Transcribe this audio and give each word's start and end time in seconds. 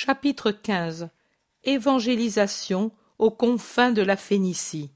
Chapitre 0.00 0.52
XV 0.52 1.08
Évangélisation 1.64 2.92
aux 3.18 3.32
confins 3.32 3.90
de 3.90 4.00
la 4.00 4.16
Phénicie. 4.16 4.92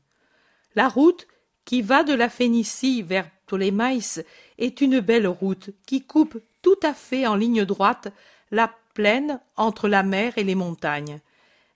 La 0.76 0.88
route 0.88 1.26
qui 1.64 1.82
va 1.82 2.04
de 2.04 2.14
la 2.14 2.28
Phénicie 2.28 3.02
vers 3.02 3.28
Ptolémaïs 3.46 4.22
est 4.58 4.80
une 4.80 5.00
belle 5.00 5.26
route 5.26 5.70
qui 5.86 6.06
coupe 6.06 6.40
tout 6.62 6.78
à 6.84 6.94
fait 6.94 7.26
en 7.26 7.34
ligne 7.34 7.64
droite 7.64 8.12
la 8.52 8.72
plaine 8.94 9.40
entre 9.56 9.88
la 9.88 10.04
mer 10.04 10.34
et 10.38 10.44
les 10.44 10.54
montagnes. 10.54 11.18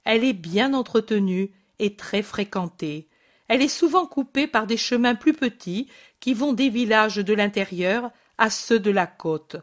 Elle 0.05 0.23
est 0.23 0.33
bien 0.33 0.73
entretenue 0.73 1.51
et 1.81 1.97
très 1.97 2.23
fréquentée. 2.23 3.09
Elle 3.49 3.61
est 3.61 3.67
souvent 3.67 4.07
coupée 4.07 4.47
par 4.47 4.69
des 4.69 4.77
chemins 4.77 5.17
plus 5.17 5.35
petits 5.35 5.89
qui 6.21 6.33
vont 6.33 6.53
des 6.53 6.69
villages 6.69 7.17
de 7.17 7.35
l'intérieur 7.35 8.13
à 8.39 8.51
ceux 8.51 8.79
de 8.79 8.93
la 8.93 9.09
côte. 9.09 9.57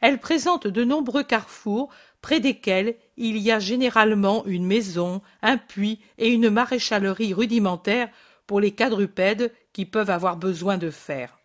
Elle 0.00 0.18
présente 0.18 0.66
de 0.66 0.82
nombreux 0.82 1.22
carrefours 1.22 1.90
près 2.22 2.40
desquels 2.40 2.94
il 3.16 3.36
y 3.36 3.50
a 3.50 3.58
généralement 3.58 4.46
une 4.46 4.64
maison, 4.64 5.20
un 5.42 5.58
puits 5.58 6.00
et 6.16 6.28
une 6.28 6.48
maréchalerie 6.48 7.34
rudimentaire 7.34 8.08
pour 8.46 8.60
les 8.60 8.72
quadrupèdes 8.72 9.52
qui 9.72 9.84
peuvent 9.84 10.10
avoir 10.10 10.36
besoin 10.36 10.78
de 10.78 10.90
fer. 10.90 11.38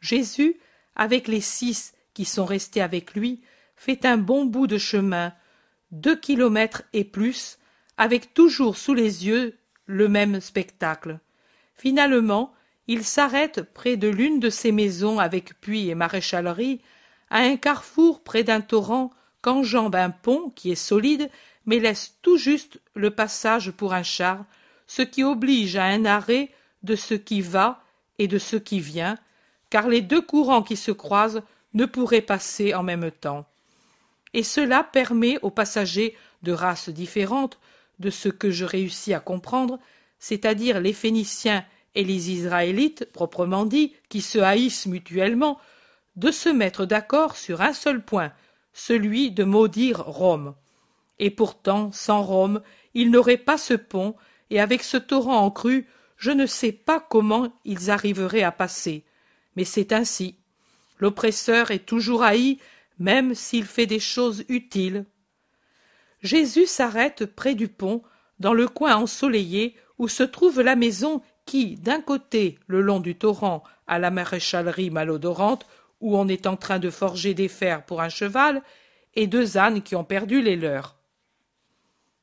Jésus, 0.00 0.56
avec 0.96 1.28
les 1.28 1.40
six 1.40 1.92
qui 2.14 2.24
sont 2.24 2.44
restés 2.44 2.80
avec 2.80 3.14
lui, 3.14 3.42
fait 3.76 4.06
un 4.06 4.16
bon 4.16 4.44
bout 4.44 4.66
de 4.66 4.78
chemin, 4.78 5.32
deux 5.90 6.16
kilomètres 6.16 6.82
et 6.92 7.04
plus, 7.04 7.58
avec 7.96 8.34
toujours 8.34 8.76
sous 8.76 8.94
les 8.94 9.26
yeux 9.26 9.56
le 9.86 10.08
même 10.08 10.40
spectacle. 10.40 11.18
Finalement, 11.74 12.52
il 12.86 13.04
s'arrête 13.04 13.62
près 13.62 13.96
de 13.96 14.08
l'une 14.08 14.40
de 14.40 14.50
ces 14.50 14.72
maisons 14.72 15.18
avec 15.18 15.60
puits 15.60 15.88
et 15.88 15.94
maréchalerie, 15.94 16.80
à 17.30 17.40
un 17.40 17.56
carrefour 17.56 18.22
près 18.22 18.44
d'un 18.44 18.60
torrent 18.60 19.12
qu'enjambe 19.42 19.94
un 19.94 20.10
pont 20.10 20.50
qui 20.54 20.70
est 20.70 20.74
solide 20.74 21.30
mais 21.68 21.80
laisse 21.80 22.16
tout 22.22 22.38
juste 22.38 22.80
le 22.94 23.10
passage 23.10 23.70
pour 23.72 23.92
un 23.92 24.02
char, 24.02 24.46
ce 24.86 25.02
qui 25.02 25.22
oblige 25.22 25.76
à 25.76 25.84
un 25.84 26.06
arrêt 26.06 26.50
de 26.82 26.96
ce 26.96 27.12
qui 27.12 27.42
va 27.42 27.84
et 28.18 28.26
de 28.26 28.38
ce 28.38 28.56
qui 28.56 28.80
vient, 28.80 29.18
car 29.68 29.86
les 29.86 30.00
deux 30.00 30.22
courants 30.22 30.62
qui 30.62 30.76
se 30.76 30.90
croisent 30.90 31.42
ne 31.74 31.84
pourraient 31.84 32.22
passer 32.22 32.74
en 32.74 32.82
même 32.82 33.10
temps. 33.10 33.44
Et 34.32 34.42
cela 34.42 34.82
permet 34.82 35.38
aux 35.42 35.50
passagers 35.50 36.16
de 36.42 36.52
races 36.52 36.88
différentes, 36.88 37.58
de 37.98 38.08
ce 38.08 38.30
que 38.30 38.50
je 38.50 38.64
réussis 38.64 39.12
à 39.12 39.20
comprendre, 39.20 39.78
c'est-à-dire 40.18 40.80
les 40.80 40.94
Phéniciens 40.94 41.66
et 41.94 42.04
les 42.04 42.30
Israélites, 42.30 43.06
proprement 43.12 43.66
dit, 43.66 43.92
qui 44.08 44.22
se 44.22 44.38
haïssent 44.38 44.86
mutuellement, 44.86 45.58
de 46.16 46.30
se 46.30 46.48
mettre 46.48 46.86
d'accord 46.86 47.36
sur 47.36 47.60
un 47.60 47.74
seul 47.74 48.02
point, 48.02 48.32
celui 48.78 49.32
de 49.32 49.42
maudire 49.42 50.04
Rome. 50.04 50.54
Et 51.18 51.30
pourtant, 51.30 51.90
sans 51.92 52.22
Rome, 52.22 52.62
il 52.94 53.10
n'aurait 53.10 53.36
pas 53.36 53.58
ce 53.58 53.74
pont, 53.74 54.14
et 54.50 54.60
avec 54.60 54.84
ce 54.84 54.96
torrent 54.96 55.38
en 55.38 55.50
crue, 55.50 55.86
je 56.16 56.30
ne 56.30 56.46
sais 56.46 56.72
pas 56.72 57.00
comment 57.00 57.52
ils 57.64 57.90
arriveraient 57.90 58.44
à 58.44 58.52
passer. 58.52 59.04
Mais 59.56 59.64
c'est 59.64 59.92
ainsi. 59.92 60.36
L'oppresseur 61.00 61.72
est 61.72 61.86
toujours 61.86 62.22
haï, 62.22 62.58
même 63.00 63.34
s'il 63.34 63.64
fait 63.64 63.86
des 63.86 64.00
choses 64.00 64.44
utiles. 64.48 65.04
Jésus 66.22 66.66
s'arrête 66.66 67.26
près 67.26 67.56
du 67.56 67.68
pont, 67.68 68.02
dans 68.38 68.54
le 68.54 68.68
coin 68.68 68.94
ensoleillé 68.94 69.74
où 69.98 70.06
se 70.06 70.22
trouve 70.22 70.60
la 70.60 70.76
maison 70.76 71.20
qui, 71.46 71.74
d'un 71.74 72.00
côté, 72.00 72.58
le 72.68 72.80
long 72.80 73.00
du 73.00 73.16
torrent, 73.16 73.64
à 73.88 73.98
la 73.98 74.10
maréchalerie 74.10 74.90
malodorante, 74.90 75.66
où 76.00 76.16
on 76.16 76.28
est 76.28 76.46
en 76.46 76.56
train 76.56 76.78
de 76.78 76.90
forger 76.90 77.34
des 77.34 77.48
fers 77.48 77.84
pour 77.84 78.00
un 78.00 78.08
cheval, 78.08 78.62
et 79.14 79.26
deux 79.26 79.58
ânes 79.58 79.82
qui 79.82 79.96
ont 79.96 80.04
perdu 80.04 80.42
les 80.42 80.56
leurs. 80.56 80.96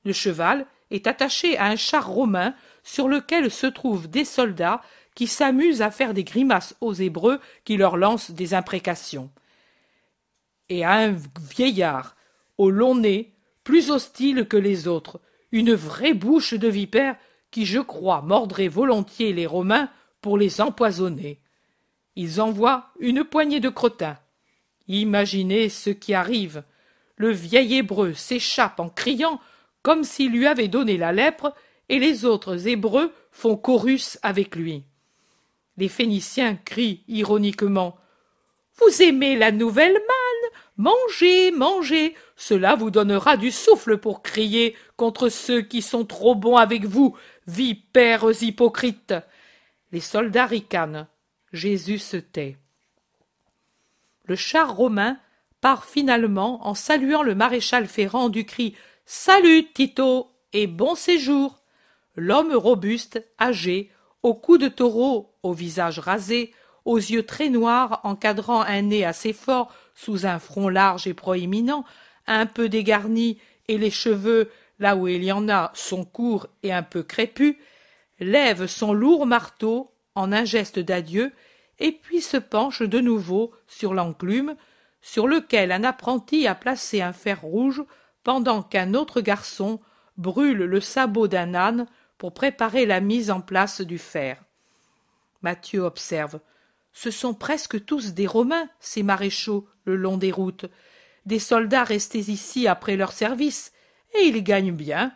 Le 0.06 0.14
cheval 0.14 0.66
est 0.92 1.08
attaché 1.08 1.58
à 1.58 1.66
un 1.66 1.76
char 1.76 2.08
romain 2.08 2.54
sur 2.84 3.08
lequel 3.08 3.52
se 3.52 3.68
trouvent 3.68 4.08
des 4.08 4.24
soldats 4.24 4.82
qui 5.16 5.28
s'amusent 5.28 5.82
à 5.82 5.92
faire 5.92 6.14
des 6.14 6.24
grimaces 6.24 6.76
aux 6.82 6.94
Hébreux 6.94 7.40
qui 7.64 7.78
leur 7.78 7.98
lancent 7.98 8.32
des 8.32 8.54
imprécations. 8.54 9.32
Et 10.70 10.84
à 10.84 10.94
un 10.94 11.16
vieillard, 11.40 12.16
au 12.58 12.70
long 12.70 12.96
nez, 12.96 13.34
plus 13.64 13.92
hostile 13.92 14.48
que 14.48 14.58
les 14.58 14.88
autres, 14.88 15.20
une 15.52 15.74
vraie 15.74 16.14
bouche 16.14 16.54
de 16.54 16.68
vipère 16.68 17.16
qui, 17.50 17.66
je 17.66 17.80
crois, 17.80 18.22
mordrait 18.22 18.68
volontiers 18.68 19.34
les 19.34 19.46
Romains 19.46 19.90
pour 20.22 20.38
les 20.38 20.62
empoisonner 20.62 21.40
ils 22.16 22.42
envoient 22.42 22.90
une 23.00 23.24
poignée 23.24 23.60
de 23.60 23.70
crottins. 23.70 24.18
Imaginez 24.88 25.70
ce 25.70 25.90
qui 25.90 26.14
arrive. 26.14 26.64
Le 27.18 27.32
vieil 27.32 27.76
hébreu 27.76 28.14
s'échappe 28.14 28.80
en 28.80 28.90
criant 28.90 29.40
comme 29.86 30.04
s'il 30.04 30.32
lui 30.32 30.48
avait 30.48 30.68
donné 30.68 30.98
la 30.98 31.12
lèpre, 31.12 31.54
et 31.90 32.00
les 32.00 32.26
autres 32.26 32.68
hébreux 32.68 33.14
font 33.32 33.56
chorus 33.56 34.18
avec 34.24 34.56
lui. 34.56 34.84
Les 35.78 35.90
Phéniciens 35.90 36.56
crient 36.56 37.04
ironiquement 37.08 37.96
Vous 38.80 39.04
aimez 39.04 39.36
la 39.36 39.52
nouvelle 39.52 39.94
manne 39.94 40.52
Mangez, 40.78 41.52
mangez 41.52 42.16
Cela 42.36 42.76
vous 42.76 42.90
donnera 42.90 43.38
du 43.38 43.52
souffle 43.52 43.98
pour 43.98 44.24
crier 44.24 44.76
contre 44.98 45.30
ceux 45.30 45.62
qui 45.62 45.84
sont 45.84 46.04
trop 46.04 46.34
bons 46.34 46.58
avec 46.58 46.86
vous, 46.86 47.16
vipères 47.46 48.42
hypocrites. 48.42 49.14
Les 49.92 50.00
soldats 50.00 50.48
ricanent. 50.48 51.06
Jésus 51.56 52.00
se 52.00 52.18
tait. 52.18 52.58
Le 54.26 54.36
char 54.36 54.76
romain 54.76 55.18
part 55.62 55.86
finalement 55.86 56.68
en 56.68 56.76
saluant 56.76 57.24
le 57.24 57.34
maréchal 57.34 57.88
Ferrand 57.88 58.30
du 58.30 58.46
cri 58.46 58.76
Salut, 59.06 59.72
Tito, 59.74 60.32
et 60.52 60.68
bon 60.68 60.96
séjour. 60.96 61.62
L'homme 62.16 62.54
robuste, 62.54 63.26
âgé, 63.40 63.90
au 64.22 64.34
cou 64.34 64.58
de 64.58 64.68
taureau, 64.68 65.34
au 65.44 65.54
visage 65.54 66.00
rasé, 66.00 66.54
aux 66.84 66.98
yeux 66.98 67.24
très 67.24 67.50
noirs 67.50 68.02
encadrant 68.04 68.62
un 68.62 68.82
nez 68.82 69.06
assez 69.06 69.32
fort 69.34 69.74
sous 69.96 70.26
un 70.26 70.40
front 70.40 70.70
large 70.70 71.08
et 71.08 71.14
proéminent, 71.14 71.86
un 72.28 72.48
peu 72.48 72.68
dégarni, 72.68 73.40
et 73.68 73.78
les 73.78 73.92
cheveux, 73.92 74.52
là 74.80 74.96
où 74.96 75.08
il 75.08 75.24
y 75.24 75.32
en 75.32 75.48
a, 75.50 75.72
sont 75.74 76.04
courts 76.04 76.48
et 76.64 76.74
un 76.74 76.84
peu 76.84 77.02
crépus, 77.02 77.56
lève 78.20 78.68
son 78.68 78.94
lourd 78.94 79.26
marteau 79.26 79.95
en 80.16 80.32
un 80.32 80.46
geste 80.46 80.80
d'adieu 80.80 81.32
et 81.80 81.92
puis 81.92 82.22
se 82.22 82.38
penche 82.38 82.82
de 82.82 83.00
nouveau 83.00 83.54
sur 83.68 83.94
l'enclume 83.94 84.56
sur 85.02 85.28
lequel 85.28 85.72
un 85.72 85.84
apprenti 85.84 86.48
a 86.48 86.56
placé 86.56 87.02
un 87.02 87.14
fer 87.14 87.42
rouge 87.42 87.84
pendant 88.24 88.64
qu'un 88.64 88.96
autre 88.96 89.22
garçon 89.22 89.80
brûle 90.18 90.58
le 90.58 90.82
sabot 90.82 91.28
d'un 91.28 91.54
âne 91.54 91.86
pour 92.18 92.34
préparer 92.34 92.86
la 92.86 93.02
mise 93.02 93.30
en 93.30 93.42
place 93.42 93.82
du 93.82 93.98
fer. 93.98 94.44
Mathieu 95.42 95.82
observe. 95.82 96.40
Ce 96.92 97.12
sont 97.12 97.34
presque 97.34 97.86
tous 97.86 98.14
des 98.14 98.26
Romains, 98.26 98.68
ces 98.80 99.04
maréchaux, 99.04 99.68
le 99.84 99.96
long 99.96 100.18
des 100.18 100.32
routes, 100.32 100.66
des 101.26 101.40
soldats 101.40 101.84
restés 101.84 102.32
ici 102.32 102.68
après 102.68 102.96
leur 102.96 103.12
service, 103.12 103.74
et 104.18 104.24
ils 104.24 104.44
gagnent 104.44 104.76
bien. 104.76 105.14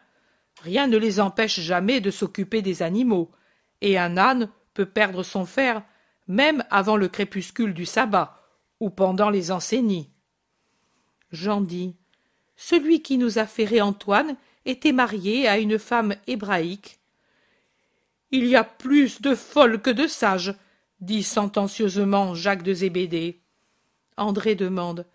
Rien 0.62 0.88
ne 0.88 0.98
les 0.98 1.20
empêche 1.20 1.62
jamais 1.62 2.02
de 2.02 2.12
s'occuper 2.12 2.62
des 2.62 2.84
animaux, 2.84 3.32
et 3.82 3.98
un 3.98 4.18
âne 4.18 4.50
peut 4.74 4.86
perdre 4.86 5.24
son 5.24 5.46
fer 5.46 5.84
même 6.30 6.64
avant 6.70 6.96
le 6.96 7.08
crépuscule 7.08 7.74
du 7.74 7.86
sabbat, 7.86 8.40
ou 8.80 8.90
pendant 8.90 9.30
les 9.30 9.52
enseignies. 9.52 10.10
Jean 11.32 11.60
dit 11.60 11.96
Celui 12.56 13.02
qui 13.02 13.18
nous 13.18 13.40
a 13.40 13.46
ferré 13.46 13.82
Antoine 13.82 14.38
était 14.64 14.94
marié 14.94 15.48
à 15.48 15.58
une 15.58 15.80
femme 15.80 16.16
hébraïque. 16.28 17.00
Il 18.32 18.46
y 18.46 18.56
a 18.56 18.64
plus 18.64 19.22
de 19.22 19.34
folles 19.34 19.82
que 19.82 19.90
de 19.90 20.06
sages, 20.06 20.54
dit 21.02 21.24
sentencieusement 21.24 22.36
Jacques 22.36 22.64
de 22.64 22.74
Zébédée. 22.74 23.42
André 24.16 24.54
demande 24.54 25.08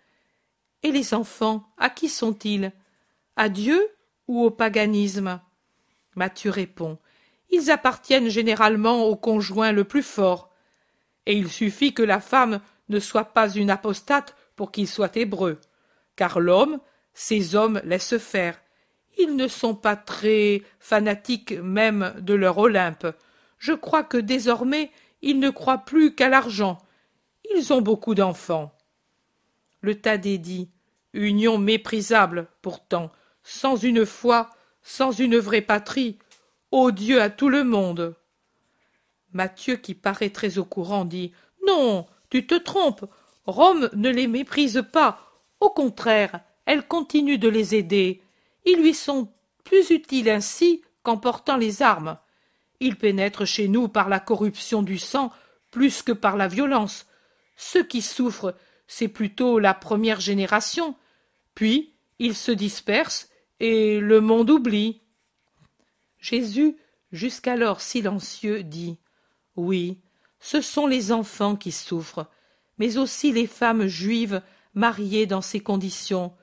Et 0.83 0.91
les 0.91 1.13
enfants, 1.13 1.65
à 1.77 1.89
qui 1.89 2.09
sont-ils? 2.09 2.73
À 3.37 3.47
Dieu 3.47 3.87
ou 4.27 4.43
au 4.43 4.51
paganisme? 4.51 5.39
Mathieu 6.15 6.51
répond 6.51 6.97
Ils 7.49 7.71
appartiennent 7.71 8.29
généralement 8.29 9.03
au 9.05 9.15
conjoint 9.15 9.71
le 9.71 9.83
plus 9.83 10.03
fort, 10.03 10.51
et 11.25 11.35
il 11.35 11.49
suffit 11.49 11.93
que 11.93 12.03
la 12.03 12.19
femme 12.19 12.59
ne 12.89 12.99
soit 12.99 13.33
pas 13.33 13.49
une 13.49 13.69
apostate 13.69 14.35
pour 14.55 14.71
qu'il 14.71 14.87
soit 14.87 15.15
hébreu, 15.17 15.59
car 16.15 16.39
l'homme, 16.39 16.79
ces 17.13 17.55
hommes 17.55 17.81
laissent 17.83 18.17
faire. 18.17 18.59
Ils 19.17 19.35
ne 19.35 19.47
sont 19.47 19.75
pas 19.75 19.95
très 19.95 20.61
fanatiques 20.79 21.53
même 21.53 22.13
de 22.19 22.33
leur 22.33 22.57
Olympe. 22.57 23.07
Je 23.57 23.73
crois 23.73 24.03
que 24.03 24.17
désormais 24.17 24.91
ils 25.21 25.39
ne 25.39 25.49
croient 25.49 25.79
plus 25.79 26.13
qu'à 26.13 26.29
l'argent. 26.29 26.77
Ils 27.55 27.73
ont 27.73 27.81
beaucoup 27.81 28.15
d'enfants. 28.15 28.71
Le 29.81 29.99
Thaddée 29.99 30.37
dit 30.37 30.69
Union 31.13 31.57
méprisable, 31.57 32.47
pourtant, 32.61 33.11
sans 33.41 33.75
une 33.75 34.05
foi, 34.05 34.49
sans 34.83 35.11
une 35.11 35.37
vraie 35.37 35.61
patrie, 35.61 36.19
odieux 36.83 37.21
à 37.21 37.29
tout 37.29 37.49
le 37.49 37.63
monde. 37.63 38.15
Mathieu, 39.33 39.75
qui 39.75 39.93
paraît 39.93 40.29
très 40.29 40.57
au 40.57 40.65
courant, 40.65 41.05
dit 41.05 41.31
Non, 41.67 42.05
tu 42.29 42.47
te 42.47 42.55
trompes. 42.55 43.05
Rome 43.45 43.89
ne 43.93 44.09
les 44.09 44.27
méprise 44.27 44.83
pas. 44.91 45.19
Au 45.59 45.69
contraire, 45.69 46.41
elle 46.65 46.87
continue 46.87 47.37
de 47.37 47.47
les 47.47 47.75
aider, 47.75 48.21
ils 48.65 48.79
lui 48.79 48.93
sont 48.93 49.31
plus 49.63 49.91
utiles 49.91 50.29
ainsi 50.29 50.81
qu'en 51.03 51.17
portant 51.17 51.57
les 51.57 51.81
armes. 51.81 52.17
Ils 52.79 52.97
pénètrent 52.97 53.45
chez 53.45 53.67
nous 53.67 53.87
par 53.87 54.09
la 54.09 54.19
corruption 54.19 54.81
du 54.81 54.97
sang 54.97 55.31
plus 55.71 56.01
que 56.01 56.11
par 56.11 56.35
la 56.35 56.47
violence. 56.47 57.05
Ceux 57.55 57.83
qui 57.83 58.01
souffrent, 58.01 58.55
c'est 58.87 59.07
plutôt 59.07 59.59
la 59.59 59.73
première 59.73 60.19
génération. 60.19 60.95
Puis 61.53 61.93
ils 62.19 62.35
se 62.35 62.51
dispersent 62.51 63.29
et 63.59 63.99
le 63.99 64.19
monde 64.19 64.49
oublie. 64.49 65.01
Jésus, 66.25 66.75
jusqu'alors 67.11 67.81
silencieux, 67.81 68.63
dit 68.63 68.97
Oui, 69.55 70.01
ce 70.39 70.59
sont 70.59 70.87
les 70.87 71.11
enfants 71.11 71.55
qui 71.55 71.71
souffrent, 71.71 72.27
mais 72.79 72.97
aussi 72.97 73.31
les 73.31 73.45
femmes 73.45 73.85
juives 73.85 74.41
mariées 74.73 75.27
dans 75.27 75.41
ces 75.41 75.59
conditions, 75.59 76.33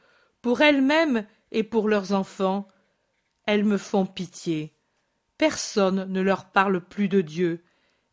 pour 0.41 0.61
elles-mêmes 0.61 1.27
et 1.51 1.65
pour 1.65 1.89
leurs 1.89 2.13
enfants. 2.13 2.69
Elles 3.45 3.65
me 3.65 3.77
font 3.77 4.07
pitié. 4.07 4.73
Personne 5.37 6.05
ne 6.05 6.21
leur 6.21 6.53
parle 6.53 6.81
plus 6.81 7.09
de 7.09 7.21
Dieu, 7.21 7.65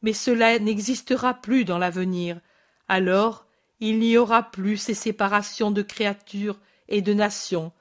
mais 0.02 0.14
cela 0.14 0.58
n'existera 0.58 1.36
plus 1.36 1.66
dans 1.66 1.78
l'avenir. 1.78 2.42
Alors 2.88 3.46
il 3.80 4.00
n'y 4.00 4.18
aura 4.18 4.42
plus 4.42 4.78
ces 4.78 4.96
séparations 4.96 5.70
de 5.70 5.84
créatures 5.84 6.60
et 6.88 7.04
de 7.04 7.14
nations, 7.14 7.72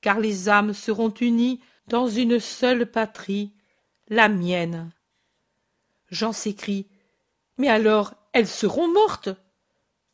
car 0.00 0.18
les 0.18 0.48
âmes 0.48 0.72
seront 0.72 1.12
unies 1.12 1.60
dans 1.88 2.08
une 2.08 2.40
seule 2.40 2.86
patrie, 2.90 3.52
la 4.08 4.28
mienne. 4.28 4.90
Jean 6.10 6.32
s'écrie. 6.32 6.86
Mais 7.58 7.68
alors 7.68 8.14
elles 8.32 8.48
seront 8.48 8.92
mortes? 8.92 9.30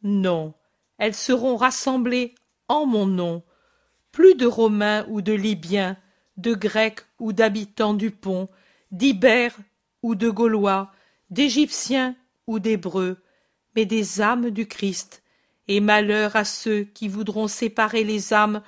Non, 0.02 0.55
elles 0.99 1.14
seront 1.14 1.56
rassemblées 1.56 2.34
en 2.69 2.87
mon 2.87 3.06
nom. 3.06 3.43
Plus 4.12 4.34
de 4.34 4.46
Romains 4.46 5.06
ou 5.08 5.22
de 5.22 5.32
Libyens, 5.32 5.96
de 6.37 6.55
Grecs 6.55 7.00
ou 7.19 7.32
d'habitants 7.32 7.94
du 7.94 8.11
pont, 8.11 8.49
d'Ibères 8.90 9.56
ou 10.02 10.14
de 10.14 10.28
Gaulois, 10.28 10.90
d'Égyptiens 11.31 12.17
ou 12.46 12.58
d'Hébreux, 12.58 13.22
mais 13.76 13.87
des 13.87 14.20
âmes 14.20 14.50
du 14.50 14.67
Christ, 14.67 15.22
et 15.69 15.81
malheur 15.81 16.34
à 16.34 16.44
ceux 16.44 16.82
qui 16.82 17.08
voudront 17.08 17.46
séparer 17.46 18.02
les 18.02 18.34
âmes, 18.34 18.62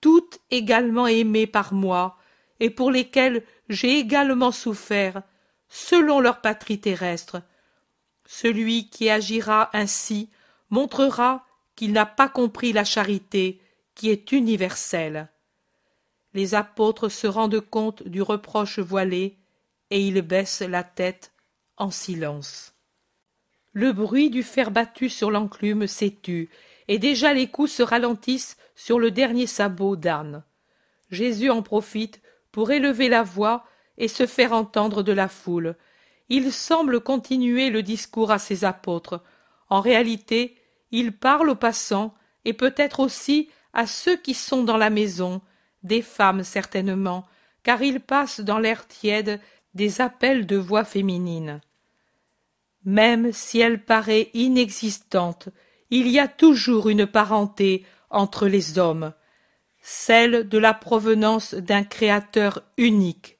toutes 0.00 0.40
également 0.50 1.06
aimées 1.06 1.46
par 1.46 1.72
moi, 1.72 2.18
et 2.62 2.70
pour 2.70 2.92
lesquelles 2.92 3.42
j'ai 3.68 3.98
également 3.98 4.52
souffert, 4.52 5.22
selon 5.68 6.20
leur 6.20 6.40
patrie 6.40 6.80
terrestre. 6.80 7.42
Celui 8.24 8.88
qui 8.88 9.10
agira 9.10 9.68
ainsi 9.72 10.30
montrera 10.70 11.44
qu'il 11.74 11.90
n'a 11.90 12.06
pas 12.06 12.28
compris 12.28 12.72
la 12.72 12.84
charité 12.84 13.60
qui 13.96 14.10
est 14.10 14.30
universelle. 14.30 15.28
Les 16.34 16.54
apôtres 16.54 17.08
se 17.08 17.26
rendent 17.26 17.60
compte 17.60 18.04
du 18.04 18.22
reproche 18.22 18.78
voilé, 18.78 19.38
et 19.90 20.00
ils 20.00 20.22
baissent 20.22 20.62
la 20.62 20.84
tête 20.84 21.32
en 21.76 21.90
silence. 21.90 22.74
Le 23.72 23.92
bruit 23.92 24.30
du 24.30 24.44
fer 24.44 24.70
battu 24.70 25.08
sur 25.08 25.32
l'enclume 25.32 25.86
tu, 26.22 26.48
et 26.86 27.00
déjà 27.00 27.34
les 27.34 27.48
coups 27.48 27.72
se 27.72 27.82
ralentissent 27.82 28.56
sur 28.76 29.00
le 29.00 29.10
dernier 29.10 29.48
sabot 29.48 29.96
d'âne. 29.96 30.44
Jésus 31.10 31.50
en 31.50 31.62
profite 31.62 32.22
pour 32.52 32.70
élever 32.70 33.08
la 33.08 33.22
voix 33.22 33.64
et 33.98 34.08
se 34.08 34.26
faire 34.26 34.52
entendre 34.52 35.02
de 35.02 35.12
la 35.12 35.28
foule. 35.28 35.76
Il 36.28 36.52
semble 36.52 37.00
continuer 37.00 37.70
le 37.70 37.82
discours 37.82 38.30
à 38.30 38.38
ses 38.38 38.64
apôtres. 38.64 39.22
En 39.68 39.80
réalité, 39.80 40.56
il 40.90 41.12
parle 41.12 41.50
aux 41.50 41.56
passants 41.56 42.14
et 42.44 42.52
peut-être 42.52 43.00
aussi 43.00 43.48
à 43.72 43.86
ceux 43.86 44.16
qui 44.16 44.34
sont 44.34 44.64
dans 44.64 44.76
la 44.76 44.90
maison, 44.90 45.40
des 45.82 46.02
femmes 46.02 46.44
certainement, 46.44 47.26
car 47.62 47.82
il 47.82 48.00
passe 48.00 48.40
dans 48.40 48.58
l'air 48.58 48.86
tiède 48.86 49.40
des 49.74 50.00
appels 50.00 50.46
de 50.46 50.56
voix 50.56 50.84
féminines. 50.84 51.60
Même 52.84 53.32
si 53.32 53.60
elle 53.60 53.82
paraît 53.82 54.30
inexistante, 54.34 55.48
il 55.90 56.08
y 56.08 56.18
a 56.18 56.28
toujours 56.28 56.88
une 56.88 57.06
parenté 57.06 57.84
entre 58.10 58.48
les 58.48 58.78
hommes, 58.78 59.12
celle 59.82 60.48
de 60.48 60.58
la 60.58 60.72
provenance 60.72 61.54
d'un 61.54 61.82
Créateur 61.82 62.62
unique. 62.78 63.38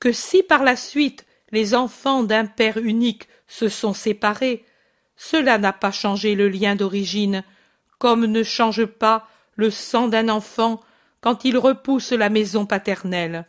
Que 0.00 0.12
si 0.12 0.42
par 0.42 0.64
la 0.64 0.76
suite 0.76 1.24
les 1.52 1.74
enfants 1.74 2.24
d'un 2.24 2.46
Père 2.46 2.78
unique 2.78 3.28
se 3.46 3.68
sont 3.68 3.94
séparés, 3.94 4.64
cela 5.16 5.58
n'a 5.58 5.72
pas 5.72 5.92
changé 5.92 6.34
le 6.34 6.48
lien 6.48 6.74
d'origine, 6.74 7.44
comme 7.98 8.26
ne 8.26 8.42
change 8.42 8.84
pas 8.84 9.28
le 9.54 9.70
sang 9.70 10.08
d'un 10.08 10.28
enfant 10.28 10.80
quand 11.20 11.44
il 11.44 11.56
repousse 11.56 12.10
la 12.10 12.28
maison 12.28 12.66
paternelle. 12.66 13.46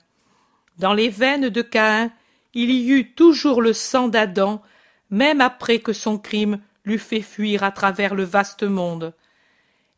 Dans 0.77 0.93
les 0.93 1.09
veines 1.09 1.49
de 1.49 1.61
Caïn, 1.63 2.11
il 2.53 2.69
y 2.69 2.91
eut 2.91 3.13
toujours 3.13 3.61
le 3.61 3.73
sang 3.73 4.07
d'Adam, 4.07 4.61
même 5.09 5.41
après 5.41 5.79
que 5.79 5.93
son 5.93 6.19
crime 6.19 6.59
l'eût 6.85 6.99
fait 6.99 7.21
fuir 7.21 7.63
à 7.63 7.71
travers 7.71 8.13
le 8.13 8.23
vaste 8.23 8.63
monde. 8.63 9.13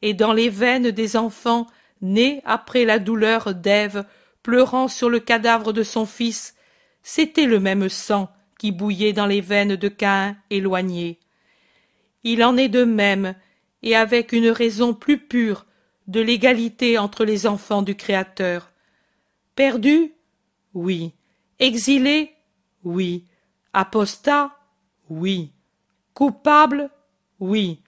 Et 0.02 0.14
dans 0.14 0.32
les 0.32 0.50
veines 0.50 0.92
des 0.92 1.18
enfants 1.18 1.68
nés 2.06 2.42
après 2.46 2.86
la 2.86 3.00
douleur 3.00 3.54
d'Ève, 3.54 4.06
pleurant 4.44 4.88
sur 4.88 5.10
le 5.10 5.20
cadavre 5.20 5.74
de 5.74 5.84
son 5.84 6.06
fils, 6.06 6.56
c'était 7.02 7.46
le 7.46 7.60
même 7.60 7.90
sang 7.90 8.30
qui 8.58 8.72
bouillait 8.72 9.14
dans 9.14 9.26
les 9.26 9.42
veines 9.42 9.76
de 9.76 9.88
Caïn 9.88 10.38
éloigné. 10.50 11.20
Il 12.24 12.44
en 12.44 12.58
est 12.58 12.70
de 12.70 12.84
même, 12.84 13.36
et 13.84 13.96
avec 13.96 14.32
une 14.32 14.50
raison 14.50 14.94
plus 14.94 15.20
pure, 15.20 15.66
de 16.08 16.22
l'égalité 16.22 16.98
entre 16.98 17.26
les 17.26 17.48
enfants 17.48 17.82
du 17.82 17.96
Créateur. 17.96 18.72
Perdu? 19.56 20.14
Oui. 20.74 21.14
Exilé? 21.60 22.34
Oui. 22.84 23.26
Apostat? 23.74 24.52
Oui. 25.10 25.52
Coupable? 26.14 26.90
Oui. 27.40 27.82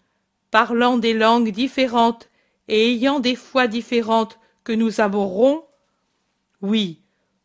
Parlant 0.51 0.97
des 0.97 1.13
langues 1.13 1.51
différentes 1.51 2.29
et 2.67 2.91
ayant 2.91 3.19
des 3.19 3.35
foi 3.35 3.67
différentes 3.67 4.39
que 4.63 4.71
nous 4.71 5.01
abhorrons 5.01 5.63
Oui. 6.61 7.01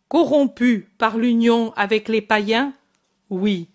Corrompu 0.09 0.89
par 0.99 1.17
l'union 1.17 1.73
avec 1.75 2.09
les 2.09 2.23
païens 2.23 2.75
Oui. 3.31 3.69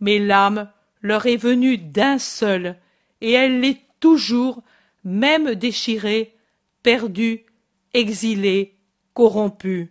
Mais 0.00 0.18
l'âme 0.18 0.70
leur 1.02 1.26
est 1.26 1.36
venue 1.36 1.78
d'un 1.78 2.18
seul, 2.18 2.76
et 3.20 3.32
elle 3.32 3.60
l'est 3.60 3.80
toujours, 4.00 4.62
même 5.04 5.54
déchirée, 5.54 6.34
perdue, 6.82 7.46
exilée, 7.94 8.76
corrompue 9.14 9.90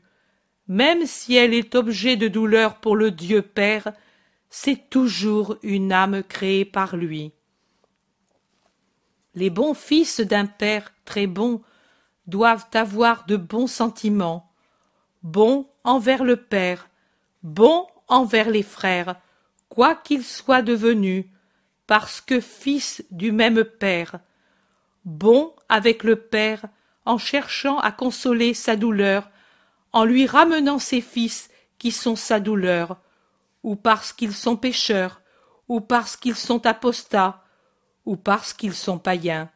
même 0.69 1.07
si 1.07 1.35
elle 1.35 1.53
est 1.53 1.75
objet 1.75 2.15
de 2.15 2.27
douleur 2.27 2.75
pour 2.75 2.95
le 2.95 3.09
Dieu 3.09 3.41
Père, 3.41 3.91
c'est 4.51 4.89
toujours 4.89 5.57
une 5.63 5.91
âme 5.91 6.23
créée 6.23 6.63
par 6.63 6.95
lui. 6.95 7.33
Les 9.39 9.49
bons 9.49 9.73
fils 9.73 10.19
d'un 10.19 10.45
Père 10.45 10.91
très 11.05 11.25
bon 11.25 11.61
doivent 12.27 12.67
avoir 12.73 13.25
de 13.25 13.37
bons 13.37 13.67
sentiments, 13.67 14.51
bons 15.23 15.65
envers 15.85 16.25
le 16.25 16.35
Père, 16.35 16.89
bons 17.41 17.87
envers 18.09 18.49
les 18.49 18.63
frères, 18.63 19.15
quoi 19.69 19.95
qu'ils 19.95 20.25
soient 20.25 20.61
devenus, 20.61 21.23
parce 21.87 22.19
que 22.19 22.41
fils 22.41 23.01
du 23.11 23.31
même 23.31 23.63
Père, 23.63 24.19
bons 25.05 25.53
avec 25.69 26.03
le 26.03 26.17
Père 26.17 26.65
en 27.05 27.17
cherchant 27.17 27.79
à 27.79 27.93
consoler 27.93 28.53
sa 28.53 28.75
douleur 28.75 29.29
en 29.93 30.03
lui 30.03 30.27
ramenant 30.27 30.79
ses 30.79 30.99
fils 30.99 31.49
qui 31.77 31.93
sont 31.93 32.17
sa 32.17 32.41
douleur, 32.41 32.97
ou 33.63 33.77
parce 33.77 34.11
qu'ils 34.11 34.35
sont 34.35 34.57
pécheurs, 34.57 35.21
ou 35.69 35.79
parce 35.79 36.17
qu'ils 36.17 36.35
sont 36.35 36.65
apostats, 36.65 37.38
ou 38.09 38.15
parce 38.15 38.53
qu'ils 38.53 38.73
sont 38.73 38.97
païens. 38.97 39.51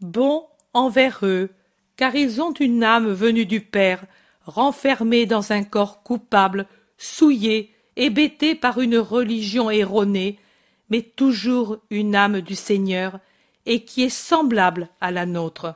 Bon 0.00 0.46
envers 0.72 1.18
eux, 1.24 1.50
car 1.96 2.14
ils 2.14 2.40
ont 2.40 2.52
une 2.52 2.84
âme 2.84 3.12
venue 3.12 3.44
du 3.44 3.60
Père, 3.60 4.04
renfermée 4.46 5.26
dans 5.26 5.50
un 5.50 5.64
corps 5.64 6.04
coupable, 6.04 6.66
souillé, 6.96 7.74
hébété 7.96 8.54
par 8.54 8.80
une 8.80 8.98
religion 8.98 9.68
erronée, 9.68 10.38
mais 10.90 11.02
toujours 11.02 11.78
une 11.90 12.14
âme 12.14 12.40
du 12.40 12.54
Seigneur, 12.54 13.18
et 13.66 13.84
qui 13.84 14.04
est 14.04 14.08
semblable 14.08 14.88
à 15.00 15.10
la 15.10 15.26
nôtre. 15.26 15.74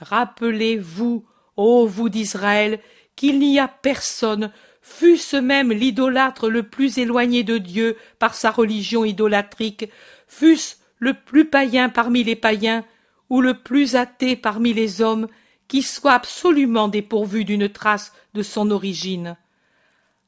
Rappelez-vous 0.00 1.24
Ô 1.56 1.86
vous 1.86 2.08
d'Israël, 2.08 2.80
qu'il 3.14 3.38
n'y 3.38 3.60
a 3.60 3.68
personne, 3.68 4.50
fût-ce 4.82 5.36
même 5.36 5.70
l'idolâtre 5.70 6.48
le 6.48 6.64
plus 6.64 6.98
éloigné 6.98 7.44
de 7.44 7.58
Dieu 7.58 7.96
par 8.18 8.34
sa 8.34 8.50
religion 8.50 9.04
idolâtrique, 9.04 9.88
fût-ce 10.28 10.76
le 10.98 11.14
plus 11.14 11.44
païen 11.44 11.88
parmi 11.88 12.22
les 12.24 12.36
païens, 12.36 12.84
ou 13.30 13.40
le 13.40 13.54
plus 13.54 13.96
athée 13.96 14.36
parmi 14.36 14.72
les 14.72 15.02
hommes, 15.02 15.28
qui 15.66 15.82
soit 15.82 16.12
absolument 16.12 16.88
dépourvu 16.88 17.44
d'une 17.44 17.68
trace 17.68 18.12
de 18.34 18.42
son 18.42 18.70
origine. 18.70 19.36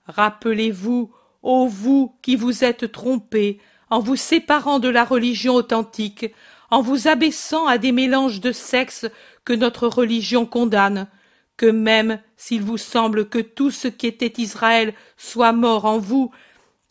Rappelez-vous, 0.07 1.11
ô 1.42 1.66
vous 1.66 2.14
qui 2.23 2.37
vous 2.37 2.64
êtes 2.64 2.92
trompés, 2.92 3.59
en 3.88 4.00
vous 4.00 4.16
séparant 4.16 4.78
de 4.78 4.88
la 4.88 5.04
religion 5.04 5.54
authentique, 5.54 6.33
en 6.71 6.83
vous 6.83 7.09
abaissant 7.09 7.66
à 7.66 7.78
des 7.78 7.92
mélanges 7.92 8.40
de 8.40 8.52
sexes 8.52 9.07
que 9.45 9.52
notre 9.52 9.88
religion 9.88 10.47
condamne, 10.47 11.09
que 11.57 11.66
même 11.66 12.21
s'il 12.37 12.62
vous 12.62 12.78
semble 12.78 13.28
que 13.28 13.38
tout 13.38 13.71
ce 13.71 13.88
qui 13.88 14.07
était 14.07 14.40
Israël 14.40 14.95
soit 15.16 15.52
mort 15.52 15.85
en 15.85 15.99
vous, 15.99 16.30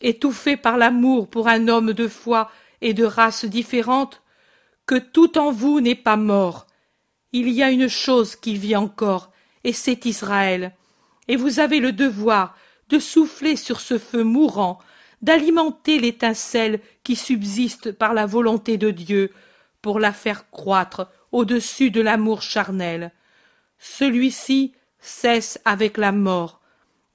étouffé 0.00 0.56
par 0.56 0.76
l'amour 0.76 1.28
pour 1.28 1.48
un 1.48 1.68
homme 1.68 1.92
de 1.92 2.08
foi 2.08 2.50
et 2.80 2.94
de 2.94 3.04
race 3.04 3.44
différente, 3.44 4.22
que 4.86 4.96
tout 4.96 5.38
en 5.38 5.52
vous 5.52 5.80
n'est 5.80 5.94
pas 5.94 6.16
mort. 6.16 6.66
Il 7.32 7.48
y 7.48 7.62
a 7.62 7.70
une 7.70 7.88
chose 7.88 8.36
qui 8.36 8.56
vit 8.56 8.76
encore, 8.76 9.30
et 9.64 9.72
c'est 9.72 10.06
Israël. 10.06 10.74
Et 11.28 11.36
vous 11.36 11.60
avez 11.60 11.80
le 11.80 11.92
devoir 11.92 12.56
de 12.88 12.98
souffler 12.98 13.56
sur 13.56 13.80
ce 13.80 13.98
feu 13.98 14.24
mourant, 14.24 14.80
d'alimenter 15.22 15.98
l'étincelle 15.98 16.80
qui 17.04 17.14
subsiste 17.14 17.92
par 17.92 18.14
la 18.14 18.26
volonté 18.26 18.78
de 18.78 18.90
Dieu, 18.90 19.32
pour 19.82 20.00
la 20.00 20.12
faire 20.12 20.50
croître 20.50 21.08
au-dessus 21.32 21.90
de 21.90 22.00
l'amour 22.00 22.42
charnel. 22.42 23.12
Celui-ci 23.78 24.74
cesse 24.98 25.60
avec 25.64 25.96
la 25.96 26.12
mort, 26.12 26.60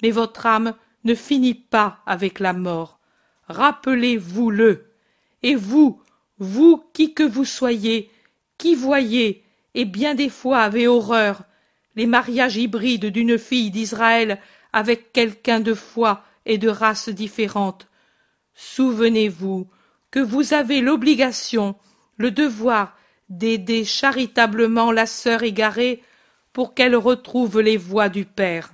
mais 0.02 0.12
votre 0.12 0.46
âme 0.46 0.74
ne 1.04 1.14
finit 1.14 1.54
pas 1.54 2.00
avec 2.06 2.40
la 2.40 2.54
mort. 2.54 3.00
Rappelez-vous-le. 3.48 4.86
Et 5.46 5.54
vous, 5.54 6.02
vous 6.40 6.84
qui 6.92 7.14
que 7.14 7.22
vous 7.22 7.46
soyez, 7.46 8.10
qui 8.58 8.74
voyez, 8.74 9.44
et 9.76 9.86
bien 9.86 10.16
des 10.16 10.30
fois 10.30 10.62
avez 10.62 10.88
horreur, 10.88 11.44
les 11.96 12.08
mariages 12.08 12.58
hybrides 12.58 13.06
d'une 13.06 13.38
fille 13.38 13.70
d'Israël 13.70 14.40
avec 14.74 15.14
quelqu'un 15.14 15.60
de 15.60 15.76
foi 15.76 16.24
et 16.48 16.58
de 16.58 16.68
race 16.68 17.10
différente. 17.10 17.88
Souvenez-vous 18.56 19.68
que 20.10 20.20
vous 20.20 20.56
avez 20.56 20.82
l'obligation, 20.82 21.76
le 22.18 22.32
devoir 22.32 22.98
d'aider 23.30 23.86
charitablement 23.86 24.92
la 24.92 25.06
sœur 25.06 25.44
égarée 25.44 26.02
pour 26.54 26.74
qu'elle 26.74 26.96
retrouve 26.96 27.62
les 27.62 27.78
voies 27.78 28.10
du 28.10 28.26
Père. 28.26 28.74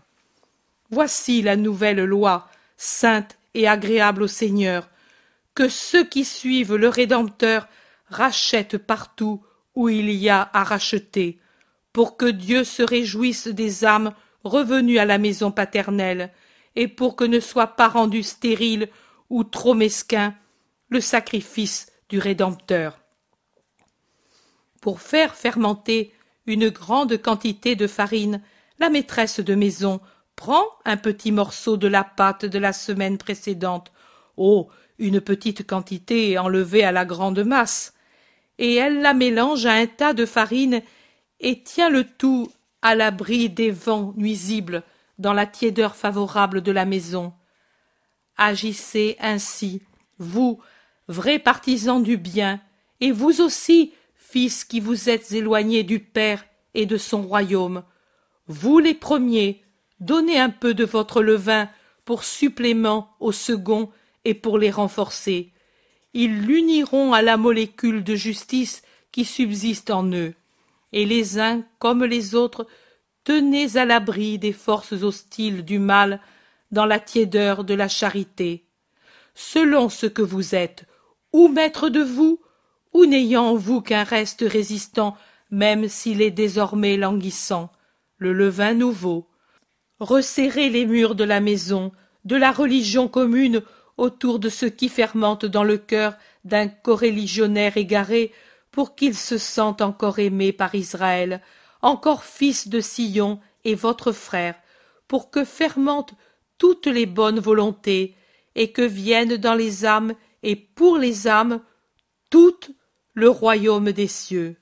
Voici 0.90 1.42
la 1.42 1.58
nouvelle 1.58 2.06
loi, 2.06 2.48
sainte 2.78 3.38
et 3.56 3.68
agréable 3.68 4.24
au 4.24 4.28
Seigneur, 4.28 4.88
que 5.56 5.70
ceux 5.70 6.04
qui 6.04 6.26
suivent 6.26 6.76
le 6.76 6.90
Rédempteur 6.90 7.68
rachètent 8.08 8.78
partout 8.78 9.44
où 9.76 9.90
il 9.90 10.12
y 10.12 10.30
a 10.30 10.50
à 10.54 10.64
racheter, 10.64 11.40
pour 11.94 12.18
que 12.18 12.26
Dieu 12.26 12.64
se 12.64 12.84
réjouisse 12.84 13.48
des 13.48 13.86
âmes 13.86 14.14
revenues 14.44 15.00
à 15.00 15.06
la 15.06 15.18
maison 15.18 15.52
paternelle, 15.52 16.32
et 16.76 16.88
pour 16.88 17.16
que 17.16 17.24
ne 17.24 17.40
soit 17.40 17.76
pas 17.76 17.90
rendu 17.90 18.24
stérile 18.24 18.90
ou 19.30 19.44
trop 19.44 19.74
mesquin 19.74 20.36
le 20.90 21.02
sacrifice 21.02 21.92
du 22.10 22.20
Rédempteur. 22.20 23.00
Pour 24.82 25.02
faire 25.02 25.36
fermenter 25.36 26.14
une 26.46 26.70
grande 26.70 27.22
quantité 27.22 27.76
de 27.76 27.88
farine, 27.88 28.42
la 28.80 28.90
maîtresse 28.90 29.40
de 29.40 29.56
maison 29.56 30.02
prend 30.36 30.66
un 30.86 30.98
petit 30.98 31.32
morceau 31.32 31.78
de 31.78 31.88
la 31.88 32.04
pâte 32.04 32.46
de 32.46 32.58
la 32.58 32.74
semaine 32.74 33.18
précédente. 33.18 33.92
Oh. 34.38 34.70
Une 35.00 35.22
petite 35.22 35.66
quantité 35.66 36.38
enlevée 36.38 36.84
à 36.84 36.92
la 36.92 37.06
grande 37.06 37.44
masse, 37.44 37.94
et 38.58 38.76
elle 38.76 39.02
la 39.02 39.14
mélange 39.14 39.66
à 39.66 39.74
un 39.74 39.88
tas 39.88 40.14
de 40.14 40.26
farine 40.26 40.82
et 41.40 41.64
tient 41.64 41.90
le 41.90 42.04
tout 42.04 42.52
à 42.82 42.96
l'abri 42.96 43.50
des 43.50 43.72
vents 43.72 44.14
nuisibles 44.16 44.84
dans 45.18 45.34
la 45.34 45.46
tiédeur 45.46 45.96
favorable 45.96 46.62
de 46.62 46.72
la 46.72 46.86
maison. 46.86 47.34
Agissez 48.38 49.18
ainsi, 49.20 49.82
vous, 50.18 50.60
vrais 51.08 51.40
partisans 51.40 52.02
du 52.02 52.18
bien, 52.18 52.60
et 53.00 53.12
vous 53.12 53.42
aussi, 53.42 53.94
fils 54.16 54.64
qui 54.64 54.80
vous 54.80 55.10
êtes 55.10 55.32
éloignés 55.32 55.84
du 55.84 56.00
Père 56.00 56.46
et 56.74 56.86
de 56.86 56.98
son 56.98 57.22
royaume. 57.24 57.84
Vous 58.48 58.80
les 58.80 58.94
premiers, 58.94 59.64
donnez 60.00 60.40
un 60.40 60.50
peu 60.50 60.74
de 60.74 60.86
votre 60.86 61.22
levain 61.22 61.70
pour 62.06 62.24
supplément 62.24 63.16
au 63.20 63.32
second 63.32 63.92
et 64.26 64.34
pour 64.34 64.58
les 64.58 64.72
renforcer. 64.72 65.54
Ils 66.14 66.42
l'uniront 66.42 67.14
à 67.14 67.22
la 67.22 67.38
molécule 67.38 68.04
de 68.04 68.16
justice 68.16 68.82
qui 69.12 69.26
subsiste 69.26 69.92
en 69.92 70.06
eux, 70.12 70.34
et 70.94 71.06
les 71.06 71.40
uns 71.40 71.64
comme 71.80 72.04
les 72.04 72.36
autres 72.36 72.68
tenez 73.24 73.78
à 73.78 73.86
l'abri 73.86 74.40
des 74.40 74.54
forces 74.54 74.94
hostiles 74.94 75.64
du 75.64 75.80
mal 75.80 76.20
dans 76.72 76.86
la 76.86 77.00
tiédeur 77.00 77.64
de 77.64 77.74
la 77.74 77.88
charité, 77.88 78.66
selon 79.36 79.90
ce 79.90 80.06
que 80.06 80.22
vous 80.22 80.56
êtes, 80.56 80.86
ou 81.34 81.48
maître 81.48 81.90
de 81.90 82.02
vous, 82.02 82.42
ou 82.94 83.06
n'ayant 83.06 83.46
en 83.46 83.56
vous 83.56 83.82
qu'un 83.82 84.04
reste 84.04 84.44
résistant, 84.46 85.16
même 85.50 85.88
s'il 85.88 86.22
est 86.22 86.32
désormais 86.32 86.98
languissant, 86.98 87.72
le 88.18 88.34
levain 88.34 88.74
nouveau. 88.74 89.28
Resserrez 90.00 90.70
les 90.70 90.86
murs 90.86 91.16
de 91.16 91.24
la 91.24 91.40
maison, 91.40 91.92
de 92.26 92.36
la 92.36 92.52
religion 92.52 93.08
commune 93.08 93.62
autour 94.02 94.40
de 94.40 94.50
ce 94.50 94.66
qui 94.66 94.90
fermente 94.90 95.46
dans 95.46 95.64
le 95.64 95.78
cœur 95.78 96.16
d'un 96.44 96.68
coreligionnaire 96.68 97.78
égaré 97.78 98.34
pour 98.72 98.96
qu'il 98.96 99.16
se 99.16 99.38
sente 99.38 99.80
encore 99.80 100.18
aimé 100.18 100.52
par 100.52 100.74
Israël, 100.74 101.40
encore 101.84 102.24
fils 102.24 102.68
de 102.68 102.82
Sion 102.82 103.40
et 103.64 103.76
votre 103.76 104.12
frère, 104.12 104.56
pour 105.08 105.30
que 105.30 105.46
fermentent 105.46 106.16
toutes 106.58 106.88
les 106.88 107.06
bonnes 107.06 107.40
volontés, 107.40 108.16
et 108.56 108.72
que 108.72 108.82
vienne 108.82 109.38
dans 109.38 109.54
les 109.54 109.86
âmes 109.86 110.14
et 110.42 110.56
pour 110.56 110.98
les 110.98 111.28
âmes 111.28 111.62
tout 112.32 112.60
le 113.14 113.30
royaume 113.30 113.92
des 113.92 114.08
cieux. 114.08 114.58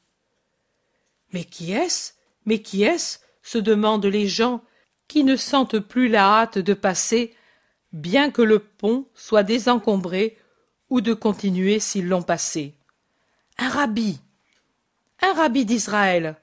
Mais 1.32 1.46
qui 1.46 1.72
est-ce? 1.72 2.12
Mais 2.46 2.62
qui 2.62 2.84
est-ce? 2.84 3.20
se 3.42 3.58
demandent 3.58 4.06
les 4.06 4.28
gens, 4.28 4.62
qui 5.08 5.24
ne 5.24 5.38
sentent 5.38 5.80
plus 5.80 6.10
la 6.10 6.42
hâte 6.42 6.58
de 6.60 6.74
passer 6.74 7.34
bien 7.92 8.32
que 8.32 8.42
le 8.42 8.60
pont 8.60 9.08
soit 9.14 9.44
désencombré 9.44 10.38
ou 10.90 11.02
de 11.02 11.14
continuer 11.14 11.80
s'ils 11.80 12.08
l'ont 12.08 12.24
passé. 12.24 12.76
Un 13.58 13.70
rabbi. 13.70 14.20
Un 15.22 15.34
rabbi 15.34 15.66
d'Israël. 15.66 16.38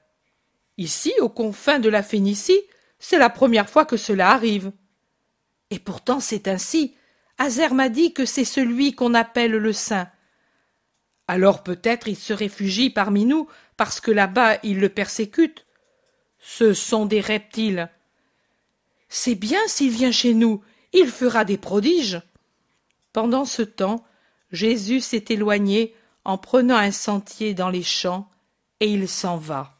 Ici, 0.77 1.13
aux 1.19 1.29
confins 1.29 1.79
de 1.79 1.89
la 1.89 2.03
Phénicie, 2.03 2.61
c'est 2.99 3.17
la 3.17 3.29
première 3.29 3.69
fois 3.69 3.85
que 3.85 3.97
cela 3.97 4.29
arrive. 4.29 4.71
Et 5.69 5.79
pourtant 5.79 6.19
c'est 6.19 6.47
ainsi. 6.47 6.95
Azer 7.37 7.73
m'a 7.73 7.89
dit 7.89 8.13
que 8.13 8.25
c'est 8.25 8.45
celui 8.45 8.93
qu'on 8.93 9.13
appelle 9.13 9.51
le 9.51 9.73
saint. 9.73 10.09
Alors 11.27 11.63
peut-être 11.63 12.07
il 12.07 12.15
se 12.15 12.33
réfugie 12.33 12.89
parmi 12.89 13.25
nous 13.25 13.47
parce 13.75 13.99
que 13.99 14.11
là-bas 14.11 14.57
ils 14.63 14.79
le 14.79 14.89
persécutent. 14.89 15.65
Ce 16.39 16.73
sont 16.73 17.05
des 17.05 17.19
reptiles. 17.19 17.89
C'est 19.09 19.35
bien 19.35 19.59
s'il 19.67 19.91
vient 19.91 20.11
chez 20.11 20.33
nous, 20.33 20.63
il 20.93 21.07
fera 21.07 21.45
des 21.45 21.57
prodiges. 21.57 22.21
Pendant 23.13 23.45
ce 23.45 23.61
temps, 23.61 24.05
Jésus 24.51 25.01
s'est 25.01 25.25
éloigné 25.29 25.93
en 26.23 26.37
prenant 26.37 26.77
un 26.77 26.91
sentier 26.91 27.53
dans 27.53 27.69
les 27.69 27.83
champs, 27.83 28.29
et 28.79 28.91
il 28.91 29.07
s'en 29.07 29.37
va. 29.37 29.73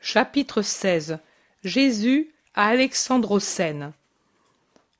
Chapitre 0.00 0.62
16 0.62 1.18
Jésus 1.62 2.32
à 2.54 2.68
Alexandrocène. 2.68 3.92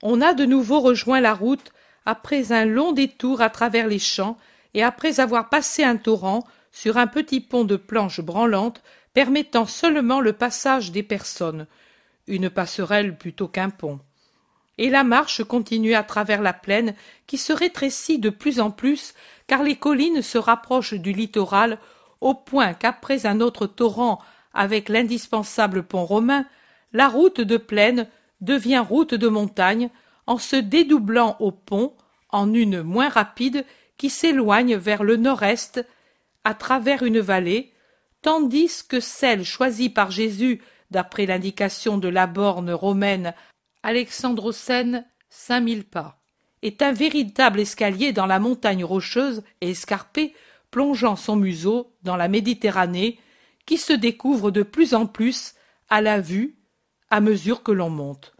On 0.03 0.21
a 0.21 0.35
de 0.35 0.45
nouveau 0.45 0.81
rejoint 0.81 1.21
la 1.21 1.35
route 1.35 1.73
après 2.07 2.53
un 2.53 2.65
long 2.65 2.93
détour 2.93 3.41
à 3.41 3.51
travers 3.51 3.87
les 3.87 3.99
champs 3.99 4.39
et 4.75 4.83
après 4.83 5.21
avoir 5.21 5.49
passé 5.49 5.85
un 5.85 5.97
torrent 5.97 6.45
sur 6.73 6.97
un 6.97 7.07
petit 7.07 7.41
pont 7.41 7.65
de 7.65 7.77
planches 7.77 8.21
branlantes 8.21 8.83
permettant 9.13 9.67
seulement 9.67 10.21
le 10.21 10.33
passage 10.33 10.91
des 10.91 11.03
personnes, 11.03 11.67
une 12.27 12.51
passerelle 12.51 13.17
plutôt 13.17 13.47
qu'un 13.47 13.71
pont 13.71 14.01
et 14.79 14.91
la 14.91 15.05
marche 15.05 15.45
continue 15.45 15.95
à 15.95 16.03
travers 16.03 16.43
la 16.43 16.53
plaine 16.53 16.95
qui 17.27 17.39
se 17.39 17.53
rétrécit 17.53 18.19
de 18.19 18.31
plus 18.31 18.61
en 18.61 18.71
plus 18.71 19.15
car 19.47 19.63
les 19.63 19.77
collines 19.77 20.23
se 20.23 20.39
rapprochent 20.39 20.95
du 20.95 21.13
littoral 21.13 21.79
au 22.21 22.35
point 22.35 22.75
qu'après 22.75 23.27
un 23.27 23.41
autre 23.41 23.67
torrent 23.67 24.21
avec 24.53 24.89
l'indispensable 24.89 25.83
pont 25.83 26.05
romain 26.05 26.47
la 26.93 27.09
route 27.09 27.41
de 27.41 27.57
plaine 27.57 28.09
devient 28.41 28.85
route 28.87 29.15
de 29.15 29.29
montagne 29.29 29.91
en 30.27 30.39
se 30.39 30.57
dédoublant 30.57 31.37
au 31.41 31.51
pont 31.51 31.95
en 32.31 32.53
une 32.53 32.83
moins 32.83 33.09
rapide 33.09 33.65
qui 33.97 34.11
s'éloigne 34.11 34.77
vers 34.77 35.05
le 35.05 35.17
nord-est 35.17 35.87
à 36.45 36.55
travers 36.55 37.03
une 37.03 37.21
vallée 37.21 37.73
tandis 38.23 38.83
que 38.89 39.01
celle 39.01 39.45
choisie 39.45 39.91
par 39.91 40.11
Jésus 40.11 40.63
d'après 40.91 41.27
l'indication 41.27 41.99
de 41.99 42.09
la 42.09 42.27
borne 42.27 42.73
romaine 42.73 43.35
Alexandrocène, 43.85 45.05
cinq 45.29 45.61
mille 45.61 45.85
pas, 45.85 46.19
est 46.63 46.81
un 46.81 46.93
véritable 46.93 47.61
escalier 47.61 48.15
dans 48.15 48.25
la 48.25 48.39
montagne 48.39 48.83
rocheuse 48.83 49.43
et 49.61 49.73
escarpée, 49.73 50.33
plongeant 50.71 51.17
son 51.17 51.37
museau 51.37 51.93
dans 52.03 52.17
la 52.17 52.29
Méditerranée, 52.29 53.21
qui 53.67 53.77
se 53.77 53.93
découvre 53.93 54.51
de 54.51 54.63
plus 54.63 54.95
en 54.95 55.05
plus 55.07 55.55
à 55.91 56.01
la 56.01 56.19
vue 56.19 56.57
à 57.11 57.21
mesure 57.21 57.63
que 57.63 57.73
l'on 57.73 57.91
monte. 57.91 58.35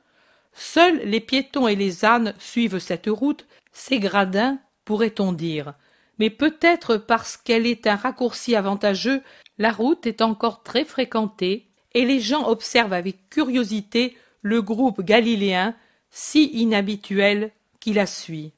Seuls 0.55 1.03
les 1.05 1.21
piétons 1.21 1.69
et 1.69 1.77
les 1.77 2.07
ânes 2.07 2.33
suivent 2.39 2.79
cette 2.79 3.09
route, 3.09 3.47
ces 3.71 3.99
gradins, 3.99 4.59
pourrait-on 4.87 5.33
dire. 5.33 5.75
Mais 6.19 6.31
peut-être 6.31 6.97
parce 6.97 7.37
qu'elle 7.37 7.67
est 7.67 7.87
un 7.87 7.97
raccourci 7.97 8.57
avantageux, 8.57 9.21
la 9.59 9.73
route 9.73 10.07
est 10.07 10.23
encore 10.23 10.63
très 10.63 10.87
fréquentée 10.87 11.69
et 11.93 12.07
les 12.07 12.21
gens 12.21 12.49
observent 12.49 12.95
avec 12.95 13.29
curiosité 13.29 14.17
le 14.45 14.61
groupe 14.61 15.01
galiléen 15.01 15.75
si 16.11 16.45
inhabituel 16.45 17.51
qui 17.81 17.93
la 17.95 18.07
suit. 18.07 18.53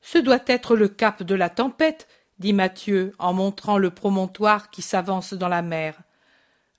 Ce 0.00 0.18
doit 0.18 0.44
être 0.46 0.76
le 0.76 0.86
cap 0.86 1.22
de 1.22 1.34
la 1.34 1.48
tempête, 1.48 2.06
dit 2.38 2.52
Mathieu 2.52 3.12
en 3.18 3.32
montrant 3.32 3.78
le 3.78 3.90
promontoire 3.90 4.70
qui 4.70 4.82
s'avance 4.82 5.32
dans 5.32 5.48
la 5.48 5.62
mer. 5.62 5.98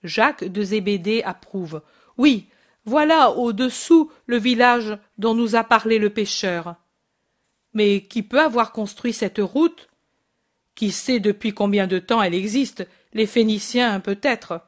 Jacques 0.04 0.46
de 0.46 0.62
Zébédée 0.62 1.24
approuve. 1.24 1.82
Oui, 2.18 2.48
voilà 2.86 3.32
au-dessous 3.32 4.12
le 4.28 4.38
village 4.38 4.98
dont 5.18 5.34
nous 5.34 5.56
a 5.56 5.64
parlé 5.64 5.98
le 5.98 6.12
pêcheur. 6.12 6.76
Mais 7.74 8.04
qui 8.04 8.22
peut 8.22 8.40
avoir 8.40 8.72
construit 8.72 9.12
cette 9.12 9.40
route? 9.40 9.90
Qui 10.76 10.92
sait 10.92 11.20
depuis 11.20 11.52
combien 11.52 11.88
de 11.88 11.98
temps 11.98 12.22
elle 12.22 12.36
existe? 12.36 12.88
Les 13.14 13.26
Phéniciens, 13.26 14.00
peut-être. 14.00 14.67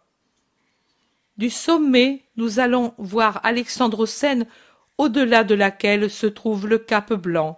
Du 1.39 1.49
sommet, 1.49 2.25
nous 2.35 2.59
allons 2.59 2.93
voir 2.97 3.39
Alexandre-Seine, 3.43 4.45
au-delà 4.97 5.45
de 5.45 5.55
laquelle 5.55 6.09
se 6.09 6.27
trouve 6.27 6.67
le 6.67 6.77
Cap 6.77 7.13
Blanc. 7.13 7.57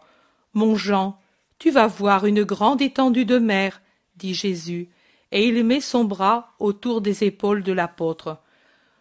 Mon 0.53 0.75
Jean, 0.75 1.17
tu 1.57 1.71
vas 1.71 1.87
voir 1.87 2.27
une 2.27 2.43
grande 2.43 2.83
étendue 2.83 3.25
de 3.25 3.39
mer, 3.39 3.81
dit 4.17 4.35
Jésus, 4.35 4.89
et 5.31 5.47
il 5.47 5.63
met 5.63 5.81
son 5.81 6.03
bras 6.03 6.53
autour 6.59 7.01
des 7.01 7.23
épaules 7.23 7.63
de 7.63 7.73
l'apôtre. 7.73 8.37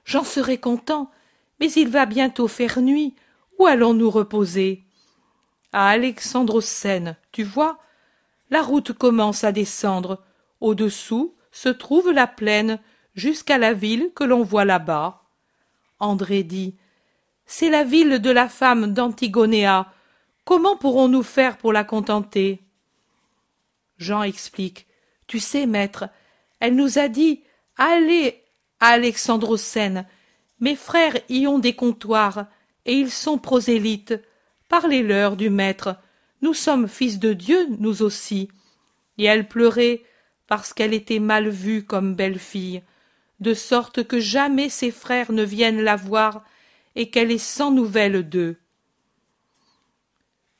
J'en 0.06 0.24
serai 0.24 0.56
content, 0.56 1.10
mais 1.60 1.70
il 1.72 1.90
va 1.90 2.06
bientôt 2.06 2.48
faire 2.48 2.80
nuit. 2.80 3.14
Où 3.58 3.66
allons 3.66 3.92
nous 3.92 4.08
reposer? 4.08 4.82
À 5.74 5.90
Alexandre-Seine, 5.90 7.18
tu 7.32 7.42
vois, 7.42 7.80
la 8.48 8.62
route 8.62 8.94
commence 8.94 9.44
à 9.44 9.52
descendre. 9.52 10.24
Au-dessous 10.62 11.34
se 11.52 11.68
trouve 11.68 12.12
la 12.12 12.26
plaine 12.26 12.78
jusqu'à 13.14 13.58
la 13.58 13.72
ville 13.72 14.10
que 14.14 14.24
l'on 14.24 14.42
voit 14.42 14.64
là-bas. 14.64 15.22
André 15.98 16.42
dit 16.42 16.76
C'est 17.46 17.70
la 17.70 17.84
ville 17.84 18.18
de 18.20 18.30
la 18.30 18.48
femme 18.48 18.92
d'Antigonéa. 18.92 19.92
Comment 20.44 20.76
pourrons-nous 20.76 21.22
faire 21.22 21.58
pour 21.58 21.72
la 21.72 21.84
contenter? 21.84 22.60
Jean 23.98 24.22
explique 24.22 24.86
Tu 25.26 25.40
sais, 25.40 25.66
maître, 25.66 26.08
elle 26.58 26.74
nous 26.74 26.98
a 26.98 27.08
dit 27.08 27.42
Allez 27.76 28.42
à 28.80 28.88
Alexandrocène. 28.88 30.06
Mes 30.58 30.76
frères 30.76 31.16
y 31.28 31.46
ont 31.46 31.58
des 31.58 31.74
comptoirs, 31.74 32.46
et 32.84 32.94
ils 32.94 33.10
sont 33.10 33.38
prosélytes. 33.38 34.14
Parlez-leur 34.68 35.36
du 35.36 35.50
maître. 35.50 35.96
Nous 36.42 36.54
sommes 36.54 36.88
fils 36.88 37.18
de 37.18 37.32
Dieu, 37.32 37.66
nous 37.78 38.02
aussi. 38.02 38.48
Et 39.18 39.24
elle 39.24 39.48
pleurait 39.48 40.02
parce 40.46 40.72
qu'elle 40.72 40.94
était 40.94 41.18
mal 41.18 41.48
vue 41.48 41.84
comme 41.84 42.14
belle-fille 42.14 42.82
de 43.40 43.54
sorte 43.54 44.04
que 44.04 44.20
jamais 44.20 44.68
ses 44.68 44.90
frères 44.90 45.32
ne 45.32 45.42
viennent 45.42 45.82
la 45.82 45.96
voir 45.96 46.44
et 46.94 47.10
qu'elle 47.10 47.30
est 47.30 47.38
sans 47.38 47.70
nouvelles 47.70 48.28
d'eux. 48.28 48.56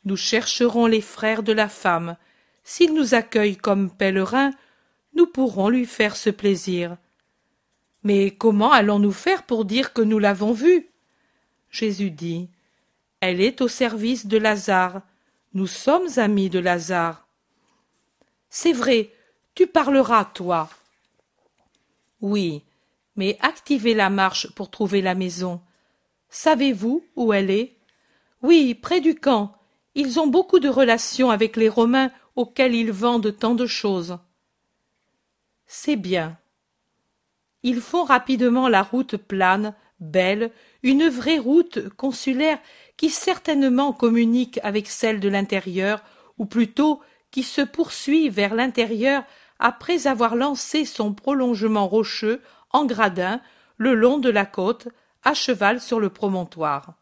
Nous 0.04 0.16
chercherons 0.16 0.86
les 0.86 1.02
frères 1.02 1.42
de 1.42 1.52
la 1.52 1.68
femme. 1.68 2.16
S'ils 2.64 2.94
nous 2.94 3.14
accueillent 3.14 3.56
comme 3.56 3.90
pèlerins, 3.90 4.52
nous 5.14 5.26
pourrons 5.26 5.68
lui 5.68 5.86
faire 5.86 6.16
ce 6.16 6.30
plaisir. 6.30 6.96
Mais 8.02 8.30
comment 8.30 8.72
allons-nous 8.72 9.12
faire 9.12 9.42
pour 9.42 9.64
dire 9.64 9.92
que 9.92 10.00
nous 10.00 10.18
l'avons 10.18 10.52
vue? 10.52 10.88
Jésus 11.70 12.10
dit 12.10 12.48
Elle 13.20 13.40
est 13.40 13.60
au 13.60 13.68
service 13.68 14.26
de 14.26 14.38
Lazare. 14.38 15.02
Nous 15.52 15.66
sommes 15.66 16.08
amis 16.16 16.48
de 16.48 16.58
Lazare. 16.58 17.26
C'est 18.48 18.72
vrai, 18.72 19.12
tu 19.54 19.66
parleras, 19.66 20.24
toi. 20.24 20.70
Oui, 22.20 22.64
mais 23.20 23.36
activez 23.40 23.92
la 23.92 24.08
marche 24.08 24.50
pour 24.54 24.70
trouver 24.70 25.02
la 25.02 25.14
maison. 25.14 25.60
Savez-vous 26.30 27.04
où 27.16 27.34
elle 27.34 27.50
est? 27.50 27.76
Oui, 28.42 28.74
près 28.74 29.02
du 29.02 29.14
camp. 29.14 29.54
Ils 29.94 30.18
ont 30.18 30.26
beaucoup 30.26 30.58
de 30.58 30.70
relations 30.70 31.30
avec 31.30 31.58
les 31.58 31.68
Romains 31.68 32.10
auxquels 32.34 32.74
ils 32.74 32.90
vendent 32.90 33.36
tant 33.38 33.54
de 33.54 33.66
choses. 33.66 34.16
C'est 35.66 35.96
bien. 35.96 36.38
Ils 37.62 37.82
font 37.82 38.04
rapidement 38.04 38.68
la 38.68 38.82
route 38.82 39.18
plane, 39.18 39.74
belle, 40.00 40.50
une 40.82 41.06
vraie 41.10 41.36
route 41.36 41.90
consulaire 41.90 42.58
qui 42.96 43.10
certainement 43.10 43.92
communique 43.92 44.58
avec 44.62 44.86
celle 44.86 45.20
de 45.20 45.28
l'intérieur, 45.28 46.02
ou 46.38 46.46
plutôt 46.46 47.02
qui 47.30 47.42
se 47.42 47.60
poursuit 47.60 48.30
vers 48.30 48.54
l'intérieur 48.54 49.24
après 49.58 50.06
avoir 50.06 50.36
lancé 50.36 50.86
son 50.86 51.12
prolongement 51.12 51.86
rocheux 51.86 52.40
en 52.70 52.84
gradin 52.84 53.40
le 53.76 53.94
long 53.94 54.18
de 54.18 54.30
la 54.30 54.46
côte 54.46 54.88
à 55.22 55.34
cheval 55.34 55.80
sur 55.80 56.00
le 56.00 56.10
promontoire. 56.10 56.94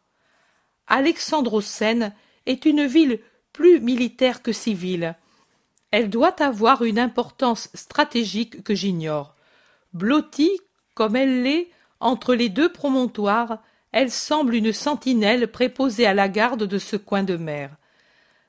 Alexandrocène 0.87 2.13
est 2.45 2.65
une 2.65 2.85
ville 2.85 3.19
plus 3.53 3.79
militaire 3.79 4.41
que 4.41 4.51
civile. 4.51 5.15
Elle 5.91 6.09
doit 6.09 6.41
avoir 6.41 6.83
une 6.83 6.99
importance 6.99 7.69
stratégique 7.73 8.63
que 8.63 8.75
j'ignore. 8.75 9.35
Blottie 9.93 10.59
comme 10.95 11.15
elle 11.15 11.43
l'est 11.43 11.69
entre 11.99 12.35
les 12.35 12.49
deux 12.49 12.71
promontoires 12.71 13.59
elle 13.91 14.11
semble 14.11 14.53
une 14.53 14.73
sentinelle 14.73 15.47
préposée 15.47 16.05
à 16.05 16.13
la 16.13 16.29
garde 16.29 16.63
de 16.63 16.77
ce 16.77 16.95
coin 16.95 17.23
de 17.23 17.37
mer. 17.37 17.71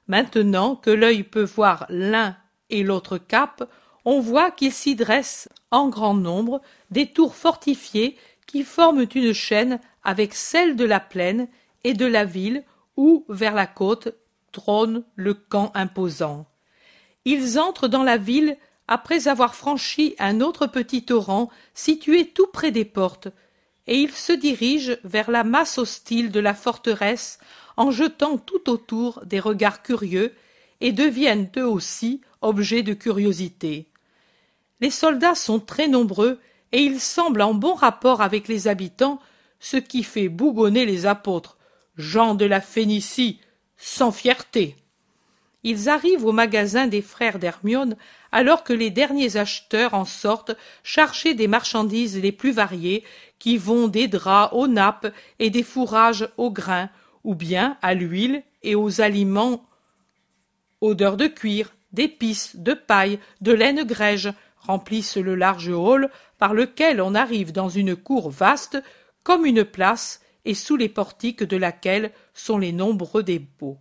Maintenant 0.06 0.76
que 0.76 0.90
l'œil 0.90 1.22
peut 1.22 1.44
voir 1.44 1.86
l'un 1.88 2.36
et 2.68 2.82
l'autre 2.82 3.16
cap 3.18 3.68
on 4.04 4.20
voit 4.20 4.50
qu'il 4.50 4.72
s'y 4.72 4.96
dresse 4.96 5.48
en 5.70 5.88
grand 5.88 6.14
nombre 6.14 6.60
des 6.90 7.06
tours 7.06 7.34
fortifiées 7.34 8.16
qui 8.46 8.62
forment 8.64 9.06
une 9.14 9.32
chaîne 9.32 9.80
avec 10.02 10.34
celle 10.34 10.76
de 10.76 10.84
la 10.84 11.00
plaine 11.00 11.48
et 11.84 11.94
de 11.94 12.06
la 12.06 12.24
ville 12.24 12.64
où, 12.96 13.24
vers 13.28 13.54
la 13.54 13.66
côte, 13.66 14.08
trône 14.52 15.04
le 15.14 15.34
camp 15.34 15.70
imposant. 15.74 16.46
Ils 17.24 17.58
entrent 17.58 17.88
dans 17.88 18.02
la 18.02 18.16
ville 18.16 18.56
après 18.88 19.28
avoir 19.28 19.54
franchi 19.54 20.16
un 20.18 20.40
autre 20.40 20.66
petit 20.66 21.04
torrent 21.04 21.48
situé 21.74 22.26
tout 22.26 22.48
près 22.48 22.72
des 22.72 22.84
portes, 22.84 23.28
et 23.86 23.98
ils 23.98 24.12
se 24.12 24.32
dirigent 24.32 24.96
vers 25.04 25.30
la 25.30 25.44
masse 25.44 25.78
hostile 25.78 26.30
de 26.30 26.40
la 26.40 26.54
forteresse 26.54 27.38
en 27.76 27.90
jetant 27.90 28.36
tout 28.36 28.68
autour 28.68 29.24
des 29.24 29.40
regards 29.40 29.82
curieux, 29.82 30.34
et 30.80 30.92
deviennent 30.92 31.50
eux 31.56 31.66
aussi 31.66 32.20
objets 32.40 32.82
de 32.82 32.94
curiosité 32.94 33.89
les 34.80 34.90
soldats 34.90 35.34
sont 35.34 35.60
très 35.60 35.88
nombreux 35.88 36.38
et 36.72 36.82
ils 36.82 37.00
semblent 37.00 37.42
en 37.42 37.54
bon 37.54 37.74
rapport 37.74 38.22
avec 38.22 38.48
les 38.48 38.68
habitants, 38.68 39.20
ce 39.58 39.76
qui 39.76 40.02
fait 40.02 40.28
bougonner 40.28 40.86
les 40.86 41.06
apôtres, 41.06 41.58
gens 41.96 42.34
de 42.34 42.44
la 42.44 42.60
Phénicie, 42.60 43.40
sans 43.76 44.12
fierté. 44.12 44.76
Ils 45.62 45.90
arrivent 45.90 46.24
au 46.24 46.32
magasin 46.32 46.86
des 46.86 47.02
frères 47.02 47.38
d'Hermione 47.38 47.96
alors 48.32 48.64
que 48.64 48.72
les 48.72 48.90
derniers 48.90 49.36
acheteurs 49.36 49.92
en 49.92 50.06
sortent 50.06 50.56
chargés 50.82 51.34
des 51.34 51.48
marchandises 51.48 52.18
les 52.18 52.32
plus 52.32 52.52
variées 52.52 53.04
qui 53.38 53.58
vont 53.58 53.88
des 53.88 54.08
draps 54.08 54.54
aux 54.54 54.68
nappes 54.68 55.12
et 55.38 55.50
des 55.50 55.62
fourrages 55.62 56.28
aux 56.38 56.50
grains 56.50 56.88
ou 57.24 57.34
bien 57.34 57.76
à 57.82 57.92
l'huile 57.92 58.42
et 58.62 58.74
aux 58.74 59.02
aliments 59.02 59.64
odeur 60.80 61.18
de 61.18 61.26
cuir, 61.26 61.74
d'épices, 61.92 62.56
de 62.56 62.72
paille, 62.72 63.18
de 63.42 63.52
laine 63.52 63.84
grège, 63.84 64.32
remplissent 64.60 65.16
le 65.16 65.34
large 65.34 65.68
hall 65.68 66.10
par 66.38 66.54
lequel 66.54 67.00
on 67.00 67.14
arrive 67.14 67.52
dans 67.52 67.68
une 67.68 67.96
cour 67.96 68.30
vaste 68.30 68.82
comme 69.22 69.44
une 69.44 69.64
place 69.64 70.20
et 70.44 70.54
sous 70.54 70.76
les 70.76 70.88
portiques 70.88 71.42
de 71.42 71.56
laquelle 71.56 72.12
sont 72.34 72.58
les 72.58 72.72
nombreux 72.72 73.22
dépôts. 73.22 73.78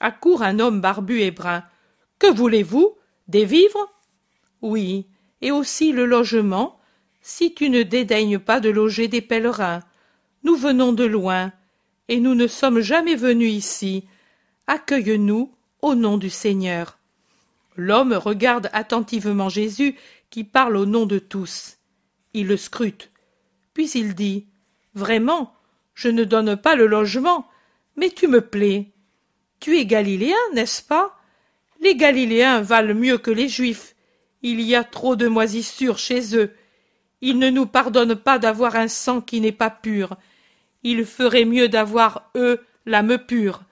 Accourt 0.00 0.42
un 0.42 0.58
homme 0.58 0.80
barbu 0.80 1.20
et 1.20 1.30
brun. 1.30 1.64
Que 2.18 2.32
voulez-vous? 2.32 2.96
Des 3.28 3.44
vivres? 3.44 3.92
Oui, 4.60 5.06
et 5.40 5.50
aussi 5.50 5.92
le 5.92 6.06
logement, 6.06 6.78
si 7.20 7.54
tu 7.54 7.70
ne 7.70 7.82
dédaignes 7.82 8.38
pas 8.38 8.60
de 8.60 8.68
loger 8.68 9.08
des 9.08 9.20
pèlerins. 9.20 9.80
Nous 10.44 10.56
venons 10.56 10.92
de 10.92 11.04
loin, 11.04 11.52
et 12.08 12.18
nous 12.18 12.34
ne 12.34 12.46
sommes 12.46 12.80
jamais 12.80 13.14
venus 13.14 13.52
ici. 13.52 14.06
Accueille-nous 14.66 15.54
au 15.80 15.94
nom 15.94 16.18
du 16.18 16.30
Seigneur. 16.30 16.98
L'homme 17.76 18.12
regarde 18.12 18.68
attentivement 18.72 19.48
Jésus 19.48 19.96
qui 20.30 20.44
parle 20.44 20.76
au 20.76 20.86
nom 20.86 21.06
de 21.06 21.18
tous. 21.18 21.78
Il 22.34 22.46
le 22.46 22.56
scrute. 22.56 23.10
Puis 23.74 23.90
il 23.90 24.14
dit 24.14 24.46
Vraiment, 24.94 25.54
je 25.94 26.08
ne 26.08 26.24
donne 26.24 26.56
pas 26.56 26.74
le 26.74 26.86
logement, 26.86 27.48
mais 27.96 28.10
tu 28.10 28.28
me 28.28 28.40
plais. 28.40 28.92
Tu 29.60 29.78
es 29.78 29.86
galiléen, 29.86 30.36
n'est-ce 30.54 30.82
pas? 30.82 31.16
Les 31.80 31.96
Galiléens 31.96 32.60
valent 32.60 32.94
mieux 32.94 33.18
que 33.18 33.30
les 33.30 33.48
Juifs. 33.48 33.96
Il 34.42 34.60
y 34.60 34.74
a 34.74 34.84
trop 34.84 35.16
de 35.16 35.26
moisissures 35.26 35.98
chez 35.98 36.36
eux. 36.36 36.54
Ils 37.20 37.38
ne 37.38 37.50
nous 37.50 37.66
pardonnent 37.66 38.16
pas 38.16 38.38
d'avoir 38.38 38.76
un 38.76 38.88
sang 38.88 39.20
qui 39.20 39.40
n'est 39.40 39.52
pas 39.52 39.70
pur. 39.70 40.16
Il 40.82 41.04
ferait 41.04 41.44
mieux 41.44 41.68
d'avoir, 41.68 42.30
eux, 42.36 42.64
l'âme 42.86 43.18
pure. 43.18 43.62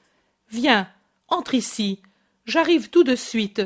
Viens, 0.48 0.88
entre 1.28 1.54
ici. 1.54 2.00
J'arrive 2.46 2.90
tout 2.90 3.04
de 3.04 3.14
suite 3.14 3.62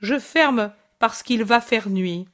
je 0.00 0.18
ferme 0.18 0.72
parce 0.98 1.22
qu'il 1.22 1.44
va 1.44 1.60
faire 1.60 1.88
nuit. 1.88 2.26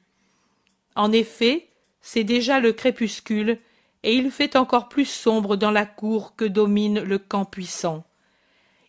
En 0.95 1.13
effet, 1.13 1.69
C'est 2.05 2.25
déjà 2.25 2.59
le 2.59 2.73
crépuscule, 2.73 3.59
et 4.03 4.17
il 4.17 4.33
fait 4.33 4.57
encore 4.57 4.89
plus 4.89 5.05
sombre 5.05 5.55
dans 5.55 5.71
la 5.71 5.87
cour 5.87 6.35
que 6.35 6.45
domine 6.45 7.01
le 7.01 7.19
camp 7.19 7.45
puissant. 7.45 8.05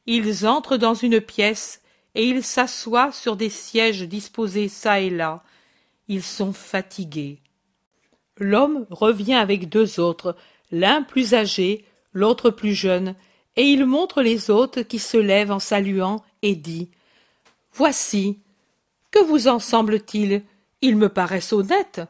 Ils 0.08 0.48
entrent 0.48 0.78
dans 0.78 0.96
une 0.96 1.22
pièce, 1.22 1.82
et 2.16 2.26
ils 2.26 2.44
s'assoient 2.44 3.12
sur 3.12 3.36
des 3.36 3.50
sièges 3.50 4.02
disposés 4.02 4.68
çà 4.68 5.00
et 5.00 5.12
là. 5.12 5.44
Ils 6.08 6.24
sont 6.24 6.54
fatigués. 6.54 7.40
L'homme 8.38 8.88
revient 8.90 9.36
avec 9.36 9.70
deux 9.70 10.00
autres, 10.00 10.36
l'un 10.72 11.04
plus 11.04 11.36
âgé, 11.36 11.86
l'autre 12.14 12.50
plus 12.50 12.74
jeune, 12.74 13.16
et 13.56 13.64
il 13.64 13.86
montre 13.86 14.24
les 14.24 14.50
autres 14.50 14.82
qui 14.82 14.98
se 14.98 15.18
lèvent 15.18 15.52
en 15.52 15.60
saluant 15.60 16.24
et 16.42 16.56
dit 16.56 16.90
Voici. 17.74 18.40
Que 19.14 19.24
vous 19.24 19.48
en 19.48 19.60
semble-t-il? 19.60 20.42
Ils 20.82 20.98
me 20.98 21.08
paraissent 21.08 21.54
honnêtes. 21.54 22.02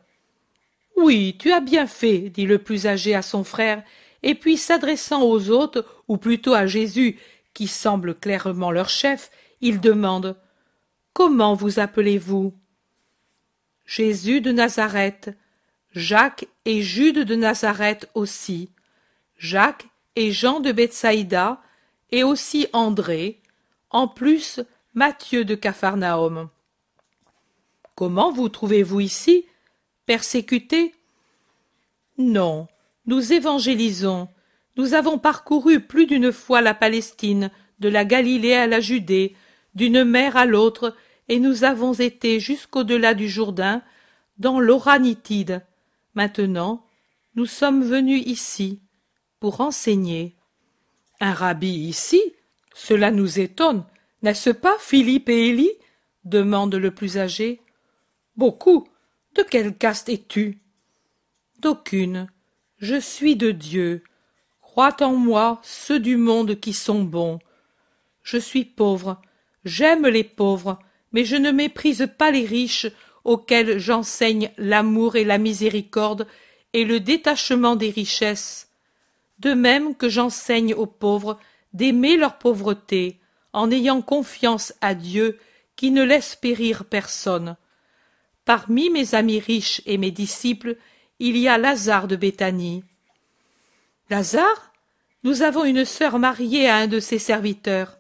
Oui, 0.95 1.35
tu 1.37 1.51
as 1.51 1.59
bien 1.59 1.85
fait, 1.85 2.29
dit 2.29 2.45
le 2.45 2.59
plus 2.59 2.87
âgé 2.87 3.13
à 3.13 3.21
son 3.21 3.43
frère, 3.43 3.83
et 4.23 4.35
puis 4.35 4.55
s'adressant 4.55 5.21
aux 5.21 5.49
autres, 5.49 5.85
ou 6.07 6.15
plutôt 6.15 6.53
à 6.53 6.65
Jésus, 6.65 7.19
qui 7.53 7.67
semble 7.67 8.15
clairement 8.15 8.71
leur 8.71 8.87
chef, 8.87 9.31
il 9.59 9.81
demande 9.81 10.37
Comment 11.11 11.55
vous 11.55 11.77
appelez-vous? 11.77 12.53
Jésus 13.85 14.39
de 14.39 14.53
Nazareth, 14.53 15.35
Jacques 15.91 16.47
et 16.63 16.81
Jude 16.81 17.19
de 17.19 17.35
Nazareth 17.35 18.09
aussi, 18.13 18.69
Jacques 19.37 19.87
et 20.15 20.31
Jean 20.31 20.61
de 20.61 20.71
Bethsaïda, 20.71 21.61
et 22.11 22.23
aussi 22.23 22.67
André, 22.71 23.41
en 23.89 24.07
plus 24.07 24.61
Matthieu 24.93 25.43
de. 25.43 25.59
Comment 27.95 28.31
vous 28.31 28.49
trouvez-vous 28.49 29.01
ici 29.01 29.45
Persécuté? 30.05 30.93
Non, 32.17 32.67
nous 33.05 33.33
évangélisons. 33.33 34.27
Nous 34.77 34.95
avons 34.95 35.19
parcouru 35.19 35.79
plus 35.79 36.07
d'une 36.07 36.31
fois 36.31 36.61
la 36.61 36.73
Palestine, 36.73 37.51
de 37.79 37.89
la 37.89 38.05
Galilée 38.05 38.55
à 38.55 38.67
la 38.67 38.79
Judée, 38.79 39.35
d'une 39.75 40.03
mer 40.03 40.37
à 40.37 40.45
l'autre, 40.45 40.95
et 41.29 41.39
nous 41.39 41.63
avons 41.63 41.93
été 41.93 42.39
jusqu'au-delà 42.39 43.13
du 43.13 43.29
Jourdain, 43.29 43.83
dans 44.37 44.59
l'Oranitide. 44.59 45.63
Maintenant, 46.15 46.85
nous 47.35 47.45
sommes 47.45 47.83
venus 47.83 48.23
ici 48.25 48.81
pour 49.39 49.61
enseigner. 49.61 50.35
Un 51.19 51.33
rabbi 51.33 51.69
ici? 51.69 52.21
Cela 52.73 53.11
nous 53.11 53.39
étonne, 53.39 53.85
n'est-ce 54.23 54.49
pas, 54.49 54.75
Philippe 54.79 55.29
et 55.29 55.49
Élie? 55.49 55.71
demande 56.25 56.75
le 56.75 56.91
plus 56.91 57.17
âgé. 57.17 57.61
Beaucoup. 58.35 58.87
De 59.35 59.43
quelle 59.43 59.75
caste 59.75 60.09
es-tu? 60.09 60.59
D'aucune. 61.59 62.27
Je 62.77 62.99
suis 62.99 63.35
de 63.35 63.51
Dieu. 63.51 64.03
Croient 64.61 65.01
en 65.01 65.15
moi 65.15 65.59
ceux 65.63 65.99
du 65.99 66.17
monde 66.17 66.59
qui 66.59 66.73
sont 66.73 67.03
bons. 67.03 67.39
Je 68.23 68.37
suis 68.37 68.65
pauvre. 68.65 69.21
J'aime 69.65 70.07
les 70.07 70.23
pauvres, 70.23 70.79
mais 71.11 71.25
je 71.25 71.35
ne 71.35 71.51
méprise 71.51 72.09
pas 72.17 72.31
les 72.31 72.45
riches 72.45 72.87
auxquels 73.23 73.77
j'enseigne 73.77 74.51
l'amour 74.57 75.15
et 75.15 75.23
la 75.23 75.37
miséricorde 75.37 76.27
et 76.73 76.85
le 76.85 76.99
détachement 76.99 77.75
des 77.75 77.91
richesses, 77.91 78.69
de 79.39 79.53
même 79.53 79.95
que 79.95 80.09
j'enseigne 80.09 80.73
aux 80.73 80.87
pauvres 80.87 81.39
d'aimer 81.73 82.17
leur 82.17 82.37
pauvreté, 82.37 83.19
en 83.53 83.69
ayant 83.71 84.01
confiance 84.01 84.73
à 84.81 84.95
Dieu 84.95 85.37
qui 85.75 85.91
ne 85.91 86.03
laisse 86.03 86.35
périr 86.35 86.85
personne. 86.85 87.55
Parmi 88.45 88.89
mes 88.89 89.15
amis 89.15 89.39
riches 89.39 89.81
et 89.85 89.97
mes 89.97 90.11
disciples, 90.11 90.77
il 91.19 91.37
y 91.37 91.47
a 91.47 91.57
Lazare 91.57 92.07
de 92.07 92.15
Béthanie. 92.15 92.83
Lazare 94.09 94.73
Nous 95.23 95.41
avons 95.41 95.63
une 95.63 95.85
sœur 95.85 96.19
mariée 96.19 96.67
à 96.67 96.77
un 96.77 96.87
de 96.87 96.99
ses 96.99 97.19
serviteurs. 97.19 97.97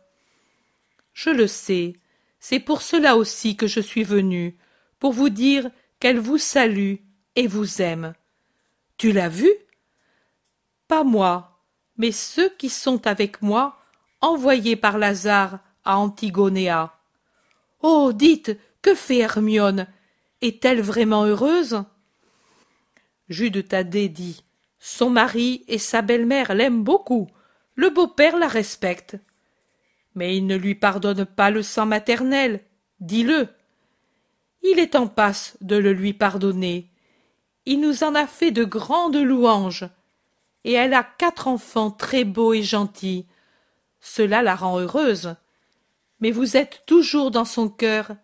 Je 1.13 1.29
le 1.29 1.47
sais, 1.47 1.93
c'est 2.39 2.59
pour 2.59 2.81
cela 2.81 3.15
aussi 3.15 3.55
que 3.55 3.67
je 3.67 3.79
suis 3.79 4.03
venu, 4.03 4.57
pour 4.99 5.13
vous 5.13 5.29
dire 5.29 5.69
qu'elle 5.99 6.19
vous 6.19 6.37
salue 6.37 6.95
et 7.35 7.47
vous 7.47 7.81
aime. 7.81 8.13
Tu 8.97 9.13
l'as 9.13 9.29
vue? 9.29 9.53
Pas 10.89 11.05
moi, 11.05 11.61
mais 11.97 12.11
ceux 12.11 12.49
qui 12.57 12.69
sont 12.69 13.07
avec 13.07 13.41
moi, 13.41 13.79
envoyés 14.19 14.75
par 14.75 14.97
Lazare 14.97 15.59
à 15.85 15.97
Antigonéa. 15.97 16.93
Oh, 17.81 18.11
dites, 18.13 18.57
que 18.81 18.93
fait 18.93 19.19
Hermione 19.19 19.87
Est-elle 20.43 20.81
vraiment 20.81 21.25
heureuse? 21.25 21.83
Jude 23.29 23.67
Thaddée 23.67 24.09
dit 24.09 24.43
Son 24.77 25.09
mari 25.09 25.63
et 25.67 25.79
sa 25.79 26.03
belle-mère 26.03 26.53
l'aiment 26.53 26.83
beaucoup. 26.83 27.29
Le 27.75 27.89
beau-père 27.89 28.37
la 28.37 28.47
respecte. 28.47 29.17
Mais 30.13 30.37
il 30.37 30.45
ne 30.45 30.55
lui 30.55 30.75
pardonne 30.75 31.25
pas 31.25 31.49
le 31.49 31.63
sang 31.63 31.87
maternel. 31.87 32.61
Dis-le 32.99 33.47
il 34.63 34.79
est 34.79 34.95
en 34.95 35.07
passe 35.07 35.57
de 35.61 35.75
le 35.75 35.93
lui 35.93 36.13
pardonner. 36.13 36.89
Il 37.65 37.81
nous 37.81 38.03
en 38.03 38.15
a 38.15 38.27
fait 38.27 38.51
de 38.51 38.63
grandes 38.63 39.17
louanges. 39.17 39.87
Et 40.63 40.73
elle 40.73 40.93
a 40.93 41.03
quatre 41.03 41.47
enfants 41.47 41.91
très 41.91 42.23
beaux 42.23 42.53
et 42.53 42.63
gentils. 42.63 43.27
Cela 43.99 44.41
la 44.41 44.55
rend 44.55 44.79
heureuse. 44.79 45.35
Mais 46.21 46.31
vous 46.31 46.55
êtes 46.55 46.83
toujours 46.85 47.31
dans 47.31 47.45
son 47.45 47.67
cœur, 47.69 48.15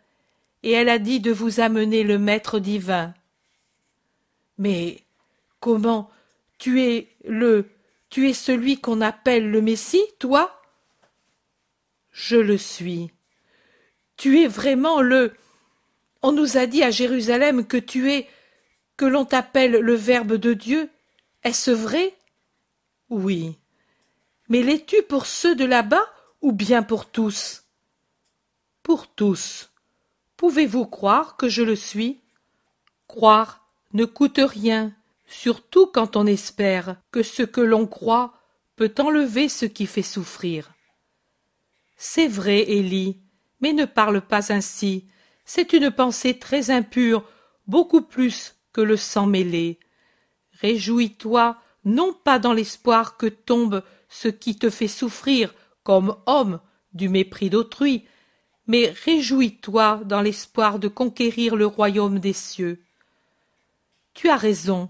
et 0.63 0.71
elle 0.71 0.89
a 0.89 0.99
dit 0.99 1.19
de 1.19 1.31
vous 1.31 1.59
amener 1.59 2.03
le 2.03 2.17
Maître 2.17 2.59
divin. 2.59 3.13
Mais 4.57 5.03
comment 5.59 6.09
tu 6.57 6.81
es 6.81 7.15
le 7.25 7.69
tu 8.09 8.27
es 8.27 8.33
celui 8.33 8.79
qu'on 8.81 9.01
appelle 9.01 9.51
le 9.51 9.61
Messie, 9.61 10.03
toi? 10.17 10.61
Je 12.11 12.37
le 12.37 12.57
suis. 12.57 13.11
Tu 14.17 14.41
es 14.41 14.47
vraiment 14.47 15.01
le 15.01 15.33
on 16.21 16.31
nous 16.31 16.57
a 16.57 16.65
dit 16.65 16.83
à 16.83 16.91
Jérusalem 16.91 17.65
que 17.65 17.77
tu 17.77 18.11
es, 18.11 18.27
que 18.97 19.05
l'on 19.05 19.25
t'appelle 19.25 19.71
le 19.71 19.93
Verbe 19.93 20.33
de 20.33 20.53
Dieu. 20.53 20.89
Est-ce 21.43 21.71
vrai? 21.71 22.13
Oui. 23.09 23.57
Mais 24.49 24.61
l'es-tu 24.61 25.01
pour 25.03 25.25
ceux 25.25 25.55
de 25.55 25.63
là-bas 25.65 26.05
ou 26.41 26.51
bien 26.51 26.83
pour 26.83 27.05
tous? 27.05 27.63
Pour 28.83 29.07
tous. 29.07 29.68
Pouvez-vous 30.39 30.85
croire 30.85 31.35
que 31.35 31.49
je 31.49 31.61
le 31.61 31.75
suis? 31.75 32.21
Croire 33.07 33.67
ne 33.91 34.05
coûte 34.05 34.39
rien, 34.41 34.93
surtout 35.27 35.87
quand 35.87 36.15
on 36.15 36.25
espère 36.25 36.95
que 37.11 37.23
ce 37.23 37.43
que 37.43 37.59
l'on 37.59 37.85
croit 37.85 38.35
peut 38.77 38.93
enlever 38.99 39.49
ce 39.49 39.65
qui 39.65 39.85
fait 39.85 40.01
souffrir. 40.01 40.71
C'est 41.97 42.29
vrai, 42.29 42.61
Élie, 42.71 43.19
mais 43.59 43.73
ne 43.73 43.83
parle 43.83 44.21
pas 44.21 44.53
ainsi, 44.53 45.07
c'est 45.43 45.73
une 45.73 45.91
pensée 45.91 46.39
très 46.39 46.71
impure, 46.71 47.29
beaucoup 47.67 48.01
plus 48.01 48.55
que 48.71 48.79
le 48.79 48.95
sang 48.95 49.25
mêlé. 49.25 49.77
Réjouis-toi 50.61 51.57
non 51.83 52.13
pas 52.13 52.39
dans 52.39 52.53
l'espoir 52.53 53.17
que 53.17 53.27
tombe 53.27 53.83
ce 54.07 54.29
qui 54.29 54.57
te 54.57 54.69
fait 54.69 54.87
souffrir 54.87 55.53
comme 55.83 56.15
homme 56.27 56.61
du 56.93 57.09
mépris 57.09 57.49
d'autrui, 57.49 58.05
mais 58.69 58.93
réjouis-toi 59.03 60.01
dans 60.05 60.21
l'espoir 60.21 60.77
de 60.77 60.87
conquérir 60.87 61.55
le 61.55 61.65
royaume 61.65 62.19
des 62.19 62.33
cieux. 62.33 62.79
Tu 64.13 64.29
as 64.29 64.37
raison, 64.37 64.89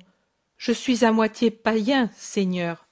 je 0.58 0.74
suis 0.74 1.06
à 1.06 1.13
moitié 1.13 1.50
païen, 1.50 2.10
Seigneur. 2.13 2.88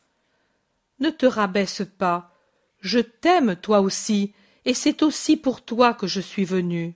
Ne 1.02 1.10
te 1.10 1.26
rabaisse 1.26 1.84
pas, 1.98 2.34
je 2.80 3.00
t'aime 3.00 3.58
toi 3.58 3.82
aussi, 3.82 4.32
et 4.64 4.74
c'est 4.74 5.04
aussi 5.04 5.36
pour 5.36 5.62
toi 5.62 5.94
que 5.94 6.08
je 6.08 6.22
suis 6.22 6.46
venu. 6.46 6.96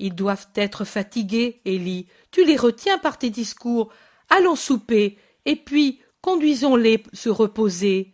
Ils 0.00 0.16
doivent 0.16 0.48
être 0.56 0.84
fatigués, 0.84 1.60
Élie. 1.64 2.08
Tu 2.32 2.44
les 2.44 2.56
retiens 2.56 2.98
par 2.98 3.18
tes 3.18 3.30
discours. 3.30 3.92
Allons 4.28 4.56
souper, 4.56 5.16
et 5.44 5.54
puis 5.54 6.00
conduisons-les 6.22 7.04
se 7.12 7.28
reposer. 7.28 8.12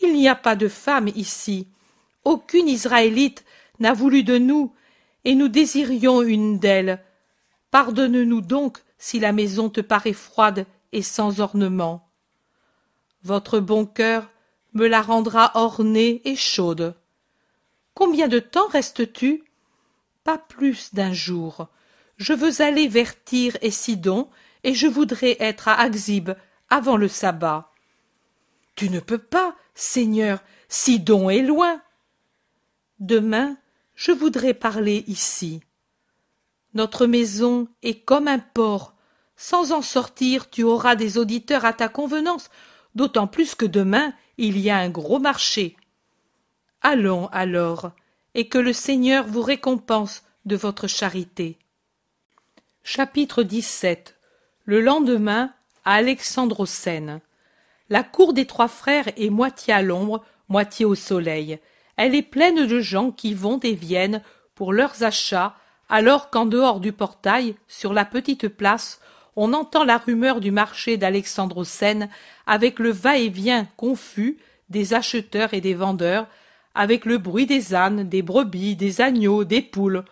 Il 0.00 0.14
n'y 0.14 0.28
a 0.28 0.36
pas 0.36 0.54
de 0.54 0.68
femme 0.68 1.08
ici. 1.08 1.66
Aucune 2.22 2.68
Israélite 2.68 3.44
n'a 3.80 3.92
voulu 3.92 4.22
de 4.22 4.38
nous, 4.38 4.72
et 5.24 5.34
nous 5.34 5.48
désirions 5.48 6.22
une 6.22 6.58
d'elles. 6.58 7.02
Pardonne-nous 7.70 8.40
donc 8.40 8.78
si 8.98 9.18
la 9.18 9.32
maison 9.32 9.68
te 9.68 9.80
paraît 9.80 10.12
froide 10.12 10.66
et 10.92 11.02
sans 11.02 11.40
ornement. 11.40 12.08
Votre 13.22 13.58
bon 13.58 13.86
cœur 13.86 14.30
me 14.72 14.86
la 14.86 15.02
rendra 15.02 15.50
ornée 15.54 16.22
et 16.24 16.36
chaude. 16.36 16.94
Combien 17.94 18.28
de 18.28 18.38
temps 18.38 18.68
restes-tu? 18.68 19.42
Pas 20.22 20.38
plus 20.38 20.94
d'un 20.94 21.12
jour. 21.12 21.68
Je 22.18 22.32
veux 22.32 22.62
aller 22.62 22.88
vers 22.88 23.22
Tyr 23.24 23.56
et 23.62 23.70
Sidon, 23.70 24.28
et 24.64 24.74
je 24.74 24.86
voudrais 24.86 25.36
être 25.40 25.68
à 25.68 25.80
Axib 25.80 26.30
avant 26.68 26.96
le 26.96 27.08
sabbat. 27.08 27.70
Tu 28.74 28.90
ne 28.90 29.00
peux 29.00 29.18
pas, 29.18 29.56
Seigneur, 29.74 30.42
Sidon 30.68 31.30
est 31.30 31.42
loin. 31.42 31.80
Demain, 32.98 33.56
je 33.96 34.12
voudrais 34.12 34.54
parler 34.54 35.02
ici. 35.08 35.60
Notre 36.74 37.06
maison 37.06 37.66
est 37.82 38.04
comme 38.04 38.28
un 38.28 38.38
port, 38.38 38.94
Sans 39.38 39.72
en 39.72 39.82
sortir, 39.82 40.48
tu 40.48 40.62
auras 40.62 40.96
des 40.96 41.18
auditeurs 41.18 41.66
à 41.66 41.74
ta 41.74 41.88
convenance, 41.88 42.48
d'autant 42.94 43.26
plus 43.26 43.54
que 43.54 43.66
demain 43.66 44.14
il 44.38 44.58
y 44.58 44.70
a 44.70 44.78
un 44.78 44.88
gros 44.88 45.18
marché. 45.18 45.76
Allons 46.80 47.26
alors, 47.28 47.90
et 48.34 48.48
que 48.48 48.56
le 48.56 48.72
Seigneur 48.72 49.26
vous 49.26 49.42
récompense 49.42 50.22
de 50.46 50.56
votre 50.56 50.86
charité. 50.86 51.58
Chapitre 52.82 53.42
17 53.42 54.16
Le 54.64 54.80
lendemain, 54.80 55.52
à 55.84 55.94
Alexandrocène. 55.94 57.20
La 57.90 58.02
cour 58.02 58.32
des 58.32 58.46
trois 58.46 58.68
frères 58.68 59.08
est 59.16 59.30
moitié 59.30 59.74
à 59.74 59.82
l'ombre, 59.82 60.24
moitié 60.48 60.84
au 60.84 60.94
soleil. 60.94 61.58
Elle 61.96 62.14
est 62.14 62.22
pleine 62.22 62.66
de 62.66 62.80
gens 62.80 63.10
qui 63.10 63.34
vont 63.34 63.58
et 63.60 63.74
viennent 63.74 64.22
pour 64.54 64.72
leurs 64.72 65.02
achats, 65.02 65.54
alors 65.88 66.30
qu'en 66.30 66.46
dehors 66.46 66.80
du 66.80 66.92
portail, 66.92 67.54
sur 67.68 67.92
la 67.92 68.04
petite 68.04 68.48
place, 68.48 69.00
on 69.36 69.52
entend 69.52 69.84
la 69.84 69.98
rumeur 69.98 70.40
du 70.40 70.50
marché 70.50 70.96
d'Alexandrocène 70.96 72.08
avec 72.46 72.78
le 72.78 72.90
va-et-vient 72.90 73.68
confus 73.76 74.38
des 74.70 74.94
acheteurs 74.94 75.54
et 75.54 75.60
des 75.60 75.74
vendeurs, 75.74 76.26
avec 76.74 77.04
le 77.04 77.18
bruit 77.18 77.46
des 77.46 77.74
ânes, 77.74 78.08
des 78.08 78.22
brebis, 78.22 78.76
des 78.76 79.00
agneaux, 79.00 79.44
des 79.44 79.62
poules. 79.62 80.04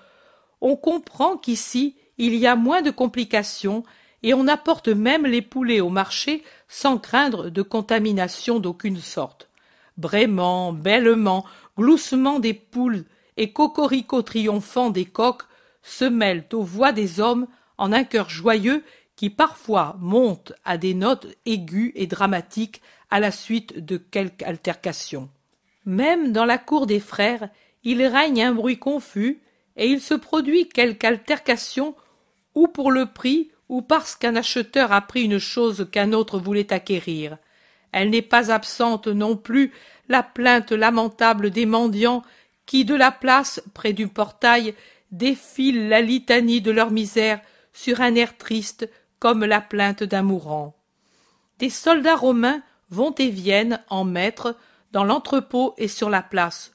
On 0.60 0.76
comprend 0.76 1.36
qu'ici 1.36 1.96
il 2.18 2.34
y 2.36 2.46
a 2.46 2.54
moins 2.54 2.82
de 2.82 2.90
complications 2.90 3.82
et 4.22 4.32
on 4.32 4.46
apporte 4.46 4.88
même 4.88 5.26
les 5.26 5.42
poulets 5.42 5.80
au 5.80 5.90
marché 5.90 6.42
sans 6.68 6.98
craindre 6.98 7.50
de 7.50 7.62
contamination 7.62 8.60
d'aucune 8.60 9.00
sorte. 9.00 9.48
Braiement, 9.96 10.72
bêlement, 10.72 11.44
gloussement 11.76 12.40
des 12.40 12.54
poules 12.54 13.04
et 13.36 13.52
cocoricots 13.52 14.22
triomphants 14.22 14.90
des 14.90 15.04
coqs 15.04 15.44
se 15.82 16.04
mêlent 16.04 16.46
aux 16.52 16.62
voix 16.62 16.92
des 16.92 17.20
hommes 17.20 17.46
en 17.78 17.92
un 17.92 18.04
chœur 18.04 18.30
joyeux 18.30 18.82
qui 19.16 19.30
parfois 19.30 19.96
monte 20.00 20.52
à 20.64 20.78
des 20.78 20.94
notes 20.94 21.28
aiguës 21.46 21.92
et 21.94 22.06
dramatiques 22.06 22.82
à 23.10 23.20
la 23.20 23.30
suite 23.30 23.84
de 23.84 23.96
quelque 23.96 24.44
altercation. 24.44 25.28
Même 25.84 26.32
dans 26.32 26.44
la 26.44 26.58
cour 26.58 26.86
des 26.86 27.00
frères, 27.00 27.48
il 27.84 28.02
règne 28.04 28.42
un 28.42 28.52
bruit 28.52 28.78
confus, 28.78 29.40
et 29.76 29.88
il 29.88 30.00
se 30.00 30.14
produit 30.14 30.68
quelque 30.68 31.04
altercation, 31.04 31.94
ou 32.54 32.68
pour 32.68 32.90
le 32.90 33.06
prix, 33.06 33.50
ou 33.68 33.82
parce 33.82 34.16
qu'un 34.16 34.36
acheteur 34.36 34.92
a 34.92 35.00
pris 35.00 35.24
une 35.24 35.38
chose 35.38 35.88
qu'un 35.90 36.12
autre 36.12 36.38
voulait 36.38 36.72
acquérir. 36.72 37.38
Elle 37.94 38.10
n'est 38.10 38.22
pas 38.22 38.50
absente 38.50 39.06
non 39.06 39.36
plus 39.36 39.72
la 40.08 40.24
plainte 40.24 40.72
lamentable 40.72 41.50
des 41.50 41.64
mendiants 41.64 42.24
qui, 42.66 42.84
de 42.84 42.96
la 42.96 43.12
place, 43.12 43.62
près 43.72 43.92
du 43.92 44.08
portail, 44.08 44.74
défilent 45.12 45.88
la 45.88 46.00
litanie 46.00 46.60
de 46.60 46.72
leur 46.72 46.90
misère 46.90 47.40
sur 47.72 48.00
un 48.00 48.16
air 48.16 48.36
triste 48.36 48.90
comme 49.20 49.44
la 49.44 49.60
plainte 49.60 50.02
d'un 50.02 50.22
mourant. 50.22 50.74
Des 51.60 51.70
soldats 51.70 52.16
romains 52.16 52.62
vont 52.90 53.14
et 53.14 53.30
viennent 53.30 53.80
en 53.88 54.02
maître 54.02 54.56
dans 54.90 55.04
l'entrepôt 55.04 55.74
et 55.78 55.86
sur 55.86 56.10
la 56.10 56.20
place. 56.20 56.72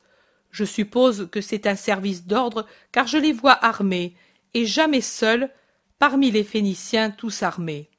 Je 0.52 0.64
suppose 0.64 1.28
que 1.30 1.42
c'est 1.42 1.68
un 1.68 1.76
service 1.76 2.28
d'ordre, 2.28 2.66
car 2.94 3.08
je 3.08 3.18
les 3.18 3.34
vois 3.34 3.60
armés, 3.62 4.16
et 4.54 4.66
jamais 4.66 5.02
seuls, 5.02 5.50
parmi 6.00 6.32
les 6.32 6.46
Phéniciens 6.46 7.12
tous 7.12 7.44
armés. 7.44 7.90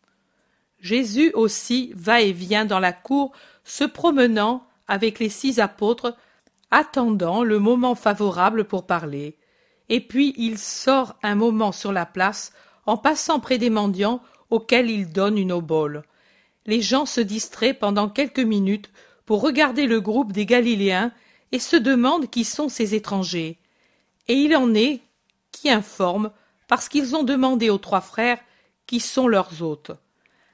Jésus 0.81 1.31
aussi 1.35 1.93
va 1.95 2.21
et 2.21 2.33
vient 2.33 2.65
dans 2.65 2.81
la 2.81 2.93
cour, 2.93 3.33
se 3.65 3.85
promenant 3.85 4.67
avec 4.89 5.19
les 5.19 5.29
six 5.29 5.61
apôtres, 5.61 6.17
attendant 6.71 7.43
le 7.43 7.59
moment 7.59 7.95
favorable 7.95 8.65
pour 8.65 8.87
parler. 8.87 9.37
Et 9.89 10.01
puis 10.01 10.35
il 10.37 10.59
sort 10.59 11.17
un 11.23 11.35
moment 11.35 11.73
sur 11.73 11.93
la 11.93 12.07
place, 12.07 12.53
en 12.87 12.97
passant 12.97 13.41
près 13.41 13.59
des 13.59 13.71
mendiants 13.71 14.23
auxquels 14.51 14.91
il 14.91 15.13
donne 15.13 15.39
une 15.39 15.53
obole. 15.53 16.03
Les 16.67 16.81
gens 16.81 17.07
se 17.07 17.21
distraient 17.21 17.75
pendant 17.75 18.09
quelques 18.09 18.41
minutes 18.41 18.91
pour 19.27 19.43
regarder 19.43 19.87
le 19.87 20.01
groupe 20.01 20.33
des 20.33 20.47
Galiléens 20.47 21.13
et 21.53 21.59
se 21.59 21.77
demandent 21.77 22.31
qui 22.31 22.45
sont 22.45 22.69
ces 22.69 22.95
étrangers. 22.95 23.59
Et 24.29 24.35
il 24.35 24.57
en 24.57 24.75
est 24.75 25.03
qui 25.53 25.71
informent 25.71 26.31
parce 26.69 26.89
qu'ils 26.89 27.17
ont 27.17 27.23
demandé 27.23 27.71
aux 27.71 27.79
trois 27.79 28.01
frères 28.01 28.39
qui 28.87 29.01
sont 29.01 29.29
leurs 29.29 29.63
hôtes. 29.63 29.93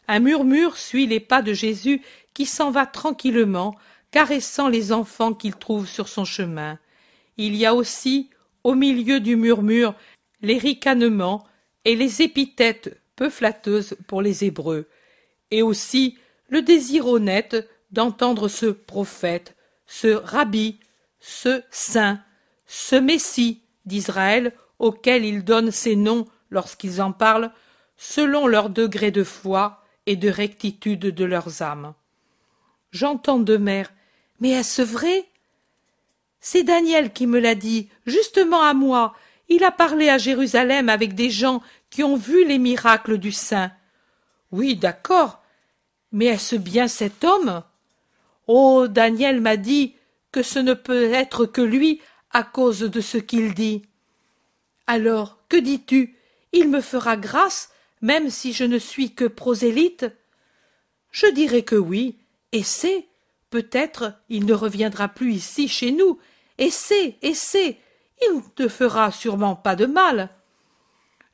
Un 0.09 0.21
murmure 0.21 0.77
suit 0.77 1.07
les 1.07 1.21
pas 1.21 1.43
de 1.43 1.53
Jésus 1.53 2.03
qui 2.35 2.47
s'en 2.47 2.71
va 2.71 2.87
tranquillement, 2.87 3.75
caressant 4.11 4.69
les 4.69 4.93
enfants 4.93 5.35
qu'il 5.35 5.57
trouve 5.57 5.89
sur 5.89 6.09
son 6.09 6.25
chemin. 6.25 6.79
Il 7.37 7.55
y 7.57 7.67
a 7.67 7.75
aussi, 7.75 8.31
au 8.65 8.75
milieu 8.75 9.21
du 9.21 9.37
murmure, 9.37 9.95
les 10.43 10.59
ricanements 10.59 11.45
et 11.85 11.97
les 11.97 12.23
épithètes 12.23 13.01
peu 13.17 13.31
flatteuses 13.31 13.97
pour 14.07 14.23
les 14.23 14.45
Hébreux, 14.45 14.87
et 15.51 15.63
aussi 15.63 16.19
le 16.49 16.63
désir 16.63 17.07
honnête 17.07 17.69
d'entendre 17.91 18.49
ce 18.49 18.67
prophète, 18.67 19.57
ce 19.87 20.09
rabbi, 20.09 20.79
ce 21.21 21.63
saint, 21.71 22.21
ce 22.67 22.97
Messie 22.97 23.63
d'Israël 23.87 24.53
auxquels 24.79 25.25
ils 25.25 25.45
donnent 25.45 25.71
ces 25.71 25.97
noms 25.97 26.27
lorsqu'ils 26.51 27.01
en 27.01 27.13
parlent, 27.13 27.51
selon 27.97 28.47
leur 28.47 28.69
degré 28.69 29.11
de 29.11 29.25
foi 29.25 29.83
et 30.07 30.17
de 30.17 30.29
rectitude 30.29 31.01
de 31.01 31.25
leurs 31.25 31.63
âmes. 31.63 31.95
J'entends 32.93 33.39
de 33.39 33.57
mère. 33.57 33.93
Mais 34.41 34.51
est-ce 34.51 34.83
vrai? 34.83 35.27
C'est 36.41 36.63
Daniel 36.63 37.13
qui 37.13 37.27
me 37.27 37.41
l'a 37.41 37.55
dit, 37.55 37.89
justement 38.07 38.63
à 38.63 38.75
moi. 38.75 39.15
Il 39.49 39.65
a 39.65 39.71
parlé 39.71 40.09
à 40.09 40.19
Jérusalem 40.19 40.89
avec 40.89 41.15
des 41.15 41.31
gens 41.31 41.63
qui 41.91 42.03
ont 42.03 42.17
vu 42.17 42.47
les 42.47 42.59
miracles 42.59 43.19
du 43.19 43.33
saint. 43.33 43.73
Oui, 44.53 44.77
d'accord. 44.77 45.43
Mais 46.13 46.27
est-ce 46.27 46.57
bien 46.57 46.89
cet 46.89 47.25
homme? 47.25 47.63
Oh. 48.47 48.87
Daniel 48.89 49.41
m'a 49.41 49.57
dit 49.57 49.95
que 50.31 50.43
ce 50.43 50.59
ne 50.59 50.75
peut 50.75 51.13
être 51.13 51.47
que 51.47 51.61
lui 51.61 52.01
à 52.31 52.43
cause 52.43 52.81
de 52.81 53.01
ce 53.01 53.19
qu'il 53.19 53.55
dit. 53.55 53.83
Alors, 54.87 55.39
que 55.49 55.57
dis-tu? 55.57 56.17
Il 56.53 56.69
me 56.69 56.81
fera 56.81 57.17
grâce, 57.17 57.71
même 58.01 58.31
si 58.31 58.53
je 58.53 58.65
ne 58.65 58.79
suis 58.79 59.15
que 59.15 59.25
prosélyte 59.25 60.07
Je 61.11 61.27
dirais 61.27 61.63
que 61.63 61.77
oui, 61.77 62.19
et 62.53 62.63
c'est, 62.63 63.07
peut-être 63.51 64.15
il 64.29 64.47
ne 64.47 64.55
reviendra 64.55 65.09
plus 65.09 65.35
ici 65.35 65.69
chez 65.69 65.93
nous, 65.93 66.19
et 66.59 66.71
c'est, 66.71 67.17
et 67.23 67.35
c'est, 67.35 67.79
il 68.23 68.37
ne 68.37 68.43
te 68.55 68.69
fera 68.69 69.11
sûrement 69.11 69.57
pas 69.57 69.77
de 69.77 69.87
mal. 69.87 70.31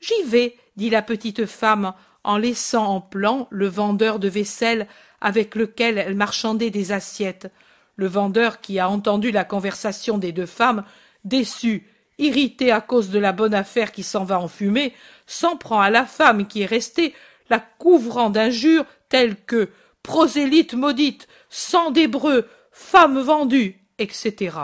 J'y 0.00 0.22
vais, 0.24 0.56
dit 0.76 0.90
la 0.90 1.02
petite 1.02 1.46
femme, 1.46 1.94
en 2.24 2.36
laissant 2.36 2.86
en 2.86 3.00
plan 3.00 3.48
le 3.50 3.66
vendeur 3.66 4.18
de 4.18 4.28
vaisselle 4.28 4.88
avec 5.20 5.54
lequel 5.54 5.98
elle 5.98 6.14
marchandait 6.14 6.70
des 6.70 6.92
assiettes. 6.92 7.50
Le 7.96 8.06
vendeur, 8.06 8.60
qui 8.60 8.78
a 8.78 8.88
entendu 8.88 9.30
la 9.30 9.44
conversation 9.44 10.18
des 10.18 10.32
deux 10.32 10.46
femmes, 10.46 10.84
déçu 11.24 11.86
irrité 12.18 12.70
à 12.70 12.80
cause 12.80 13.10
de 13.10 13.18
la 13.18 13.32
bonne 13.32 13.54
affaire 13.54 13.92
qui 13.92 14.02
s'en 14.02 14.24
va 14.24 14.38
en 14.38 14.48
fumée, 14.48 14.94
s'en 15.26 15.56
prend 15.56 15.80
à 15.80 15.90
la 15.90 16.04
femme 16.04 16.46
qui 16.46 16.62
est 16.62 16.66
restée, 16.66 17.14
la 17.50 17.60
couvrant 17.60 18.30
d'injures 18.30 18.84
telles 19.08 19.36
que 19.36 19.70
prosélyte 20.02 20.74
maudite, 20.74 21.28
sang 21.48 21.90
d'hébreu, 21.90 22.48
femme 22.70 23.20
vendue, 23.20 23.80
etc. 23.98 24.56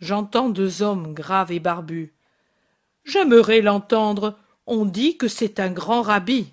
J'entends 0.00 0.48
deux 0.48 0.82
hommes 0.82 1.14
graves 1.14 1.52
et 1.52 1.58
barbus. 1.58 2.12
J'aimerais 3.04 3.60
l'entendre. 3.60 4.38
On 4.66 4.84
dit 4.84 5.16
que 5.16 5.28
c'est 5.28 5.60
un 5.60 5.70
grand 5.70 6.02
rabbi. 6.02 6.52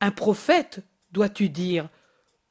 Un 0.00 0.10
prophète, 0.10 0.80
dois-tu 1.12 1.50
dire, 1.50 1.88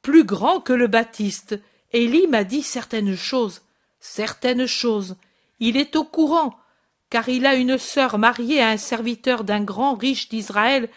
plus 0.00 0.24
grand 0.24 0.60
que 0.60 0.72
le 0.72 0.86
Baptiste. 0.86 1.60
Élie 1.92 2.26
m'a 2.28 2.44
dit 2.44 2.62
certaines 2.62 3.16
choses, 3.16 3.62
certaines 4.00 4.66
choses. 4.66 5.16
Il 5.64 5.76
est 5.76 5.94
au 5.94 6.02
courant, 6.02 6.56
car 7.08 7.28
il 7.28 7.46
a 7.46 7.54
une 7.54 7.78
sœur 7.78 8.18
mariée 8.18 8.60
à 8.60 8.70
un 8.70 8.76
serviteur 8.76 9.44
d'un 9.44 9.62
grand 9.62 9.94
riche 9.94 10.28
d'Israël, 10.28 10.88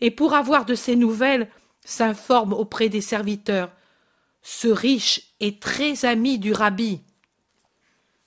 et 0.00 0.10
pour 0.10 0.32
avoir 0.32 0.64
de 0.64 0.74
ses 0.74 0.96
nouvelles, 0.96 1.50
s'informe 1.84 2.54
auprès 2.54 2.88
des 2.88 3.02
serviteurs. 3.02 3.70
Ce 4.40 4.66
riche 4.66 5.34
est 5.40 5.60
très 5.60 6.06
ami 6.06 6.38
du 6.38 6.54
rabbi. 6.54 7.02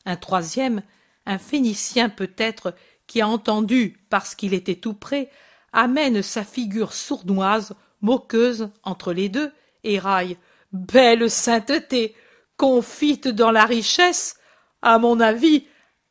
Un 0.05 0.17
troisième, 0.17 0.83
un 1.25 1.39
Phénicien 1.39 2.09
peut-être, 2.09 2.75
qui 3.07 3.19
a 3.19 3.27
entendu, 3.27 3.99
parce 4.11 4.35
qu'il 4.35 4.53
était 4.53 4.75
tout 4.75 4.93
près, 4.93 5.31
amène 5.73 6.21
sa 6.21 6.43
figure 6.43 6.93
sournoise, 6.93 7.73
moqueuse 8.01 8.69
entre 8.83 9.13
les 9.13 9.29
deux, 9.29 9.51
et 9.83 9.97
raille. 9.97 10.37
Belle 10.73 11.31
sainteté, 11.31 12.13
confite 12.55 13.27
dans 13.27 13.51
la 13.51 13.65
richesse. 13.65 14.37
À 14.83 14.99
mon 14.99 15.19
avis, 15.19 15.65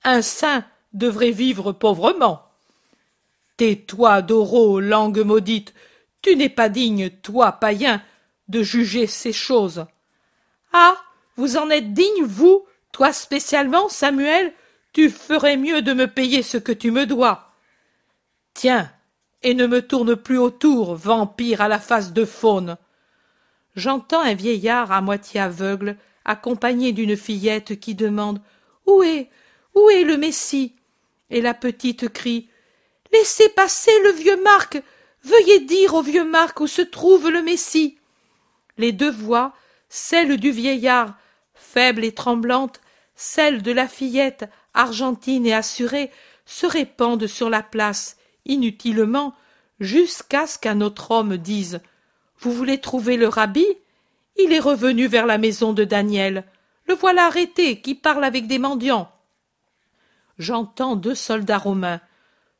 un 0.06 0.22
saint 0.22 0.64
devrait 0.94 1.32
vivre 1.32 1.72
pauvrement. 1.72 2.42
Tais-toi, 3.58 4.22
Doro, 4.22 4.80
langue 4.80 5.18
maudite, 5.18 5.74
tu 6.22 6.36
n'es 6.36 6.48
pas 6.48 6.68
digne, 6.68 7.10
toi, 7.10 7.52
païen, 7.52 8.02
de 8.48 8.62
juger 8.62 9.06
ces 9.06 9.32
choses. 9.32 9.84
Ah. 10.72 10.96
Vous 11.38 11.58
en 11.58 11.68
êtes 11.68 11.92
digne, 11.92 12.24
vous, 12.24 12.64
toi 12.92 13.12
spécialement, 13.12 13.90
Samuel, 13.90 14.54
tu 14.94 15.10
ferais 15.10 15.58
mieux 15.58 15.82
de 15.82 15.92
me 15.92 16.06
payer 16.06 16.42
ce 16.42 16.56
que 16.56 16.72
tu 16.72 16.90
me 16.90 17.04
dois. 17.04 17.52
Tiens, 18.54 18.90
et 19.42 19.52
ne 19.52 19.66
me 19.66 19.82
tourne 19.82 20.16
plus 20.16 20.38
autour, 20.38 20.94
vampire 20.94 21.60
à 21.60 21.68
la 21.68 21.78
face 21.78 22.14
de 22.14 22.24
faune. 22.24 22.78
J'entends 23.74 24.22
un 24.22 24.32
vieillard 24.32 24.92
à 24.92 25.02
moitié 25.02 25.40
aveugle, 25.40 25.98
accompagné 26.24 26.92
d'une 26.92 27.18
fillette 27.18 27.78
qui 27.78 27.94
demande 27.94 28.40
Où 28.86 29.02
est 29.02 29.28
Où 29.76 29.90
est 29.90 30.04
le 30.04 30.16
Messie? 30.16 30.74
Et 31.28 31.42
la 31.42 31.52
petite 31.52 32.08
crie 32.08 32.48
Laissez 33.12 33.50
passer 33.50 33.92
le 34.04 34.10
vieux 34.10 34.42
Marc 34.42 34.82
Veuillez 35.22 35.60
dire 35.60 35.94
au 35.94 36.02
vieux 36.02 36.24
Marc 36.24 36.60
où 36.60 36.66
se 36.66 36.80
trouve 36.80 37.28
le 37.28 37.42
Messie. 37.42 37.98
Les 38.78 38.92
deux 38.92 39.10
voix, 39.10 39.52
celle 39.90 40.38
du 40.38 40.50
vieillard, 40.50 41.14
faible 41.54 42.04
et 42.04 42.12
tremblante, 42.12 42.80
celle 43.16 43.62
de 43.62 43.70
la 43.72 43.86
fillette, 43.86 44.48
argentine 44.72 45.46
et 45.46 45.54
assurée, 45.54 46.10
se 46.46 46.66
répandent 46.66 47.26
sur 47.26 47.50
la 47.50 47.62
place, 47.62 48.16
inutilement, 48.44 49.34
jusqu'à 49.80 50.46
ce 50.46 50.58
qu'un 50.58 50.80
autre 50.80 51.10
homme 51.10 51.36
dise 51.36 51.80
Vous 52.38 52.52
voulez 52.52 52.80
trouver 52.80 53.16
le 53.16 53.28
rabbi? 53.28 53.66
Il 54.38 54.52
est 54.52 54.60
revenu 54.60 55.06
vers 55.06 55.26
la 55.26 55.38
maison 55.38 55.72
de 55.72 55.84
Daniel. 55.84 56.44
Le 56.86 56.94
voilà 56.94 57.26
arrêté, 57.26 57.80
qui 57.80 57.94
parle 57.94 58.24
avec 58.24 58.46
des 58.46 58.58
mendiants. 58.58 59.10
J'entends 60.38 60.96
deux 60.96 61.14
soldats 61.14 61.58
romains. 61.58 62.00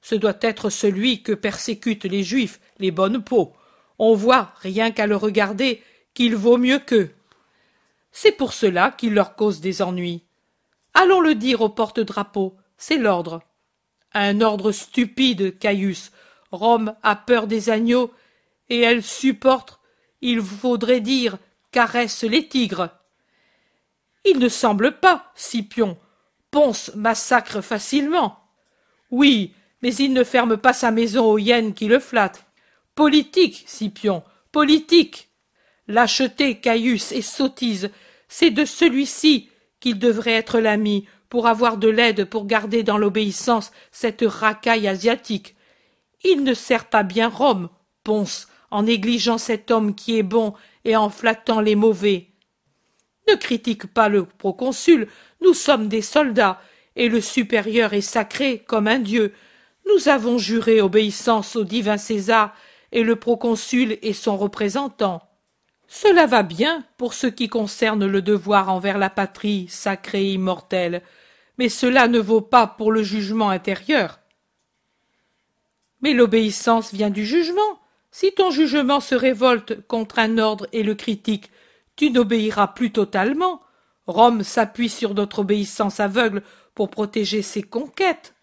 Ce 0.00 0.14
doit 0.14 0.38
être 0.40 0.70
celui 0.70 1.22
que 1.22 1.32
persécutent 1.32 2.04
les 2.04 2.22
Juifs, 2.22 2.60
les 2.78 2.90
bonnes 2.90 3.22
peaux. 3.22 3.52
On 3.98 4.14
voit, 4.14 4.52
rien 4.60 4.90
qu'à 4.90 5.06
le 5.06 5.16
regarder, 5.16 5.82
qu'il 6.14 6.36
vaut 6.36 6.58
mieux 6.58 6.78
qu'eux. 6.78 7.10
C'est 8.12 8.32
pour 8.32 8.52
cela 8.52 8.90
qu'il 8.90 9.14
leur 9.14 9.36
cause 9.36 9.60
des 9.60 9.82
ennuis. 9.82 10.24
Allons 10.94 11.20
le 11.20 11.34
dire 11.34 11.60
au 11.60 11.68
porte-drapeau, 11.68 12.56
c'est 12.78 12.96
l'ordre. 12.96 13.42
Un 14.14 14.40
ordre 14.40 14.72
stupide, 14.72 15.58
Caius. 15.58 16.12
Rome 16.50 16.94
a 17.02 17.16
peur 17.16 17.46
des 17.46 17.68
agneaux, 17.68 18.10
et 18.70 18.80
elle 18.80 19.02
supporte, 19.02 19.80
il 20.22 20.40
faudrait 20.40 21.00
dire, 21.00 21.36
caresse 21.70 22.22
les 22.22 22.48
tigres. 22.48 22.88
Il 24.24 24.38
ne 24.38 24.48
semble 24.48 24.98
pas, 24.98 25.30
Scipion. 25.34 25.98
Ponce 26.56 26.90
massacre 26.94 27.60
facilement. 27.60 28.38
Oui, 29.10 29.52
mais 29.82 29.94
il 29.94 30.14
ne 30.14 30.24
ferme 30.24 30.56
pas 30.56 30.72
sa 30.72 30.90
maison 30.90 31.26
aux 31.26 31.36
hyènes 31.36 31.74
qui 31.74 31.86
le 31.86 31.98
flattent. 31.98 32.46
Politique, 32.94 33.64
Scipion, 33.66 34.22
politique. 34.52 35.28
Lâcheté, 35.86 36.58
Caius 36.58 37.12
et 37.12 37.20
sottise, 37.20 37.90
c'est 38.28 38.48
de 38.48 38.64
celui-ci 38.64 39.50
qu'il 39.80 39.98
devrait 39.98 40.32
être 40.32 40.58
l'ami, 40.58 41.06
pour 41.28 41.46
avoir 41.46 41.76
de 41.76 41.88
l'aide 41.88 42.24
pour 42.24 42.46
garder 42.46 42.82
dans 42.82 42.96
l'obéissance 42.96 43.70
cette 43.92 44.24
racaille 44.26 44.88
asiatique. 44.88 45.56
Il 46.24 46.42
ne 46.42 46.54
sert 46.54 46.86
pas 46.86 47.02
bien 47.02 47.28
Rome, 47.28 47.68
Ponce, 48.02 48.48
en 48.70 48.84
négligeant 48.84 49.36
cet 49.36 49.70
homme 49.70 49.94
qui 49.94 50.16
est 50.16 50.22
bon 50.22 50.54
et 50.86 50.96
en 50.96 51.10
flattant 51.10 51.60
les 51.60 51.76
mauvais. 51.76 52.30
Ne 53.28 53.34
critique 53.34 53.86
pas 53.86 54.08
le 54.08 54.24
proconsul, 54.24 55.08
nous 55.42 55.54
sommes 55.54 55.88
des 55.88 56.02
soldats, 56.02 56.60
et 56.94 57.08
le 57.08 57.20
supérieur 57.20 57.92
est 57.92 58.00
sacré 58.00 58.64
comme 58.66 58.86
un 58.86 58.98
dieu. 58.98 59.32
Nous 59.86 60.08
avons 60.08 60.38
juré 60.38 60.80
obéissance 60.80 61.56
au 61.56 61.64
divin 61.64 61.98
César, 61.98 62.54
et 62.92 63.02
le 63.02 63.16
proconsul 63.16 63.98
est 64.02 64.12
son 64.12 64.36
représentant. 64.36 65.22
Cela 65.88 66.26
va 66.26 66.42
bien 66.42 66.84
pour 66.96 67.14
ce 67.14 67.26
qui 67.26 67.48
concerne 67.48 68.06
le 68.06 68.22
devoir 68.22 68.70
envers 68.70 68.98
la 68.98 69.10
patrie 69.10 69.66
sacrée 69.68 70.24
et 70.24 70.32
immortelle, 70.32 71.02
mais 71.58 71.68
cela 71.68 72.08
ne 72.08 72.18
vaut 72.18 72.40
pas 72.40 72.66
pour 72.66 72.92
le 72.92 73.02
jugement 73.02 73.50
intérieur. 73.50 74.20
Mais 76.00 76.12
l'obéissance 76.12 76.92
vient 76.92 77.10
du 77.10 77.24
jugement. 77.24 77.80
Si 78.10 78.32
ton 78.32 78.50
jugement 78.50 79.00
se 79.00 79.14
révolte 79.14 79.86
contre 79.86 80.18
un 80.18 80.38
ordre 80.38 80.66
et 80.72 80.82
le 80.82 80.94
critique, 80.94 81.50
tu 81.96 82.10
n'obéiras 82.10 82.68
plus 82.68 82.92
totalement. 82.92 83.62
Rome 84.06 84.44
s'appuie 84.44 84.88
sur 84.88 85.14
notre 85.14 85.40
obéissance 85.40 85.98
aveugle 85.98 86.42
pour 86.74 86.90
protéger 86.90 87.42
ses 87.42 87.62
conquêtes. 87.62 88.34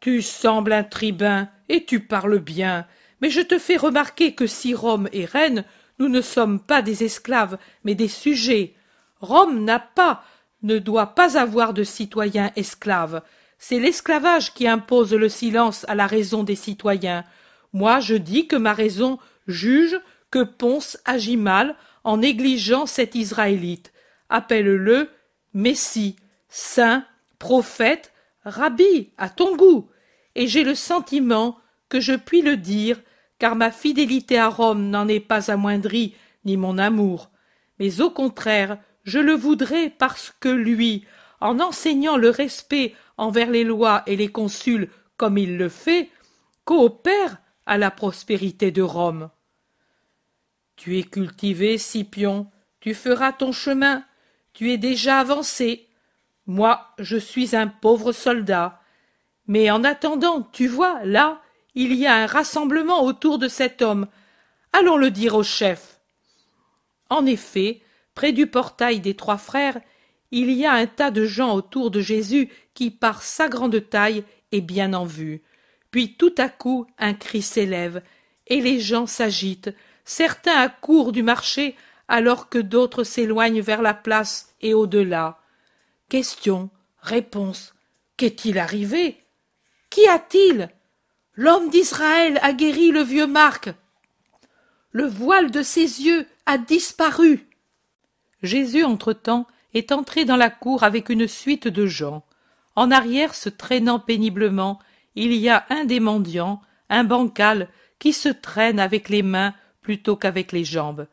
Tu 0.00 0.22
sembles 0.22 0.72
un 0.72 0.84
tribun, 0.84 1.48
et 1.68 1.84
tu 1.84 2.00
parles 2.00 2.40
bien, 2.40 2.86
mais 3.20 3.30
je 3.30 3.40
te 3.40 3.58
fais 3.58 3.76
remarquer 3.76 4.34
que 4.34 4.46
si 4.46 4.74
Rome 4.74 5.08
est 5.12 5.24
reine, 5.24 5.64
nous 5.98 6.08
ne 6.08 6.20
sommes 6.20 6.58
pas 6.58 6.82
des 6.82 7.04
esclaves, 7.04 7.58
mais 7.84 7.94
des 7.94 8.08
sujets. 8.08 8.74
Rome 9.20 9.62
n'a 9.64 9.78
pas, 9.78 10.24
ne 10.62 10.78
doit 10.78 11.14
pas 11.14 11.38
avoir 11.38 11.74
de 11.74 11.84
citoyens 11.84 12.50
esclaves. 12.56 13.22
C'est 13.58 13.78
l'esclavage 13.78 14.54
qui 14.54 14.66
impose 14.66 15.12
le 15.14 15.28
silence 15.28 15.84
à 15.88 15.94
la 15.94 16.06
raison 16.06 16.42
des 16.42 16.56
citoyens. 16.56 17.24
Moi, 17.72 18.00
je 18.00 18.14
dis 18.14 18.46
que 18.46 18.56
ma 18.56 18.72
raison 18.72 19.18
juge 19.46 20.00
que 20.30 20.42
Ponce 20.42 20.98
agit 21.04 21.36
mal 21.36 21.76
en 22.04 22.18
négligeant 22.18 22.86
cet 22.86 23.14
Israélite. 23.14 23.92
Appelle-le 24.28 25.10
Messie, 25.54 26.16
saint, 26.48 27.04
prophète, 27.38 28.12
rabbi, 28.44 29.10
à 29.18 29.28
ton 29.28 29.56
goût. 29.56 29.88
Et 30.34 30.46
j'ai 30.46 30.64
le 30.64 30.74
sentiment 30.74 31.58
que 31.88 32.00
je 32.00 32.12
puis 32.12 32.42
le 32.42 32.56
dire, 32.56 33.00
car 33.38 33.56
ma 33.56 33.70
fidélité 33.70 34.38
à 34.38 34.48
Rome 34.48 34.90
n'en 34.90 35.08
est 35.08 35.20
pas 35.20 35.50
amoindrie, 35.50 36.14
ni 36.44 36.56
mon 36.56 36.78
amour. 36.78 37.30
Mais 37.78 38.00
au 38.00 38.10
contraire, 38.10 38.78
je 39.04 39.18
le 39.18 39.32
voudrais 39.32 39.90
parce 39.90 40.32
que 40.40 40.48
lui, 40.48 41.04
en 41.40 41.58
enseignant 41.60 42.16
le 42.16 42.30
respect 42.30 42.94
envers 43.16 43.50
les 43.50 43.64
lois 43.64 44.02
et 44.06 44.16
les 44.16 44.28
consuls 44.28 44.88
comme 45.16 45.36
il 45.36 45.58
le 45.58 45.68
fait, 45.68 46.08
coopère 46.64 47.38
à 47.66 47.76
la 47.76 47.90
prospérité 47.90 48.70
de 48.70 48.82
Rome. 48.82 49.30
Tu 50.80 50.98
es 50.98 51.02
cultivé, 51.02 51.76
Scipion, 51.76 52.50
tu 52.80 52.94
feras 52.94 53.32
ton 53.34 53.52
chemin, 53.52 54.02
tu 54.54 54.72
es 54.72 54.78
déjà 54.78 55.18
avancé. 55.18 55.86
Moi, 56.46 56.80
je 56.98 57.18
suis 57.18 57.54
un 57.54 57.66
pauvre 57.66 58.12
soldat. 58.12 58.80
Mais 59.46 59.70
en 59.70 59.84
attendant, 59.84 60.40
tu 60.40 60.68
vois, 60.68 61.04
là, 61.04 61.42
il 61.74 61.92
y 61.92 62.06
a 62.06 62.14
un 62.14 62.24
rassemblement 62.24 63.04
autour 63.04 63.36
de 63.36 63.46
cet 63.46 63.82
homme. 63.82 64.06
Allons 64.72 64.96
le 64.96 65.10
dire 65.10 65.34
au 65.34 65.42
chef. 65.42 66.00
En 67.10 67.26
effet, 67.26 67.82
près 68.14 68.32
du 68.32 68.46
portail 68.46 69.00
des 69.00 69.14
trois 69.14 69.36
frères, 69.36 69.78
il 70.30 70.50
y 70.50 70.64
a 70.64 70.72
un 70.72 70.86
tas 70.86 71.10
de 71.10 71.26
gens 71.26 71.52
autour 71.54 71.90
de 71.90 72.00
Jésus 72.00 72.48
qui, 72.72 72.90
par 72.90 73.20
sa 73.22 73.50
grande 73.50 73.86
taille, 73.90 74.24
est 74.50 74.62
bien 74.62 74.94
en 74.94 75.04
vue. 75.04 75.42
Puis 75.90 76.14
tout 76.14 76.34
à 76.38 76.48
coup 76.48 76.86
un 76.96 77.12
cri 77.12 77.42
s'élève, 77.42 78.02
et 78.46 78.62
les 78.62 78.80
gens 78.80 79.06
s'agitent, 79.06 79.74
certains 80.10 80.56
accourent 80.60 81.12
du 81.12 81.22
marché, 81.22 81.76
alors 82.08 82.48
que 82.48 82.58
d'autres 82.58 83.04
s'éloignent 83.04 83.60
vers 83.60 83.80
la 83.80 83.94
place 83.94 84.52
et 84.60 84.74
au-delà. 84.74 85.38
Question, 86.08 86.68
réponse. 87.00 87.74
Qu'est-il 88.16 88.58
arrivé? 88.58 89.18
Qu'y 89.88 90.08
a-t-il? 90.08 90.68
L'homme 91.34 91.70
d'Israël 91.70 92.40
a 92.42 92.52
guéri 92.52 92.90
le 92.90 93.02
vieux 93.02 93.28
Marc. 93.28 93.70
Le 94.90 95.06
voile 95.06 95.52
de 95.52 95.62
ses 95.62 96.02
yeux 96.02 96.26
a 96.44 96.58
disparu. 96.58 97.46
Jésus, 98.42 98.82
entre-temps, 98.82 99.46
est 99.74 99.92
entré 99.92 100.24
dans 100.24 100.36
la 100.36 100.50
cour 100.50 100.82
avec 100.82 101.08
une 101.08 101.28
suite 101.28 101.68
de 101.68 101.86
gens. 101.86 102.24
En 102.74 102.90
arrière, 102.90 103.36
se 103.36 103.48
traînant 103.48 104.00
péniblement, 104.00 104.80
il 105.14 105.32
y 105.34 105.48
a 105.48 105.66
un 105.70 105.84
des 105.84 106.00
mendiants, 106.00 106.60
un 106.88 107.04
bancal, 107.04 107.68
qui 108.00 108.12
se 108.12 108.28
traîne 108.28 108.80
avec 108.80 109.08
les 109.08 109.22
mains 109.22 109.54
qu'avec 109.98 110.52
les 110.52 110.64
jambes. 110.64 111.06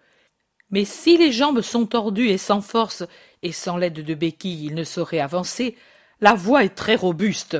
Mais 0.69 0.85
si 0.85 1.17
les 1.17 1.31
jambes 1.31 1.61
sont 1.61 1.85
tordues 1.85 2.29
et 2.29 2.37
sans 2.37 2.61
force, 2.61 3.03
et 3.41 3.51
sans 3.51 3.77
l'aide 3.77 4.03
de 4.03 4.13
béquilles 4.13 4.65
il 4.65 4.75
ne 4.75 4.83
saurait 4.83 5.19
avancer, 5.19 5.77
la 6.21 6.33
voix 6.33 6.63
est 6.63 6.75
très 6.75 6.95
robuste. 6.95 7.57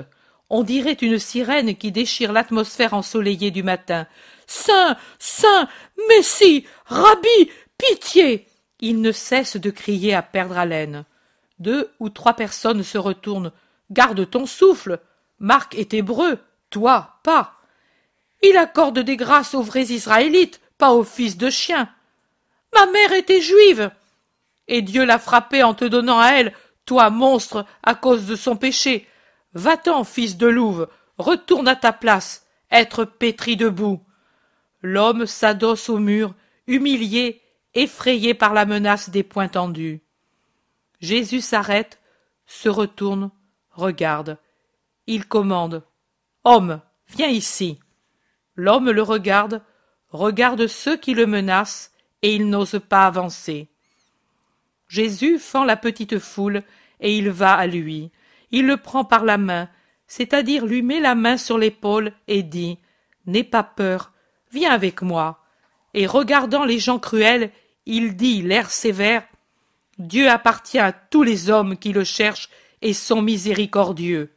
On 0.50 0.64
dirait 0.64 0.94
une 0.94 1.20
sirène 1.20 1.76
qui 1.76 1.92
déchire 1.92 2.32
l'atmosphère 2.32 2.94
ensoleillée 2.94 3.52
du 3.52 3.64
matin. 3.64 4.08
Saint, 4.48 4.98
Saint, 5.20 5.68
Messie, 6.10 6.66
Rabbi, 6.86 7.52
pitié. 7.78 8.48
Il 8.80 9.02
ne 9.02 9.12
cesse 9.12 9.58
de 9.58 9.70
crier 9.70 10.14
à 10.14 10.22
perdre 10.22 10.58
haleine. 10.58 11.06
Deux 11.60 11.92
ou 12.00 12.10
trois 12.10 12.34
personnes 12.34 12.84
se 12.84 12.98
retournent. 12.98 13.52
Garde 13.92 14.30
ton 14.30 14.46
souffle. 14.46 15.00
Marc 15.40 15.76
est 15.76 15.94
hébreu, 15.94 16.40
toi 16.70 17.20
pas. 17.24 17.56
Il 18.44 18.56
accorde 18.58 19.00
des 19.00 19.18
grâces 19.18 19.54
aux 19.54 19.64
vrais 19.64 19.86
Israélites, 19.86 20.62
pas 20.78 20.94
aux 20.94 21.04
fils 21.04 21.38
de 21.38 21.50
chiens. 21.50 21.90
Ma 22.74 22.86
mère 22.88 23.14
était 23.14 23.42
juive. 23.42 23.92
Et 24.68 24.82
Dieu 24.82 25.06
l'a 25.06 25.20
frappée 25.20 25.64
en 25.64 25.74
te 25.74 25.86
donnant 25.86 26.20
à 26.20 26.30
elle, 26.32 26.54
toi 26.86 27.10
monstre, 27.10 27.66
à 27.84 27.96
cause 27.96 28.26
de 28.28 28.36
son 28.36 28.56
péché. 28.56 29.08
Va-t'en, 29.54 30.04
fils 30.04 30.38
de 30.38 30.48
louve, 30.48 30.88
retourne 31.18 31.68
à 31.68 31.76
ta 31.76 31.94
place, 31.94 32.46
être 32.72 33.06
pétri 33.06 33.56
de 33.56 33.70
boue. 33.70 34.02
L'homme 34.82 35.26
s'adosse 35.26 35.90
au 35.90 35.98
mur, 35.98 36.34
humilié, 36.68 37.42
effrayé 37.74 38.34
par 38.34 38.54
la 38.54 38.66
menace 38.66 39.10
des 39.10 39.24
poings 39.24 39.48
tendus. 39.48 40.02
Jésus 41.00 41.42
s'arrête, 41.42 42.00
se 42.46 42.70
retourne, 42.70 43.32
regarde. 43.72 44.38
Il 45.06 45.28
commande. 45.28 45.84
Homme, 46.44 46.82
viens 47.08 47.30
ici. 47.30 47.80
L'homme 48.56 48.90
le 48.90 49.02
regarde, 49.02 49.62
regarde 50.12 50.68
ceux 50.68 50.98
qui 50.98 51.14
le 51.14 51.26
menacent, 51.26 51.92
et 52.22 52.36
il 52.36 52.50
n'ose 52.50 52.80
pas 52.88 53.06
avancer. 53.06 53.68
Jésus 54.88 55.40
fend 55.40 55.64
la 55.64 55.78
petite 55.78 56.20
foule, 56.20 56.64
et 57.00 57.18
il 57.18 57.30
va 57.30 57.54
à 57.54 57.68
lui. 57.68 58.12
Il 58.52 58.66
le 58.66 58.78
prend 58.78 59.04
par 59.04 59.26
la 59.26 59.38
main, 59.38 59.70
c'est-à-dire 60.08 60.66
lui 60.66 60.82
met 60.82 61.00
la 61.00 61.16
main 61.16 61.38
sur 61.38 61.58
l'épaule 61.58 62.14
et 62.28 62.44
dit 62.44 62.80
N'aie 63.26 63.44
pas 63.44 63.64
peur, 63.64 64.14
viens 64.52 64.72
avec 64.72 65.02
moi. 65.02 65.44
Et 65.94 66.08
regardant 66.08 66.64
les 66.64 66.80
gens 66.80 67.00
cruels, 67.00 67.52
il 67.86 68.16
dit, 68.16 68.42
l'air 68.42 68.70
sévère 68.70 69.24
Dieu 69.98 70.30
appartient 70.30 70.80
à 70.80 70.92
tous 70.92 71.24
les 71.24 71.50
hommes 71.50 71.78
qui 71.78 71.92
le 71.92 72.04
cherchent 72.04 72.50
et 72.82 72.94
sont 72.94 73.22
miséricordieux. 73.22 74.34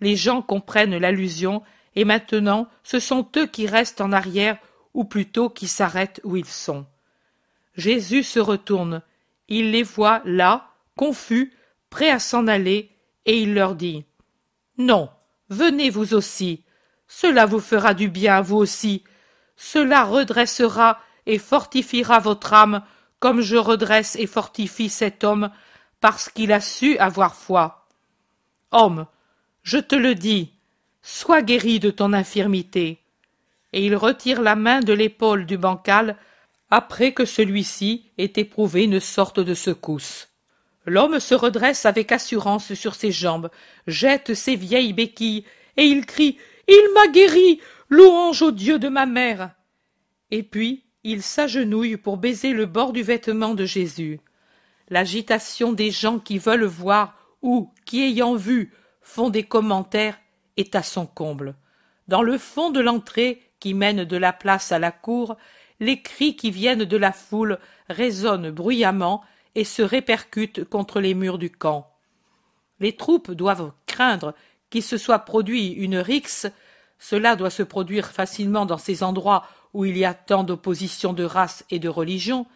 Les 0.00 0.16
gens 0.16 0.42
comprennent 0.42 0.96
l'allusion, 0.96 1.62
et 1.96 2.04
maintenant 2.04 2.68
ce 2.82 2.98
sont 2.98 3.28
eux 3.36 3.46
qui 3.46 3.66
restent 3.66 4.00
en 4.00 4.12
arrière, 4.12 4.58
ou 4.92 5.04
plutôt 5.04 5.50
qui 5.50 5.66
s'arrêtent 5.66 6.20
où 6.24 6.36
ils 6.36 6.44
sont. 6.46 6.86
Jésus 7.74 8.22
se 8.22 8.38
retourne, 8.38 9.02
il 9.48 9.72
les 9.72 9.82
voit 9.82 10.22
là, 10.24 10.70
confus, 10.96 11.52
prêts 11.90 12.10
à 12.10 12.20
s'en 12.20 12.46
aller, 12.46 12.90
et 13.26 13.40
il 13.40 13.54
leur 13.54 13.74
dit 13.74 14.04
Non, 14.78 15.10
venez 15.48 15.90
vous 15.90 16.14
aussi, 16.14 16.62
cela 17.08 17.46
vous 17.46 17.60
fera 17.60 17.94
du 17.94 18.08
bien 18.08 18.40
vous 18.40 18.56
aussi, 18.56 19.04
cela 19.56 20.04
redressera 20.04 21.00
et 21.26 21.38
fortifiera 21.38 22.18
votre 22.18 22.52
âme 22.52 22.82
comme 23.20 23.40
je 23.40 23.56
redresse 23.56 24.16
et 24.16 24.26
fortifie 24.26 24.88
cet 24.88 25.24
homme 25.24 25.50
parce 26.00 26.28
qu'il 26.28 26.52
a 26.52 26.60
su 26.60 26.98
avoir 26.98 27.34
foi. 27.34 27.88
Homme, 28.70 29.06
je 29.62 29.78
te 29.78 29.94
le 29.94 30.14
dis, 30.14 30.52
sois 31.04 31.42
guéri 31.42 31.78
de 31.80 31.90
ton 31.90 32.14
infirmité. 32.14 32.98
Et 33.74 33.84
il 33.84 33.94
retire 33.94 34.40
la 34.40 34.56
main 34.56 34.80
de 34.80 34.94
l'épaule 34.94 35.44
du 35.44 35.58
bancal 35.58 36.16
après 36.70 37.12
que 37.12 37.26
celui-ci 37.26 38.06
ait 38.16 38.32
éprouvé 38.36 38.84
une 38.84 39.00
sorte 39.00 39.38
de 39.38 39.52
secousse. 39.52 40.28
L'homme 40.86 41.20
se 41.20 41.34
redresse 41.34 41.84
avec 41.84 42.10
assurance 42.10 42.72
sur 42.72 42.94
ses 42.94 43.12
jambes, 43.12 43.50
jette 43.86 44.34
ses 44.34 44.56
vieilles 44.56 44.94
béquilles, 44.94 45.44
et 45.76 45.84
il 45.84 46.06
crie 46.06 46.38
Il 46.66 46.90
m'a 46.94 47.06
guéri. 47.08 47.60
Louange 47.90 48.40
au 48.40 48.50
Dieu 48.50 48.78
de 48.78 48.88
ma 48.88 49.04
mère. 49.04 49.50
Et 50.30 50.42
puis 50.42 50.84
il 51.04 51.22
s'agenouille 51.22 51.98
pour 51.98 52.16
baiser 52.16 52.54
le 52.54 52.64
bord 52.64 52.94
du 52.94 53.02
vêtement 53.02 53.54
de 53.54 53.66
Jésus. 53.66 54.20
L'agitation 54.88 55.72
des 55.72 55.90
gens 55.90 56.18
qui 56.18 56.38
veulent 56.38 56.64
voir 56.64 57.14
ou 57.42 57.70
qui, 57.84 58.02
ayant 58.02 58.34
vu, 58.34 58.72
font 59.02 59.28
des 59.28 59.42
commentaires 59.42 60.18
est 60.56 60.74
à 60.74 60.82
son 60.82 61.06
comble. 61.06 61.54
Dans 62.08 62.22
le 62.22 62.38
fond 62.38 62.70
de 62.70 62.80
l'entrée 62.80 63.42
qui 63.60 63.74
mène 63.74 64.04
de 64.04 64.16
la 64.16 64.32
place 64.32 64.72
à 64.72 64.78
la 64.78 64.92
cour, 64.92 65.36
les 65.80 66.02
cris 66.02 66.36
qui 66.36 66.50
viennent 66.50 66.84
de 66.84 66.96
la 66.96 67.12
foule 67.12 67.58
résonnent 67.88 68.50
bruyamment 68.50 69.22
et 69.54 69.64
se 69.64 69.82
répercutent 69.82 70.64
contre 70.64 71.00
les 71.00 71.14
murs 71.14 71.38
du 71.38 71.50
camp. 71.50 71.90
Les 72.80 72.96
troupes 72.96 73.30
doivent 73.30 73.72
craindre 73.86 74.34
qu'il 74.70 74.82
se 74.82 74.98
soit 74.98 75.20
produit 75.20 75.68
une 75.68 75.96
rixe, 75.96 76.46
cela 76.98 77.36
doit 77.36 77.50
se 77.50 77.62
produire 77.62 78.10
facilement 78.10 78.66
dans 78.66 78.78
ces 78.78 79.02
endroits 79.02 79.46
où 79.72 79.84
il 79.84 79.96
y 79.96 80.04
a 80.04 80.14
tant 80.14 80.44
d'opposition 80.44 81.12
de 81.12 81.24
race 81.24 81.64
et 81.70 81.78
de 81.78 81.88
religion, 81.88 82.46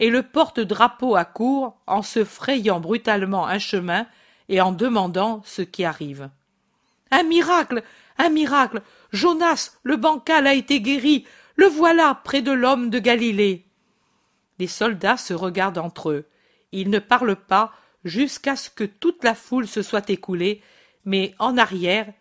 et 0.00 0.10
le 0.10 0.22
porte-drapeau 0.22 1.16
accourt 1.16 1.76
en 1.86 2.02
se 2.02 2.24
frayant 2.24 2.80
brutalement 2.80 3.46
un 3.46 3.58
chemin 3.58 4.06
et 4.48 4.60
en 4.60 4.72
demandant 4.72 5.42
ce 5.44 5.62
qui 5.62 5.84
arrive. 5.84 6.30
Un 7.10 7.22
miracle. 7.22 7.82
Un 8.18 8.30
miracle. 8.30 8.82
Jonas, 9.12 9.78
le 9.82 9.96
bancal, 9.96 10.46
a 10.46 10.54
été 10.54 10.80
guéri. 10.80 11.26
Le 11.56 11.66
voilà 11.66 12.20
près 12.24 12.42
de 12.42 12.52
l'homme 12.52 12.90
de 12.90 12.98
Galilée. 12.98 13.64
Les 14.58 14.66
soldats 14.66 15.16
se 15.16 15.34
regardent 15.34 15.78
entre 15.78 16.10
eux. 16.10 16.26
Ils 16.72 16.90
ne 16.90 16.98
parlent 16.98 17.36
pas 17.36 17.72
jusqu'à 18.04 18.56
ce 18.56 18.70
que 18.70 18.84
toute 18.84 19.24
la 19.24 19.34
foule 19.34 19.66
se 19.66 19.82
soit 19.82 20.10
écoulée, 20.10 20.62
mais 21.04 21.34
en 21.38 21.56
arrière, 21.56 22.12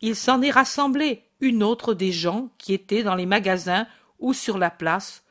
il 0.00 0.16
s'en 0.16 0.42
est 0.42 0.50
rassemblé 0.50 1.22
une 1.40 1.62
autre 1.62 1.94
des 1.94 2.12
gens 2.12 2.50
qui 2.58 2.72
étaient 2.72 3.02
dans 3.02 3.14
les 3.14 3.26
magasins 3.26 3.86
ou 4.18 4.32
sur 4.32 4.58
la 4.58 4.70
place, 4.70 5.24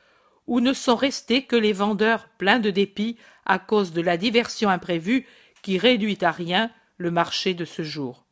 où 0.47 0.59
ne 0.59 0.73
sont 0.73 0.95
restés 0.95 1.43
que 1.43 1.55
les 1.55 1.73
vendeurs 1.73 2.27
pleins 2.37 2.59
de 2.59 2.69
dépit 2.69 3.17
à 3.45 3.59
cause 3.59 3.93
de 3.93 4.01
la 4.01 4.17
diversion 4.17 4.69
imprévue 4.69 5.25
qui 5.61 5.77
réduit 5.77 6.17
à 6.21 6.31
rien 6.31 6.71
le 6.97 7.11
marché 7.11 7.53
de 7.53 7.65
ce 7.65 7.83
jour. 7.83 8.25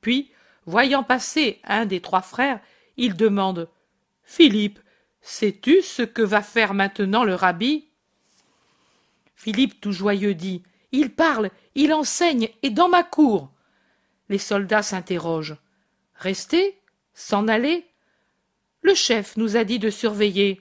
Puis, 0.00 0.30
voyant 0.66 1.02
passer 1.02 1.60
un 1.64 1.86
des 1.86 2.00
trois 2.00 2.22
frères, 2.22 2.60
il 2.96 3.14
demande 3.14 3.68
Philippe, 4.22 4.78
sais-tu 5.20 5.82
ce 5.82 6.02
que 6.02 6.22
va 6.22 6.42
faire 6.42 6.74
maintenant 6.74 7.24
le 7.24 7.34
rabbi? 7.34 7.88
Philippe 9.34 9.80
tout 9.80 9.92
joyeux 9.92 10.34
dit 10.34 10.62
Il 10.92 11.10
parle, 11.10 11.50
il 11.74 11.92
enseigne, 11.92 12.50
et 12.62 12.70
dans 12.70 12.88
ma 12.88 13.02
cour. 13.02 13.50
Les 14.28 14.38
soldats 14.38 14.82
s'interrogent. 14.82 15.56
Rester 16.14 16.80
S'en 17.14 17.48
aller? 17.48 17.86
Le 18.82 18.94
chef 18.94 19.36
nous 19.36 19.56
a 19.56 19.64
dit 19.64 19.78
de 19.78 19.90
surveiller. 19.90 20.60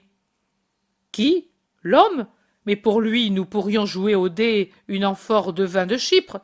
Qui? 1.12 1.50
L'homme? 1.84 2.28
Mais 2.66 2.76
pour 2.76 3.02
lui, 3.02 3.32
nous 3.32 3.46
pourrions 3.46 3.86
jouer 3.86 4.16
au 4.16 4.30
dé 4.30 4.72
une 4.88 5.06
amphore 5.06 5.54
de 5.54 5.64
vin 5.64 5.86
de 5.86 5.98
Chypre, 5.98 6.40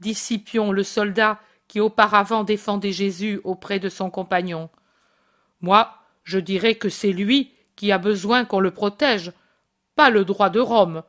dit 0.00 0.14
Scipion 0.14 0.72
le 0.72 0.82
soldat 0.82 1.40
qui 1.72 1.80
auparavant 1.80 2.44
défendait 2.44 2.92
Jésus 2.92 3.40
auprès 3.44 3.78
de 3.78 3.88
son 3.88 4.10
compagnon. 4.10 4.68
Moi, 5.62 5.90
je 6.22 6.38
dirais 6.38 6.74
que 6.74 6.90
c'est 6.90 7.12
lui 7.12 7.50
qui 7.76 7.92
a 7.92 7.96
besoin 7.96 8.44
qu'on 8.44 8.60
le 8.60 8.72
protège, 8.72 9.32
pas 9.96 10.10
le 10.10 10.26
droit 10.26 10.50
de 10.50 10.60
Rome. 10.60 11.02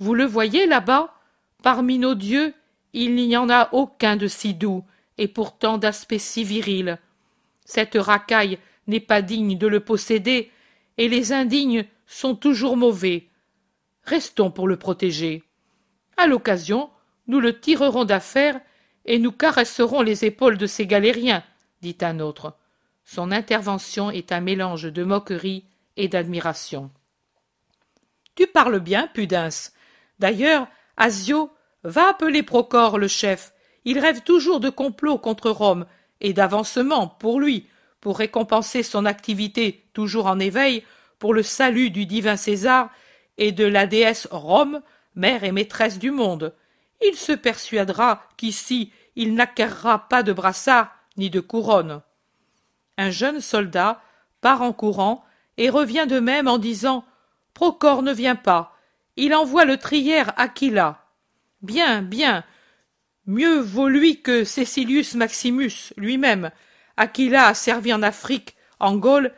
Vous 0.00 0.12
le 0.12 0.26
voyez 0.26 0.66
là-bas? 0.66 1.14
Parmi 1.62 1.98
nos 1.98 2.14
dieux, 2.14 2.52
il 2.92 3.14
n'y 3.14 3.34
en 3.38 3.48
a 3.48 3.70
aucun 3.72 4.16
de 4.16 4.26
si 4.26 4.52
doux, 4.52 4.84
et 5.16 5.28
pourtant 5.28 5.78
d'aspect 5.78 6.18
si 6.18 6.44
viril. 6.44 6.98
Cette 7.64 7.94
racaille 7.94 8.58
n'est 8.88 9.00
pas 9.00 9.22
digne 9.22 9.56
de 9.56 9.66
le 9.66 9.80
posséder, 9.80 10.50
et 10.98 11.08
les 11.08 11.32
indignes 11.32 11.86
sont 12.06 12.34
toujours 12.34 12.76
mauvais. 12.76 13.28
Restons 14.04 14.50
pour 14.50 14.68
le 14.68 14.76
protéger. 14.76 15.42
À 16.18 16.26
l'occasion, 16.26 16.90
nous 17.28 17.40
le 17.40 17.58
tirerons 17.58 18.04
d'affaire 18.04 18.60
et 19.04 19.18
nous 19.18 19.32
caresserons 19.32 20.02
les 20.02 20.24
épaules 20.24 20.58
de 20.58 20.66
ces 20.66 20.86
galériens, 20.86 21.42
dit 21.80 21.96
un 22.00 22.20
autre. 22.20 22.56
Son 23.04 23.32
intervention 23.32 24.10
est 24.10 24.32
un 24.32 24.40
mélange 24.40 24.84
de 24.84 25.04
moquerie 25.04 25.64
et 25.96 26.08
d'admiration. 26.08 26.90
Tu 28.34 28.46
parles 28.46 28.80
bien, 28.80 29.08
Pudens. 29.12 29.72
D'ailleurs, 30.18 30.68
Asio, 30.96 31.50
va 31.84 32.10
appeler 32.10 32.42
Procore 32.42 32.98
le 32.98 33.08
chef. 33.08 33.52
Il 33.84 33.98
rêve 33.98 34.22
toujours 34.22 34.60
de 34.60 34.70
complot 34.70 35.18
contre 35.18 35.50
Rome 35.50 35.86
et 36.20 36.32
d'avancement 36.32 37.08
pour 37.08 37.40
lui, 37.40 37.66
pour 38.00 38.18
récompenser 38.18 38.82
son 38.82 39.04
activité 39.04 39.84
toujours 39.92 40.26
en 40.26 40.38
éveil, 40.38 40.84
pour 41.18 41.34
le 41.34 41.42
salut 41.42 41.90
du 41.90 42.06
divin 42.06 42.36
César 42.36 42.90
et 43.38 43.52
de 43.52 43.64
la 43.64 43.86
déesse 43.86 44.28
Rome, 44.30 44.80
mère 45.14 45.44
et 45.44 45.52
maîtresse 45.52 45.98
du 45.98 46.10
monde. 46.10 46.54
Il 47.04 47.16
se 47.16 47.32
persuadera 47.32 48.22
qu'ici 48.36 48.92
il 49.16 49.34
n'acquerra 49.34 50.08
pas 50.08 50.22
de 50.22 50.32
brassard 50.32 50.94
ni 51.16 51.30
de 51.30 51.40
couronne. 51.40 52.02
Un 52.98 53.10
jeune 53.10 53.40
soldat 53.40 54.00
part 54.40 54.62
en 54.62 54.72
courant 54.72 55.24
et 55.56 55.70
revient 55.70 56.06
de 56.08 56.20
même 56.20 56.48
en 56.48 56.58
disant 56.58 57.04
Procor 57.54 58.02
ne 58.02 58.12
vient 58.12 58.36
pas. 58.36 58.76
Il 59.16 59.34
envoie 59.34 59.64
le 59.64 59.76
trière 59.76 60.32
Aquila. 60.36 61.04
Bien, 61.60 62.02
bien, 62.02 62.44
Mieux 63.26 63.60
vaut 63.60 63.88
lui 63.88 64.20
que 64.20 64.42
Cécilius 64.42 65.14
Maximus 65.14 65.92
lui-même, 65.96 66.50
à 66.96 67.06
qui 67.06 67.26
il 67.26 67.36
a 67.36 67.54
servi 67.54 67.94
en 67.94 68.02
Afrique, 68.02 68.56
en 68.80 68.96
Gaule, 68.96 69.32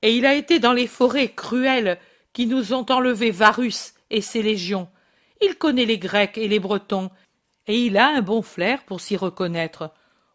et 0.00 0.16
il 0.16 0.24
a 0.24 0.34
été 0.34 0.58
dans 0.58 0.72
les 0.72 0.86
forêts 0.86 1.32
cruelles 1.32 1.98
qui 2.32 2.46
nous 2.46 2.72
ont 2.72 2.86
enlevé 2.88 3.30
Varus 3.30 3.92
et 4.08 4.22
ses 4.22 4.42
légions. 4.42 4.88
Il 5.40 5.56
connaît 5.56 5.84
les 5.84 5.98
Grecs 5.98 6.38
et 6.38 6.48
les 6.48 6.60
Bretons, 6.60 7.10
et 7.66 7.86
il 7.86 7.96
a 7.96 8.08
un 8.08 8.22
bon 8.22 8.42
flair 8.42 8.82
pour 8.84 9.00
s'y 9.00 9.16
reconnaître. 9.16 9.92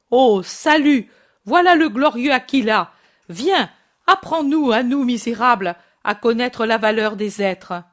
Oh. 0.09 0.41
Salut. 0.43 1.09
Voilà 1.45 1.75
le 1.75 1.89
glorieux 1.89 2.31
Aquila. 2.31 2.91
Viens, 3.29 3.69
apprends-nous, 4.07 4.71
à 4.71 4.83
nous 4.83 5.03
misérables, 5.03 5.75
à 6.03 6.15
connaître 6.15 6.65
la 6.65 6.77
valeur 6.77 7.15
des 7.15 7.41
êtres. 7.41 7.83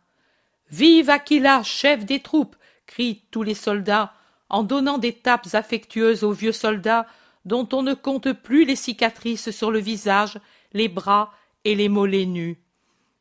Vive 0.71 1.09
Aquila, 1.09 1.63
chef 1.63 2.05
des 2.05 2.21
troupes. 2.21 2.57
crient 2.87 3.23
tous 3.31 3.43
les 3.43 3.55
soldats 3.55 4.13
en 4.51 4.63
donnant 4.63 4.99
des 4.99 5.13
tapes 5.13 5.49
affectueuses 5.53 6.25
au 6.25 6.33
vieux 6.33 6.53
soldat 6.53 7.07
dont 7.45 7.69
on 7.73 7.83
ne 7.83 7.95
compte 7.95 8.33
plus 8.33 8.65
les 8.65 8.77
cicatrices 8.77 9.51
sur 9.51 9.71
le 9.71 9.79
visage, 9.79 10.39
les 10.73 10.89
bras 10.89 11.33
et 11.65 11.75
les 11.75 11.89
mollets 11.89 12.27
nus. 12.27 12.59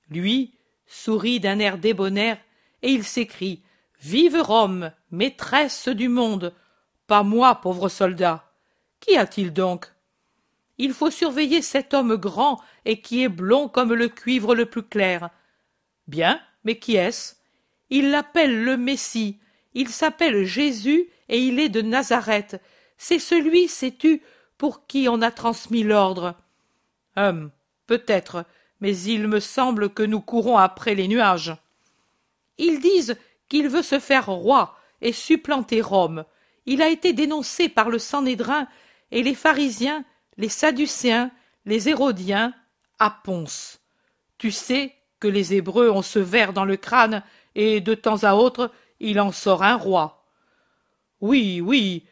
Lui 0.10 0.54
sourit 0.86 1.40
d'un 1.40 1.60
air 1.60 1.78
débonnaire 1.78 2.38
et 2.82 2.92
il 2.92 3.04
s'écrie 3.04 3.62
Vive 4.00 4.40
Rome, 4.40 4.92
maîtresse 5.12 5.88
du 5.88 6.08
monde 6.08 6.54
Pas 7.08 7.24
moi, 7.24 7.56
pauvre 7.56 7.90
soldat 7.90 8.52
Qu'y 9.00 9.18
a-t-il 9.18 9.52
donc? 9.52 9.88
Il 10.78 10.94
faut 10.94 11.10
surveiller 11.10 11.64
cet 11.64 11.96
homme 11.96 12.16
grand 12.16 12.62
et 12.86 13.02
qui 13.02 13.24
est 13.24 13.30
blond 13.30 13.68
comme 13.68 13.94
le 13.94 14.08
cuivre 14.08 14.54
le 14.54 14.68
plus 14.68 14.84
clair. 14.84 15.32
Bien, 16.08 16.40
mais 16.64 16.78
qui 16.78 16.96
est-ce? 16.96 17.36
Il 17.90 18.12
l'appelle 18.12 18.64
le 18.64 18.78
Messie. 18.78 19.40
Il 19.74 19.90
s'appelle 19.90 20.46
Jésus 20.46 21.10
et 21.30 21.40
il 21.40 21.60
est 21.60 21.70
de 21.70 21.82
Nazareth. 21.82 22.62
C'est 22.98 23.20
celui, 23.20 23.68
sais-tu, 23.68 24.22
pour 24.60 24.86
qui 24.86 25.08
on 25.10 25.22
a 25.22 25.32
transmis 25.32 25.84
l'ordre? 25.84 26.36
Hum, 27.16 27.50
peut-être, 27.88 28.46
mais 28.80 28.96
il 28.96 29.28
me 29.28 29.40
semble 29.40 29.90
que 29.90 30.04
nous 30.04 30.22
courons 30.22 30.58
après 30.58 30.94
les 30.94 31.08
nuages. 31.08 31.56
Ils 32.60 32.80
disent 32.80 33.18
qu'il 33.50 33.70
veut 33.70 33.82
se 33.82 34.00
faire 34.00 34.28
roi 34.28 34.78
et 35.02 35.12
supplanter 35.12 35.82
Rome. 35.82 36.26
Il 36.66 36.82
a 36.82 36.90
été 36.90 37.14
dénoncé 37.14 37.70
par 37.70 37.90
le 37.90 38.00
Sanhédrin 38.00 38.68
et 39.12 39.24
les 39.24 39.36
pharisiens, 39.36 40.04
les 40.38 40.50
sadducéens, 40.50 41.32
les 41.66 41.90
hérodiens, 41.90 42.54
à 43.00 43.10
Ponce. 43.10 43.80
Tu 44.38 44.52
sais 44.52 44.96
que 45.20 45.28
les 45.28 45.54
Hébreux 45.54 45.90
ont 45.90 46.02
ce 46.02 46.20
ver 46.20 46.54
dans 46.54 46.66
le 46.66 46.78
crâne 46.78 47.24
et 47.56 47.82
de 47.82 47.94
temps 47.94 48.24
à 48.24 48.36
autre 48.36 48.72
il 49.00 49.20
en 49.20 49.32
sort 49.32 49.64
un 49.64 49.76
roi. 49.76 50.26
Oui, 51.22 51.62
oui, 51.62 52.06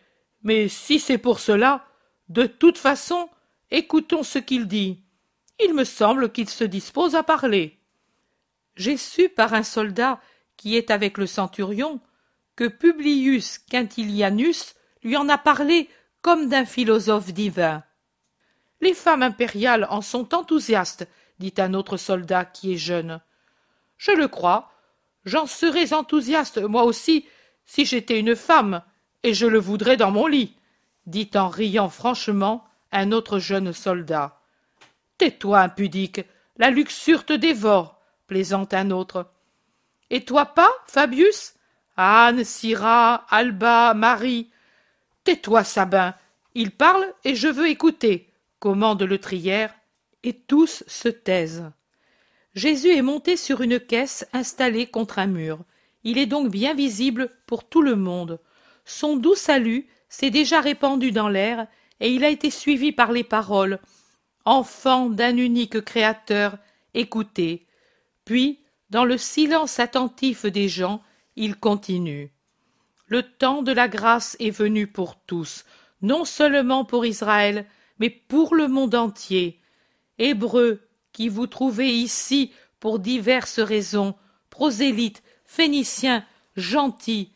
mais 0.43 0.67
si 0.67 0.99
c'est 0.99 1.17
pour 1.17 1.39
cela, 1.39 1.85
de 2.29 2.45
toute 2.45 2.77
façon, 2.77 3.29
écoutons 3.71 4.23
ce 4.23 4.39
qu'il 4.39 4.67
dit. 4.67 5.03
Il 5.63 5.73
me 5.73 5.83
semble 5.83 6.31
qu'il 6.31 6.49
se 6.49 6.63
dispose 6.63 7.15
à 7.15 7.23
parler. 7.23 7.79
J'ai 8.75 8.97
su 8.97 9.29
par 9.29 9.53
un 9.53 9.63
soldat 9.63 10.19
qui 10.57 10.77
est 10.77 10.91
avec 10.91 11.17
le 11.17 11.27
centurion 11.27 11.99
que 12.55 12.67
Publius 12.67 13.59
Quintilianus 13.59 14.75
lui 15.03 15.17
en 15.17 15.29
a 15.29 15.37
parlé 15.37 15.89
comme 16.21 16.49
d'un 16.49 16.65
philosophe 16.65 17.33
divin. 17.33 17.83
Les 18.81 18.93
femmes 18.93 19.23
impériales 19.23 19.87
en 19.89 20.01
sont 20.01 20.33
enthousiastes, 20.33 21.07
dit 21.39 21.53
un 21.57 21.73
autre 21.73 21.97
soldat 21.97 22.45
qui 22.45 22.73
est 22.73 22.77
jeune. 22.77 23.21
Je 23.97 24.11
le 24.11 24.27
crois. 24.27 24.71
J'en 25.25 25.47
serais 25.47 25.93
enthousiaste, 25.93 26.59
moi 26.61 26.83
aussi, 26.83 27.25
si 27.65 27.85
j'étais 27.85 28.19
une 28.19 28.35
femme, 28.35 28.83
et 29.23 29.33
je 29.33 29.47
le 29.47 29.59
voudrais 29.59 29.97
dans 29.97 30.11
mon 30.11 30.27
lit, 30.27 30.55
dit 31.07 31.29
en 31.35 31.49
riant 31.49 31.89
franchement 31.89 32.63
un 32.91 33.11
autre 33.11 33.39
jeune 33.39 33.73
soldat. 33.73 34.39
Tais-toi, 35.17 35.59
impudique, 35.59 36.21
la 36.57 36.69
luxure 36.69 37.25
te 37.25 37.33
dévore, 37.33 37.99
plaisante 38.27 38.73
un 38.73 38.91
autre. 38.91 39.31
Et 40.15 40.21
toi 40.21 40.45
pas, 40.45 40.71
Fabius? 40.87 41.55
Anne, 41.97 42.45
Syrah, 42.45 43.25
Alba, 43.29 43.93
Marie. 43.93 44.49
Tais-toi, 45.25 45.65
Sabin. 45.65 46.15
Il 46.53 46.71
parle 46.71 47.05
et 47.25 47.35
je 47.35 47.49
veux 47.49 47.67
écouter, 47.67 48.29
commande 48.59 49.03
le 49.03 49.17
trière, 49.17 49.75
et 50.23 50.31
tous 50.31 50.85
se 50.87 51.09
taisent. 51.09 51.69
Jésus 52.53 52.95
est 52.95 53.01
monté 53.01 53.35
sur 53.35 53.59
une 53.59 53.77
caisse 53.77 54.25
installée 54.31 54.87
contre 54.87 55.19
un 55.19 55.27
mur. 55.27 55.59
Il 56.05 56.17
est 56.17 56.27
donc 56.27 56.49
bien 56.49 56.73
visible 56.73 57.29
pour 57.45 57.67
tout 57.67 57.81
le 57.81 57.97
monde. 57.97 58.39
Son 58.85 59.17
doux 59.17 59.35
salut 59.35 59.85
s'est 60.07 60.29
déjà 60.29 60.61
répandu 60.61 61.11
dans 61.11 61.27
l'air, 61.27 61.67
et 61.99 62.09
il 62.09 62.23
a 62.23 62.29
été 62.29 62.51
suivi 62.51 62.93
par 62.93 63.11
les 63.11 63.25
paroles. 63.25 63.79
Enfant 64.45 65.09
d'un 65.09 65.35
unique 65.35 65.81
Créateur, 65.81 66.57
écoutez. 66.93 67.67
Puis, 68.23 68.61
dans 68.89 69.05
le 69.05 69.17
silence 69.17 69.79
attentif 69.79 70.45
des 70.45 70.69
gens, 70.69 71.01
il 71.35 71.55
continue. 71.55 72.31
Le 73.07 73.23
temps 73.23 73.61
de 73.61 73.71
la 73.71 73.87
grâce 73.87 74.35
est 74.39 74.51
venu 74.51 74.87
pour 74.87 75.19
tous, 75.25 75.65
non 76.01 76.25
seulement 76.25 76.85
pour 76.85 77.05
Israël, 77.05 77.65
mais 77.99 78.09
pour 78.09 78.55
le 78.55 78.67
monde 78.67 78.95
entier. 78.95 79.59
Hébreux, 80.17 80.81
qui 81.11 81.29
vous 81.29 81.47
trouvez 81.47 81.93
ici 81.93 82.51
pour 82.79 82.99
diverses 82.99 83.59
raisons, 83.59 84.15
prosélytes, 84.49 85.23
phéniciens, 85.45 86.25
gentils, 86.55 87.31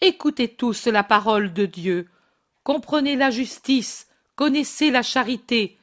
écoutez 0.00 0.48
tous 0.48 0.86
la 0.86 1.02
parole 1.02 1.52
de 1.52 1.66
Dieu, 1.66 2.08
comprenez 2.62 3.16
la 3.16 3.30
justice, 3.30 4.08
connaissez 4.36 4.90
la 4.90 5.02
charité. 5.02 5.78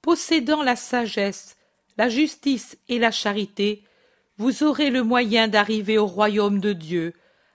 Possédant 0.00 0.62
la 0.62 0.76
sagesse, 0.76 1.55
la 1.96 2.08
justice 2.08 2.76
et 2.88 2.98
la 2.98 3.10
charité, 3.10 3.84
vous 4.38 4.62
aurez 4.62 4.90
le 4.90 5.02
moyen 5.02 5.48
d'arriver 5.48 5.98
au 5.98 6.06
royaume 6.06 6.60
de 6.60 6.72
Dieu, 6.72 7.14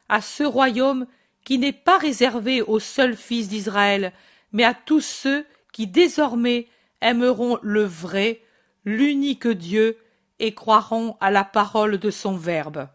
à 0.09 0.21
ce 0.21 0.43
royaume 0.43 1.05
qui 1.43 1.57
n'est 1.57 1.71
pas 1.71 1.97
réservé 1.97 2.61
aux 2.61 2.79
seuls 2.79 3.15
fils 3.15 3.47
d'Israël, 3.47 4.13
mais 4.51 4.63
à 4.63 4.73
tous 4.73 5.01
ceux 5.01 5.45
qui 5.71 5.87
désormais 5.87 6.67
aimeront 7.01 7.57
le 7.61 7.83
vrai, 7.83 8.41
l'unique 8.85 9.47
Dieu, 9.47 9.97
et 10.39 10.53
croiront 10.53 11.17
à 11.19 11.29
la 11.29 11.43
parole 11.43 11.99
de 11.99 12.09
son 12.09 12.35
Verbe. 12.35 12.87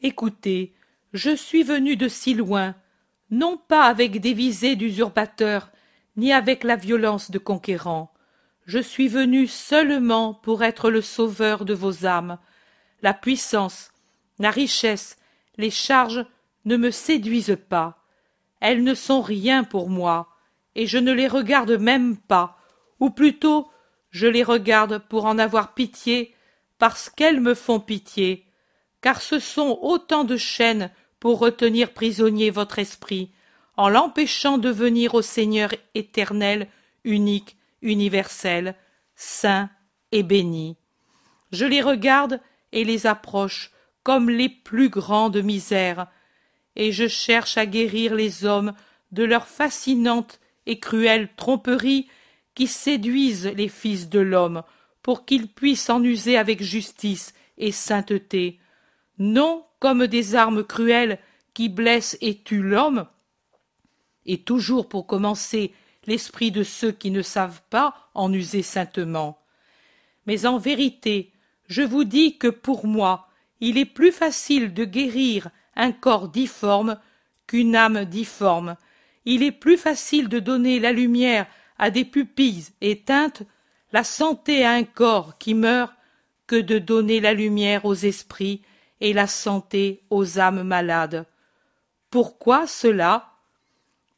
Écoutez, 0.00 0.74
je 1.12 1.30
suis 1.30 1.62
venu 1.62 1.96
de 1.96 2.08
si 2.08 2.34
loin, 2.34 2.74
non 3.30 3.56
pas 3.56 3.84
avec 3.84 4.20
des 4.20 4.34
visées 4.34 4.74
d'usurpateur, 4.74 5.70
ni 6.16 6.32
avec 6.32 6.64
la 6.64 6.74
violence 6.74 7.30
de 7.30 7.38
conquérant. 7.38 8.12
Je 8.64 8.78
suis 8.78 9.08
venu 9.08 9.46
seulement 9.46 10.34
pour 10.34 10.62
être 10.62 10.90
le 10.90 11.00
sauveur 11.00 11.64
de 11.64 11.74
vos 11.74 12.06
âmes, 12.06 12.38
la 13.02 13.12
puissance, 13.12 13.90
la 14.38 14.50
richesse, 14.50 15.18
les 15.56 15.70
charges 15.70 16.24
ne 16.64 16.76
me 16.76 16.90
séduisent 16.90 17.58
pas. 17.68 18.04
Elles 18.60 18.84
ne 18.84 18.94
sont 18.94 19.20
rien 19.20 19.64
pour 19.64 19.90
moi, 19.90 20.28
et 20.76 20.86
je 20.86 20.98
ne 20.98 21.12
les 21.12 21.26
regarde 21.26 21.72
même 21.72 22.16
pas, 22.16 22.58
ou 23.00 23.10
plutôt 23.10 23.68
je 24.10 24.26
les 24.28 24.44
regarde 24.44 24.98
pour 24.98 25.24
en 25.24 25.38
avoir 25.38 25.74
pitié, 25.74 26.34
parce 26.78 27.10
qu'elles 27.10 27.40
me 27.40 27.54
font 27.54 27.80
pitié, 27.80 28.46
car 29.00 29.20
ce 29.20 29.40
sont 29.40 29.78
autant 29.82 30.22
de 30.22 30.36
chaînes 30.36 30.90
pour 31.18 31.40
retenir 31.40 31.92
prisonnier 31.92 32.50
votre 32.50 32.78
esprit, 32.78 33.32
en 33.76 33.88
l'empêchant 33.88 34.58
de 34.58 34.68
venir 34.68 35.14
au 35.14 35.22
Seigneur 35.22 35.74
éternel, 35.94 36.68
unique, 37.04 37.56
universel, 37.82 38.74
saint 39.14 39.70
et 40.12 40.22
béni. 40.22 40.76
Je 41.52 41.64
les 41.64 41.82
regarde 41.82 42.40
et 42.72 42.84
les 42.84 43.06
approche 43.06 43.70
comme 44.02 44.30
les 44.30 44.48
plus 44.48 44.88
grandes 44.88 45.42
misères, 45.42 46.06
et 46.74 46.92
je 46.92 47.06
cherche 47.06 47.58
à 47.58 47.66
guérir 47.66 48.14
les 48.14 48.44
hommes 48.44 48.72
de 49.12 49.24
leur 49.24 49.46
fascinante 49.46 50.40
et 50.66 50.78
cruelle 50.78 51.28
tromperie 51.36 52.08
qui 52.54 52.66
séduisent 52.66 53.52
les 53.54 53.68
fils 53.68 54.08
de 54.08 54.20
l'homme 54.20 54.62
pour 55.02 55.24
qu'ils 55.24 55.48
puissent 55.48 55.90
en 55.90 56.02
user 56.02 56.36
avec 56.36 56.62
justice 56.62 57.34
et 57.58 57.72
sainteté, 57.72 58.58
non 59.18 59.64
comme 59.78 60.06
des 60.06 60.34
armes 60.34 60.64
cruelles 60.64 61.18
qui 61.54 61.68
blessent 61.68 62.16
et 62.20 62.38
tuent 62.38 62.62
l'homme, 62.62 63.06
et 64.24 64.38
toujours 64.38 64.88
pour 64.88 65.06
commencer 65.06 65.74
l'esprit 66.06 66.50
de 66.50 66.62
ceux 66.62 66.92
qui 66.92 67.10
ne 67.10 67.22
savent 67.22 67.62
pas 67.70 67.94
en 68.14 68.32
user 68.32 68.62
saintement. 68.62 69.38
Mais 70.26 70.46
en 70.46 70.58
vérité, 70.58 71.32
je 71.68 71.82
vous 71.82 72.04
dis 72.04 72.38
que 72.38 72.48
pour 72.48 72.86
moi, 72.86 73.28
il 73.60 73.78
est 73.78 73.84
plus 73.84 74.12
facile 74.12 74.74
de 74.74 74.84
guérir 74.84 75.50
un 75.76 75.92
corps 75.92 76.28
difforme 76.28 76.98
qu'une 77.46 77.76
âme 77.76 78.04
difforme. 78.04 78.76
Il 79.24 79.42
est 79.42 79.52
plus 79.52 79.76
facile 79.76 80.28
de 80.28 80.38
donner 80.38 80.80
la 80.80 80.92
lumière 80.92 81.46
à 81.78 81.90
des 81.90 82.04
pupilles 82.04 82.66
éteintes, 82.80 83.42
la 83.92 84.04
santé 84.04 84.64
à 84.64 84.72
un 84.72 84.84
corps 84.84 85.38
qui 85.38 85.54
meurt, 85.54 85.92
que 86.46 86.56
de 86.56 86.78
donner 86.78 87.20
la 87.20 87.32
lumière 87.32 87.84
aux 87.84 87.94
esprits 87.94 88.62
et 89.00 89.12
la 89.12 89.26
santé 89.26 90.02
aux 90.10 90.38
âmes 90.38 90.62
malades. 90.62 91.26
Pourquoi 92.10 92.66
cela? 92.66 93.31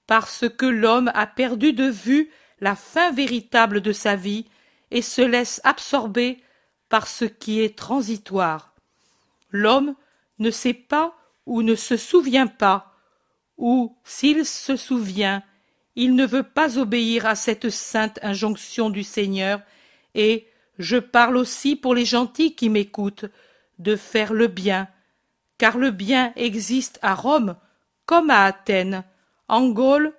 Parce 0.07 0.49
que 0.49 0.67
l'homme 0.67 1.11
a 1.15 1.27
perdu 1.27 1.73
de 1.73 1.89
vue 1.89 2.31
la 2.61 2.77
fin 2.77 3.13
véritable 3.13 3.81
de 3.81 3.93
sa 3.93 4.17
vie 4.17 4.47
et 4.91 5.03
se 5.03 5.23
laisse 5.23 5.61
absorber 5.65 6.43
par 6.89 7.09
ce 7.09 7.25
qui 7.25 7.61
est 7.61 7.77
transitoire. 7.77 8.75
L'homme 9.51 9.95
ne 10.39 10.51
sait 10.51 10.75
pas 10.75 11.17
ou 11.47 11.63
ne 11.63 11.75
se 11.75 11.97
souvient 11.97 12.47
pas, 12.47 12.95
ou, 13.57 13.97
s'il 14.05 14.45
se 14.45 14.77
souvient, 14.77 15.43
il 15.97 16.15
ne 16.15 16.27
veut 16.27 16.43
pas 16.43 16.79
obéir 16.79 17.27
à 17.27 17.35
cette 17.35 17.71
sainte 17.71 18.19
injonction 18.23 18.91
du 18.91 19.05
Seigneur, 19.05 19.61
et 20.15 20.49
je 20.79 20.97
parle 20.97 21.37
aussi 21.37 21.77
pour 21.77 21.95
les 21.95 22.05
gentils 22.05 22.55
qui 22.55 22.69
m'écoutent, 22.69 23.27
de 23.79 23.97
faire 23.97 24.33
le 24.33 24.47
bien, 24.47 24.89
car 25.59 25.79
le 25.79 25.91
bien 25.91 26.33
existe 26.37 26.99
à 27.03 27.15
Rome 27.15 27.57
comme 28.07 28.31
à 28.31 28.45
Athènes, 28.45 29.05
en 29.49 29.69
Gaule 29.69 30.13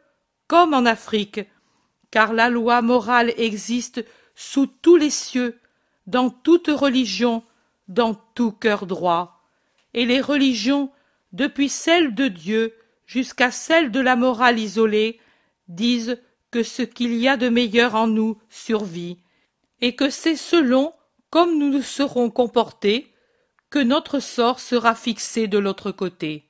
comme 0.48 0.74
en 0.74 0.86
Afrique, 0.86 1.42
car 2.12 2.34
la 2.34 2.50
loi 2.50 2.82
morale 2.82 3.34
existe 3.38 4.06
sous 4.36 4.68
tous 4.68 4.96
les 4.96 5.10
cieux, 5.10 5.60
dans 6.08 6.30
toute 6.30 6.68
religion, 6.68 7.44
dans 7.88 8.14
tout 8.36 8.52
cœur 8.52 8.86
droit. 8.86 9.42
Et 9.94 10.06
les 10.06 10.22
religions, 10.22 10.92
depuis 11.32 11.70
celle 11.70 12.14
de 12.14 12.28
Dieu 12.28 12.74
jusqu'à 13.06 13.52
celle 13.52 13.92
de 13.92 14.00
la 14.00 14.16
morale 14.16 14.60
isolée, 14.60 15.20
disent 15.68 16.22
que 16.52 16.64
ce 16.64 16.84
qu'il 16.84 17.16
y 17.16 17.28
a 17.28 17.38
de 17.38 17.50
meilleur 17.50 17.96
en 17.96 18.08
nous 18.08 18.38
survit, 18.50 19.18
et 19.82 19.96
que 19.96 20.10
c'est 20.10 20.36
selon 20.36 20.94
comme 21.30 21.58
nous 21.58 21.70
nous 21.70 21.82
serons 21.82 22.30
comportés 22.30 23.12
que 23.70 23.80
notre 23.80 24.20
sort 24.20 24.60
sera 24.60 24.96
fixé 24.96 25.48
de 25.48 25.58
l'autre 25.58 25.92
côté. 25.92 26.48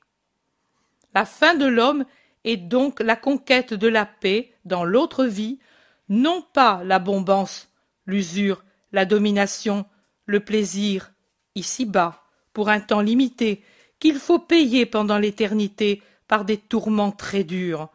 La 1.14 1.24
fin 1.24 1.54
de 1.54 1.66
l'homme 1.66 2.04
est 2.46 2.56
donc 2.56 3.00
la 3.00 3.16
conquête 3.16 3.74
de 3.74 3.88
la 3.88 4.06
paix 4.06 4.54
dans 4.64 4.84
l'autre 4.84 5.26
vie, 5.26 5.58
non 6.08 6.42
pas 6.54 6.82
la 6.84 6.98
bombance, 6.98 7.68
l'usure, 8.06 8.64
la 8.92 9.04
domination, 9.04 9.84
le 10.24 10.40
plaisir, 10.40 11.12
ici-bas, 11.54 12.22
pour 12.52 12.68
un 12.68 12.80
temps 12.80 13.02
limité, 13.02 13.62
qu'il 13.98 14.18
faut 14.18 14.38
payer 14.38 14.86
pendant 14.86 15.18
l'éternité 15.18 16.02
par 16.28 16.44
des 16.44 16.56
tourments 16.56 17.12
très 17.12 17.44
durs. 17.44 17.88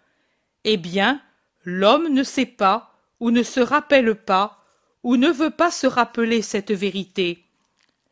Eh 0.63 0.77
bien, 0.77 1.21
l'homme 1.63 2.09
ne 2.09 2.23
sait 2.23 2.45
pas, 2.45 2.93
ou 3.19 3.31
ne 3.31 3.43
se 3.43 3.59
rappelle 3.59 4.15
pas, 4.15 4.63
ou 5.03 5.15
ne 5.15 5.29
veut 5.29 5.49
pas 5.49 5.71
se 5.71 5.87
rappeler 5.87 6.41
cette 6.41 6.71
vérité. 6.71 7.45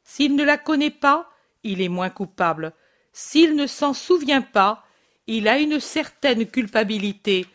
S'il 0.04 0.36
ne 0.36 0.44
la 0.44 0.58
connaît 0.58 0.90
pas, 0.90 1.30
il 1.64 1.82
est 1.82 1.90
moins 1.90 2.10
coupable. 2.10 2.74
S'il 3.12 3.56
ne 3.56 3.68
s'en 3.68 3.94
souvient 3.94 4.42
pas, 4.42 4.84
il 5.30 5.48
a 5.48 5.60
une 5.60 5.80
certaine 5.80 6.48
culpabilité, 6.48 7.46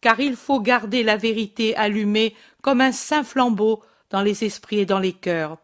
car 0.00 0.18
il 0.18 0.34
faut 0.34 0.60
garder 0.60 1.04
la 1.04 1.16
vérité 1.16 1.76
allumée 1.76 2.34
comme 2.62 2.80
un 2.80 2.90
saint 2.90 3.22
flambeau 3.22 3.82
dans 4.10 4.22
les 4.22 4.44
esprits 4.44 4.80
et 4.80 4.86
dans 4.86 4.98
les 4.98 5.12
cœurs. 5.12 5.56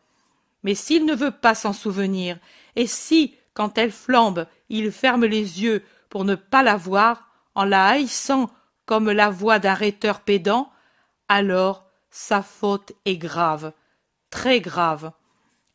Mais 0.62 0.76
s'il 0.76 1.04
ne 1.04 1.16
veut 1.16 1.32
pas 1.32 1.56
s'en 1.56 1.72
souvenir, 1.72 2.38
et 2.76 2.86
si, 2.86 3.34
quand 3.54 3.76
elle 3.76 3.90
flambe, 3.90 4.46
il 4.68 4.92
ferme 4.92 5.24
les 5.24 5.62
yeux 5.62 5.82
pour 6.08 6.24
ne 6.24 6.36
pas 6.36 6.62
la 6.62 6.76
voir, 6.76 7.28
en 7.56 7.64
la 7.64 7.86
haïssant 7.86 8.50
comme 8.86 9.10
la 9.10 9.28
voix 9.28 9.58
d'un 9.58 9.74
rhéteur 9.74 10.20
pédant, 10.20 10.70
alors 11.28 11.86
sa 12.08 12.40
faute 12.40 12.92
est 13.04 13.16
grave, 13.16 13.72
très 14.30 14.60
grave. 14.60 15.10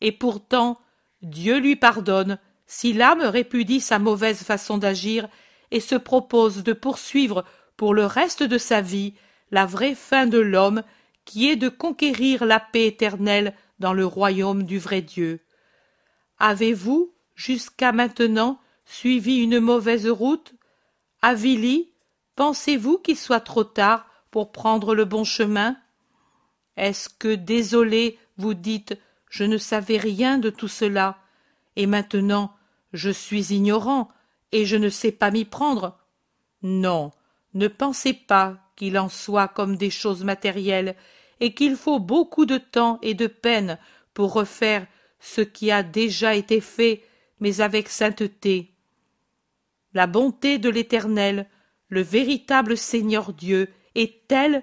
Et 0.00 0.12
pourtant, 0.12 0.80
Dieu 1.20 1.58
lui 1.58 1.76
pardonne 1.76 2.38
si 2.66 2.94
l'âme 2.94 3.20
répudie 3.20 3.80
sa 3.80 3.98
mauvaise 3.98 4.42
façon 4.42 4.78
d'agir 4.78 5.28
et 5.74 5.80
se 5.80 5.96
propose 5.96 6.62
de 6.62 6.72
poursuivre 6.72 7.44
pour 7.76 7.94
le 7.94 8.06
reste 8.06 8.44
de 8.44 8.58
sa 8.58 8.80
vie 8.80 9.14
la 9.50 9.66
vraie 9.66 9.96
fin 9.96 10.26
de 10.26 10.38
l'homme 10.38 10.84
qui 11.24 11.50
est 11.50 11.56
de 11.56 11.68
conquérir 11.68 12.44
la 12.44 12.60
paix 12.60 12.86
éternelle 12.86 13.54
dans 13.80 13.92
le 13.92 14.06
royaume 14.06 14.62
du 14.62 14.78
vrai 14.78 15.02
Dieu. 15.02 15.40
Avez-vous, 16.38 17.12
jusqu'à 17.34 17.90
maintenant, 17.90 18.60
suivi 18.84 19.42
une 19.42 19.58
mauvaise 19.58 20.06
route? 20.06 20.54
Avili, 21.22 21.90
pensez-vous 22.36 22.98
qu'il 22.98 23.16
soit 23.16 23.40
trop 23.40 23.64
tard 23.64 24.06
pour 24.30 24.52
prendre 24.52 24.94
le 24.94 25.04
bon 25.04 25.24
chemin? 25.24 25.76
Est-ce 26.76 27.08
que, 27.08 27.34
désolé, 27.34 28.16
vous 28.36 28.54
dites 28.54 28.96
Je 29.28 29.42
ne 29.42 29.58
savais 29.58 29.98
rien 29.98 30.38
de 30.38 30.50
tout 30.50 30.68
cela, 30.68 31.18
et 31.74 31.86
maintenant 31.86 32.54
je 32.92 33.10
suis 33.10 33.52
ignorant, 33.52 34.08
et 34.54 34.64
je 34.64 34.76
ne 34.76 34.88
sais 34.88 35.10
pas 35.10 35.32
m'y 35.32 35.44
prendre 35.44 35.98
Non, 36.62 37.10
ne 37.54 37.66
pensez 37.68 38.14
pas 38.14 38.56
qu'il 38.76 38.96
en 38.98 39.08
soit 39.08 39.48
comme 39.48 39.76
des 39.76 39.90
choses 39.90 40.24
matérielles, 40.24 40.94
et 41.40 41.52
qu'il 41.54 41.74
faut 41.76 41.98
beaucoup 41.98 42.46
de 42.46 42.58
temps 42.58 43.00
et 43.02 43.14
de 43.14 43.26
peine 43.26 43.78
pour 44.14 44.32
refaire 44.32 44.86
ce 45.18 45.40
qui 45.40 45.72
a 45.72 45.82
déjà 45.82 46.36
été 46.36 46.60
fait, 46.60 47.02
mais 47.40 47.60
avec 47.60 47.88
sainteté. 47.88 48.70
La 49.92 50.06
bonté 50.06 50.58
de 50.58 50.70
l'Éternel, 50.70 51.48
le 51.88 52.02
véritable 52.02 52.76
Seigneur 52.76 53.32
Dieu, 53.32 53.68
est 53.96 54.28
telle 54.28 54.62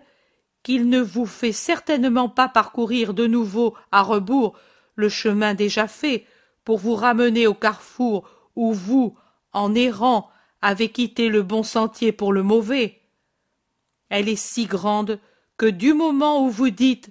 qu'il 0.64 0.88
ne 0.88 1.02
vous 1.02 1.26
fait 1.26 1.52
certainement 1.52 2.30
pas 2.30 2.48
parcourir 2.48 3.14
de 3.14 3.28
nouveau 3.28 3.76
à 3.92 4.04
rebours 4.04 4.58
le 4.96 5.10
chemin 5.10 5.54
déjà 5.54 5.88
fait 5.88 6.26
pour 6.64 6.78
vous 6.78 6.96
ramener 6.96 7.46
au 7.46 7.54
carrefour 7.54 8.30
où 8.56 8.74
vous, 8.74 9.18
en 9.54 9.76
errant, 9.76 10.30
avez 10.62 10.89
quitté 10.89 11.30
le 11.30 11.43
bon 11.43 11.64
sentier 11.64 12.12
pour 12.12 12.34
le 12.34 12.43
mauvais. 12.43 13.02
Elle 14.10 14.30
est 14.30 14.36
si 14.36 14.66
grande 14.66 15.20
que 15.58 15.66
du 15.66 15.93
moment 15.93 16.45
où 16.45 16.49
vous 16.49 16.70
dites 16.70 17.10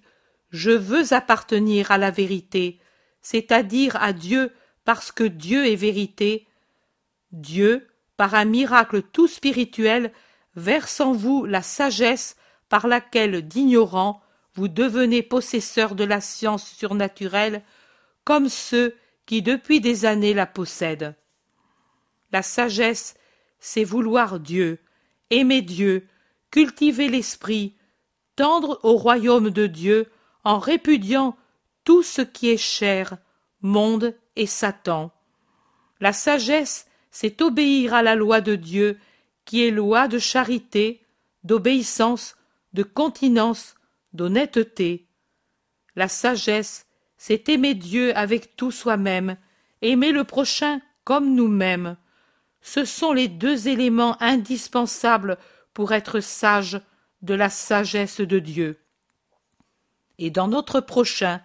Je 0.50 0.70
veux 0.70 1.12
appartenir 1.12 1.90
à 1.90 1.98
la 1.98 2.10
vérité, 2.10 2.78
c'est-à-dire 3.22 3.96
à 3.96 4.12
Dieu 4.12 4.52
parce 4.84 5.12
que 5.12 5.24
Dieu 5.24 5.66
est 5.66 5.76
vérité, 5.76 6.46
Dieu, 7.32 7.86
par 8.16 8.34
un 8.34 8.44
miracle 8.44 9.02
tout 9.02 9.28
spirituel, 9.28 10.12
verse 10.56 11.00
en 11.00 11.12
vous 11.12 11.44
la 11.44 11.62
sagesse 11.62 12.36
par 12.68 12.86
laquelle 12.86 13.46
d'ignorants 13.46 14.20
vous 14.54 14.68
devenez 14.68 15.22
possesseurs 15.22 15.94
de 15.94 16.04
la 16.04 16.20
science 16.20 16.68
surnaturelle, 16.68 17.62
comme 18.24 18.48
ceux 18.48 18.96
qui 19.26 19.42
depuis 19.42 19.80
des 19.80 20.06
années 20.06 20.34
la 20.34 20.46
possèdent. 20.46 21.14
La 22.32 22.42
sagesse, 22.42 23.14
c'est 23.58 23.84
vouloir 23.84 24.40
Dieu, 24.40 24.78
aimer 25.30 25.62
Dieu, 25.62 26.06
cultiver 26.50 27.08
l'esprit, 27.08 27.74
tendre 28.36 28.80
au 28.82 28.96
royaume 28.96 29.50
de 29.50 29.66
Dieu 29.66 30.10
en 30.44 30.58
répudiant 30.58 31.36
tout 31.84 32.02
ce 32.02 32.22
qui 32.22 32.50
est 32.50 32.56
chair, 32.56 33.18
monde 33.60 34.14
et 34.36 34.46
Satan. 34.46 35.12
La 36.00 36.12
sagesse, 36.12 36.86
c'est 37.10 37.42
obéir 37.42 37.94
à 37.94 38.02
la 38.02 38.14
loi 38.14 38.40
de 38.40 38.54
Dieu, 38.54 38.98
qui 39.44 39.66
est 39.66 39.70
loi 39.70 40.08
de 40.08 40.18
charité, 40.18 41.04
d'obéissance, 41.44 42.36
de 42.72 42.82
continence, 42.82 43.74
d'honnêteté. 44.12 45.08
La 45.96 46.08
sagesse, 46.08 46.86
c'est 47.16 47.48
aimer 47.48 47.74
Dieu 47.74 48.16
avec 48.16 48.56
tout 48.56 48.70
soi-même, 48.70 49.36
aimer 49.82 50.12
le 50.12 50.24
prochain 50.24 50.80
comme 51.04 51.34
nous-mêmes. 51.34 51.96
Ce 52.62 52.84
sont 52.84 53.12
les 53.12 53.28
deux 53.28 53.68
éléments 53.68 54.20
indispensables 54.22 55.38
pour 55.72 55.92
être 55.92 56.20
sage 56.20 56.80
de 57.22 57.34
la 57.34 57.50
sagesse 57.50 58.20
de 58.20 58.38
Dieu. 58.38 58.78
Et 60.18 60.30
dans 60.30 60.48
notre 60.48 60.80
prochain, 60.80 61.40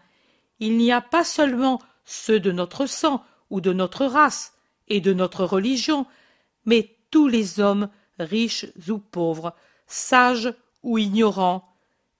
il 0.59 0.77
n'y 0.77 0.91
a 0.91 1.01
pas 1.01 1.23
seulement 1.23 1.81
ceux 2.03 2.39
de 2.39 2.51
notre 2.51 2.85
sang 2.85 3.23
ou 3.49 3.61
de 3.61 3.73
notre 3.73 4.05
race 4.05 4.53
et 4.87 5.01
de 5.01 5.13
notre 5.13 5.45
religion, 5.45 6.05
mais 6.65 6.97
tous 7.11 7.27
les 7.27 7.59
hommes, 7.59 7.89
riches 8.19 8.67
ou 8.89 8.97
pauvres, 8.97 9.55
sages 9.87 10.53
ou 10.83 10.97
ignorants, 10.97 11.67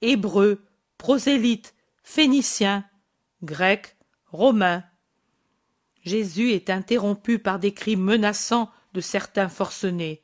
hébreux, 0.01 0.63
prosélytes, 0.97 1.75
phéniciens, 2.03 2.85
grecs, 3.43 3.95
romains. 4.31 4.83
Jésus 6.03 6.51
est 6.51 6.69
interrompu 6.69 7.39
par 7.39 7.59
des 7.59 7.73
cris 7.73 7.95
menaçants 7.95 8.69
de 8.95 9.01
certains 9.01 9.49
forcenés. 9.49 10.23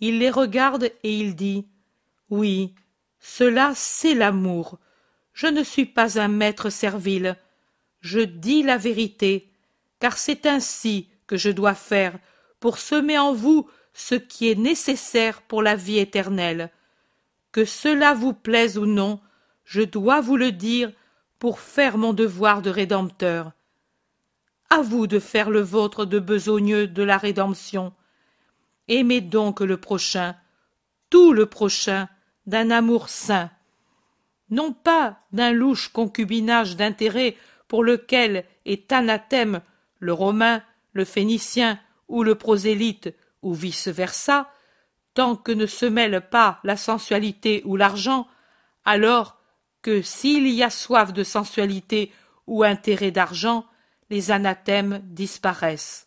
Il 0.00 0.18
les 0.18 0.30
regarde 0.30 0.90
et 1.04 1.16
il 1.16 1.36
dit 1.36 1.68
Oui, 2.30 2.74
cela 3.20 3.72
c'est 3.76 4.14
l'amour. 4.14 4.78
Je 5.34 5.46
ne 5.46 5.62
suis 5.62 5.86
pas 5.86 6.18
un 6.18 6.28
maître 6.28 6.70
servile, 6.70 7.36
je 8.00 8.20
dis 8.20 8.62
la 8.62 8.78
vérité, 8.78 9.52
car 10.00 10.16
c'est 10.18 10.46
ainsi 10.46 11.08
que 11.26 11.36
je 11.36 11.50
dois 11.50 11.74
faire 11.74 12.18
pour 12.58 12.78
semer 12.78 13.18
en 13.18 13.32
vous 13.32 13.68
ce 13.92 14.14
qui 14.14 14.50
est 14.50 14.58
nécessaire 14.58 15.42
pour 15.42 15.62
la 15.62 15.76
vie 15.76 15.98
éternelle. 15.98 16.70
Que 17.52 17.66
cela 17.66 18.14
vous 18.14 18.32
plaise 18.32 18.78
ou 18.78 18.86
non, 18.86 19.20
je 19.64 19.82
dois 19.82 20.20
vous 20.22 20.36
le 20.36 20.50
dire 20.50 20.90
pour 21.38 21.60
faire 21.60 21.98
mon 21.98 22.14
devoir 22.14 22.62
de 22.62 22.70
rédempteur. 22.70 23.52
À 24.74 24.80
vous 24.80 25.06
de 25.06 25.18
faire 25.18 25.50
le 25.50 25.60
vôtre 25.60 26.06
de 26.06 26.18
besogneux 26.18 26.86
de 26.86 27.02
la 27.02 27.18
rédemption. 27.18 27.92
Aimez 28.88 29.20
donc 29.20 29.60
le 29.60 29.76
prochain, 29.76 30.34
tout 31.10 31.34
le 31.34 31.44
prochain, 31.44 32.08
d'un 32.46 32.70
amour 32.70 33.10
saint, 33.10 33.50
non 34.48 34.72
pas 34.72 35.18
d'un 35.30 35.52
louche 35.52 35.88
concubinage 35.88 36.74
d'intérêt 36.76 37.36
pour 37.68 37.84
lequel 37.84 38.46
est 38.64 38.90
anathème 38.92 39.60
le 39.98 40.14
romain, 40.14 40.62
le 40.94 41.04
phénicien 41.04 41.78
ou 42.08 42.22
le 42.22 42.34
prosélyte, 42.34 43.14
ou 43.42 43.52
vice-versa, 43.52 44.50
tant 45.12 45.36
que 45.36 45.52
ne 45.52 45.66
se 45.66 45.84
mêle 45.84 46.26
pas 46.30 46.60
la 46.64 46.78
sensualité 46.78 47.60
ou 47.66 47.76
l'argent, 47.76 48.26
alors 48.86 49.36
que 49.82 50.00
s'il 50.00 50.48
y 50.48 50.62
a 50.62 50.70
soif 50.70 51.12
de 51.12 51.24
sensualité 51.24 52.10
ou 52.46 52.62
intérêt 52.62 53.10
d'argent, 53.10 53.66
les 54.12 54.30
anathèmes 54.30 55.00
disparaissent. 55.04 56.06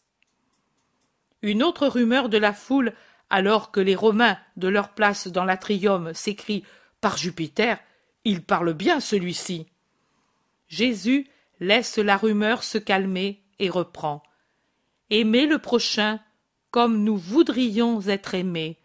Une 1.42 1.64
autre 1.64 1.88
rumeur 1.88 2.30
de 2.30 2.38
la 2.38 2.54
foule, 2.54 2.94
alors 3.32 3.72
que 3.72 3.80
les 3.80 3.96
Romains, 3.96 4.38
de 4.58 4.68
leur 4.68 4.90
place 4.90 5.28
dans 5.28 5.44
l'atrium, 5.44 6.14
s'écrient 6.14 6.64
Par 7.02 7.18
Jupiter, 7.18 7.80
il 8.24 8.44
parle 8.44 8.74
bien 8.76 9.00
celui-ci. 9.00 9.66
Jésus 10.68 11.28
laisse 11.60 11.98
la 11.98 12.16
rumeur 12.16 12.64
se 12.64 12.78
calmer 12.78 13.42
et 13.58 13.72
reprend. 13.72 14.22
Aimez 15.10 15.48
le 15.48 15.58
prochain 15.58 16.20
comme 16.70 17.04
nous 17.04 17.18
voudrions 17.18 18.02
être 18.02 18.36
aimés, 18.36 18.78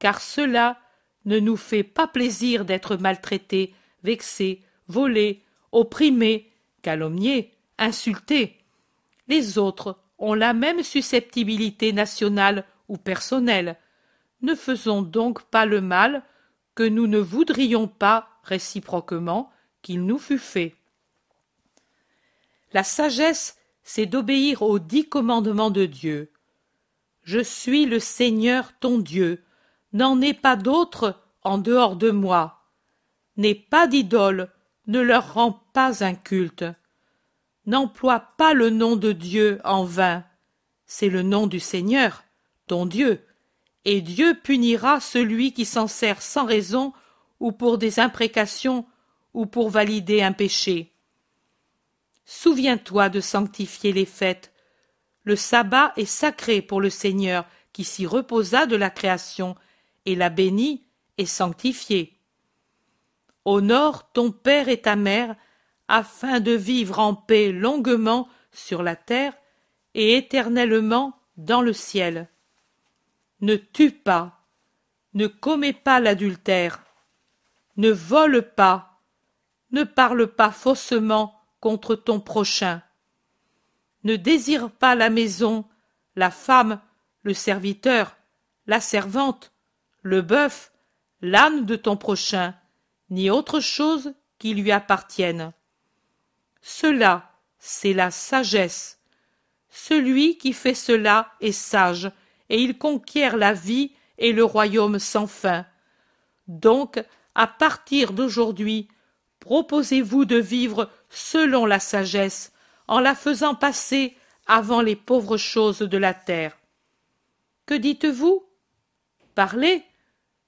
car 0.00 0.20
cela 0.20 0.80
ne 1.26 1.38
nous 1.38 1.56
fait 1.56 1.84
pas 1.84 2.08
plaisir 2.08 2.64
d'être 2.64 2.96
maltraités, 2.96 3.72
vexés, 4.02 4.62
volés, 4.88 5.44
opprimés, 5.70 6.50
calomniés, 6.82 7.54
insultés. 7.78 8.58
Les 9.28 9.58
autres 9.58 9.98
ont 10.18 10.34
la 10.34 10.52
même 10.52 10.82
susceptibilité 10.82 11.92
nationale 11.92 12.64
ou 12.88 12.96
personnelle. 12.96 13.76
Ne 14.42 14.54
faisons 14.54 15.02
donc 15.02 15.42
pas 15.44 15.66
le 15.66 15.80
mal 15.80 16.22
que 16.74 16.82
nous 16.82 17.06
ne 17.06 17.18
voudrions 17.18 17.88
pas 17.88 18.28
réciproquement 18.42 19.50
qu'il 19.82 20.04
nous 20.04 20.18
fût 20.18 20.38
fait. 20.38 20.74
La 22.72 22.84
sagesse, 22.84 23.56
c'est 23.82 24.06
d'obéir 24.06 24.62
aux 24.62 24.78
dix 24.78 25.08
commandements 25.08 25.70
de 25.70 25.86
Dieu. 25.86 26.30
Je 27.22 27.40
suis 27.40 27.86
le 27.86 27.98
Seigneur 27.98 28.72
ton 28.80 28.98
Dieu, 28.98 29.42
n'en 29.92 30.20
est 30.20 30.34
pas 30.34 30.56
d'autre 30.56 31.20
en 31.42 31.58
dehors 31.58 31.96
de 31.96 32.10
moi. 32.10 32.62
N'aie 33.36 33.54
pas 33.54 33.86
d'idole, 33.86 34.50
ne 34.86 35.00
leur 35.00 35.34
rends 35.34 35.62
pas 35.72 36.04
un 36.04 36.14
culte. 36.14 36.64
N'emploie 37.68 38.20
pas 38.38 38.54
le 38.54 38.70
nom 38.70 38.96
de 38.96 39.12
Dieu 39.12 39.60
en 39.62 39.84
vain. 39.84 40.24
C'est 40.86 41.10
le 41.10 41.20
nom 41.20 41.46
du 41.46 41.60
Seigneur, 41.60 42.24
ton 42.66 42.86
Dieu, 42.86 43.22
et 43.84 44.00
Dieu 44.00 44.34
punira 44.42 45.00
celui 45.00 45.52
qui 45.52 45.66
s'en 45.66 45.86
sert 45.86 46.22
sans 46.22 46.46
raison 46.46 46.94
ou 47.40 47.52
pour 47.52 47.76
des 47.76 48.00
imprécations 48.00 48.86
ou 49.34 49.44
pour 49.44 49.68
valider 49.68 50.22
un 50.22 50.32
péché. 50.32 50.94
Souviens-toi 52.24 53.10
de 53.10 53.20
sanctifier 53.20 53.92
les 53.92 54.06
fêtes. 54.06 54.50
Le 55.24 55.36
sabbat 55.36 55.92
est 55.98 56.06
sacré 56.06 56.62
pour 56.62 56.80
le 56.80 56.88
Seigneur 56.88 57.44
qui 57.74 57.84
s'y 57.84 58.06
reposa 58.06 58.64
de 58.64 58.76
la 58.76 58.88
création 58.88 59.56
et 60.06 60.14
l'a 60.14 60.30
béni 60.30 60.86
et 61.18 61.26
sanctifié. 61.26 62.18
Honore 63.44 64.10
ton 64.12 64.32
père 64.32 64.70
et 64.70 64.80
ta 64.80 64.96
mère 64.96 65.36
afin 65.88 66.40
de 66.40 66.52
vivre 66.52 66.98
en 66.98 67.14
paix 67.14 67.50
longuement 67.50 68.28
sur 68.52 68.82
la 68.82 68.96
terre 68.96 69.34
et 69.94 70.16
éternellement 70.16 71.18
dans 71.36 71.62
le 71.62 71.72
ciel. 71.72 72.28
Ne 73.40 73.56
tue 73.56 73.90
pas, 73.92 74.44
ne 75.14 75.26
commets 75.26 75.72
pas 75.72 76.00
l'adultère, 76.00 76.84
ne 77.76 77.90
vole 77.90 78.42
pas, 78.42 79.00
ne 79.70 79.84
parle 79.84 80.26
pas 80.26 80.50
faussement 80.50 81.40
contre 81.60 81.94
ton 81.94 82.20
prochain. 82.20 82.82
Ne 84.04 84.16
désire 84.16 84.70
pas 84.70 84.94
la 84.94 85.10
maison, 85.10 85.64
la 86.16 86.30
femme, 86.30 86.80
le 87.22 87.34
serviteur, 87.34 88.16
la 88.66 88.80
servante, 88.80 89.52
le 90.02 90.22
bœuf, 90.22 90.72
l'âne 91.20 91.64
de 91.64 91.76
ton 91.76 91.96
prochain, 91.96 92.54
ni 93.10 93.30
autre 93.30 93.60
chose 93.60 94.14
qui 94.38 94.54
lui 94.54 94.70
appartienne. 94.70 95.52
Cela, 96.60 97.32
c'est 97.58 97.92
la 97.92 98.10
sagesse. 98.10 98.98
Celui 99.70 100.38
qui 100.38 100.52
fait 100.52 100.74
cela 100.74 101.32
est 101.40 101.52
sage, 101.52 102.10
et 102.48 102.60
il 102.62 102.78
conquiert 102.78 103.36
la 103.36 103.52
vie 103.52 103.92
et 104.18 104.32
le 104.32 104.44
royaume 104.44 104.98
sans 104.98 105.26
fin. 105.26 105.66
Donc, 106.46 107.02
à 107.34 107.46
partir 107.46 108.12
d'aujourd'hui, 108.12 108.88
proposez-vous 109.40 110.24
de 110.24 110.36
vivre 110.36 110.90
selon 111.08 111.66
la 111.66 111.80
sagesse, 111.80 112.52
en 112.86 113.00
la 113.00 113.14
faisant 113.14 113.54
passer 113.54 114.16
avant 114.46 114.80
les 114.80 114.96
pauvres 114.96 115.36
choses 115.36 115.80
de 115.80 115.98
la 115.98 116.14
terre. 116.14 116.58
Que 117.66 117.74
dites-vous? 117.74 118.44
Parlez 119.34 119.84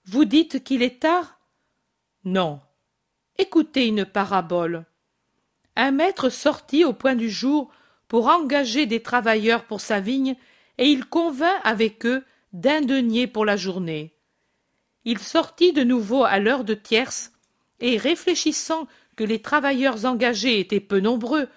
Vous 0.07 0.25
dites 0.25 0.65
qu'il 0.65 0.83
est 0.83 1.01
tard? 1.01 1.39
Non. 2.25 2.61
Écoutez 3.37 3.87
une 3.87 4.05
parabole. 4.05 4.85
Un 5.77 5.93
maître 5.93 6.29
sortit 6.29 6.85
au 6.85 6.93
point 6.93 7.15
du 7.15 7.31
jour 7.31 7.71
pour 8.09 8.29
engager 8.29 8.87
des 8.87 9.03
travailleurs 9.03 9.65
pour 9.65 9.81
sa 9.81 10.01
vigne, 10.01 10.37
et 10.79 10.87
il 10.87 11.07
convint 11.07 11.59
avec 11.63 12.05
eux 12.07 12.25
d'un 12.53 12.81
denier 12.81 13.27
pour 13.27 13.45
la 13.45 13.57
journée. 13.57 14.15
Il 15.05 15.19
sortit 15.19 15.73
de 15.73 15.85
nouveau 15.85 16.25
à 16.25 16.39
l'heure 16.39 16.65
de 16.65 16.75
tierce, 16.75 17.33
et 17.81 17.97
réfléchissant 17.97 18.87
que 19.17 19.25
les 19.25 19.41
travailleurs 19.41 20.05
engagés 20.05 20.61
étaient 20.61 20.81
peu 20.81 21.01
nombreux, 21.01 21.49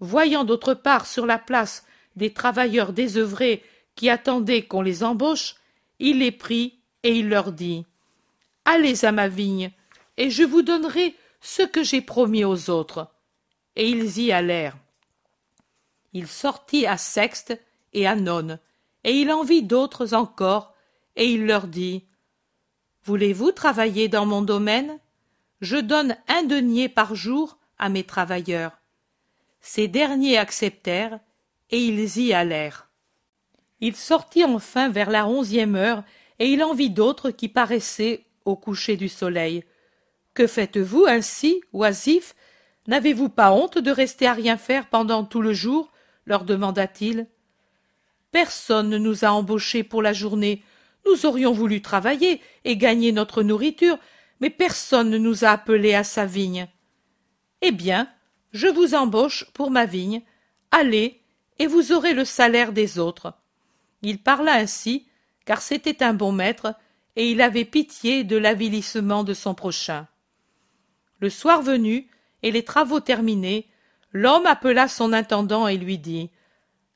voyant 0.00 0.44
d'autre 0.44 0.74
part 0.74 1.06
sur 1.06 1.26
la 1.26 1.38
place 1.38 1.84
des 2.16 2.32
travailleurs 2.32 2.92
désœuvrés 2.92 3.62
qui 3.94 4.08
attendaient 4.08 4.62
qu'on 4.62 4.82
les 4.82 5.02
embauche, 5.02 5.56
il 5.98 6.20
les 6.20 6.32
prit 6.32 6.78
et 7.02 7.16
il 7.16 7.28
leur 7.28 7.52
dit 7.52 7.84
Allez 8.64 9.04
à 9.04 9.12
ma 9.12 9.28
vigne, 9.28 9.70
et 10.16 10.30
je 10.30 10.42
vous 10.42 10.62
donnerai 10.62 11.14
ce 11.40 11.62
que 11.62 11.82
j'ai 11.82 12.00
promis 12.00 12.44
aux 12.44 12.70
autres. 12.70 13.08
Et 13.78 13.88
ils 13.88 14.18
y 14.18 14.32
allèrent. 14.32 14.76
Il 16.12 16.26
sortit 16.26 16.86
à 16.86 16.98
Sexte 16.98 17.58
et 17.94 18.06
à 18.06 18.16
Nonne, 18.16 18.58
et 19.04 19.12
il 19.12 19.30
en 19.30 19.44
vit 19.44 19.62
d'autres 19.62 20.14
encore, 20.14 20.74
et 21.16 21.30
il 21.30 21.46
leur 21.46 21.66
dit 21.66 22.04
Voulez-vous 23.04 23.52
travailler 23.52 24.08
dans 24.08 24.26
mon 24.26 24.42
domaine? 24.42 24.98
Je 25.60 25.76
donne 25.76 26.16
un 26.28 26.42
denier 26.42 26.90
par 26.90 27.14
jour 27.14 27.58
à 27.78 27.88
mes 27.88 28.04
travailleurs. 28.04 28.78
Ces 29.60 29.88
derniers 29.88 30.36
acceptèrent, 30.36 31.20
et 31.70 31.78
ils 31.78 32.18
y 32.18 32.32
allèrent. 32.32 32.90
Il 33.80 33.96
sortit 33.96 34.44
enfin 34.44 34.88
vers 34.88 35.10
la 35.10 35.26
onzième 35.26 35.76
heure, 35.76 36.02
et 36.38 36.48
il 36.48 36.62
en 36.62 36.74
vit 36.74 36.90
d'autres 36.90 37.30
qui 37.30 37.48
paraissaient 37.48 38.26
au 38.44 38.56
coucher 38.56 38.96
du 38.96 39.08
soleil. 39.08 39.64
Que 40.34 40.46
faites-vous 40.46 41.06
ainsi, 41.06 41.60
oisifs 41.72 42.34
N'avez-vous 42.88 43.28
pas 43.28 43.52
honte 43.52 43.78
de 43.78 43.90
rester 43.90 44.26
à 44.26 44.32
rien 44.32 44.56
faire 44.56 44.88
pendant 44.88 45.24
tout 45.24 45.42
le 45.42 45.52
jour 45.52 45.92
leur 46.26 46.44
demanda-t-il. 46.44 47.26
Personne 48.32 48.90
ne 48.90 48.98
nous 48.98 49.24
a 49.24 49.28
embauchés 49.28 49.82
pour 49.82 50.02
la 50.02 50.12
journée. 50.12 50.62
Nous 51.06 51.24
aurions 51.24 51.52
voulu 51.52 51.80
travailler 51.80 52.42
et 52.64 52.76
gagner 52.76 53.12
notre 53.12 53.42
nourriture, 53.42 53.98
mais 54.40 54.50
personne 54.50 55.08
ne 55.10 55.18
nous 55.18 55.44
a 55.44 55.48
appelés 55.48 55.94
à 55.94 56.04
sa 56.04 56.26
vigne. 56.26 56.68
Eh 57.62 57.72
bien, 57.72 58.08
je 58.52 58.66
vous 58.66 58.94
embauche 58.94 59.46
pour 59.54 59.70
ma 59.70 59.86
vigne. 59.86 60.22
Allez, 60.70 61.22
et 61.58 61.66
vous 61.66 61.92
aurez 61.92 62.14
le 62.14 62.24
salaire 62.24 62.72
des 62.72 62.98
autres. 62.98 63.32
Il 64.02 64.22
parla 64.22 64.52
ainsi, 64.52 65.06
car 65.44 65.62
c'était 65.62 66.02
un 66.02 66.14
bon 66.14 66.32
maître, 66.32 66.74
et 67.16 67.30
il 67.30 67.40
avait 67.40 67.64
pitié 67.64 68.22
de 68.22 68.36
l'avilissement 68.36 69.24
de 69.24 69.34
son 69.34 69.54
prochain. 69.54 70.06
Le 71.20 71.30
soir 71.30 71.62
venu, 71.62 72.08
et 72.42 72.50
les 72.50 72.64
travaux 72.64 73.00
terminés, 73.00 73.68
l'homme 74.12 74.46
appela 74.46 74.88
son 74.88 75.12
intendant 75.12 75.68
et 75.68 75.76
lui 75.76 75.98
dit 75.98 76.30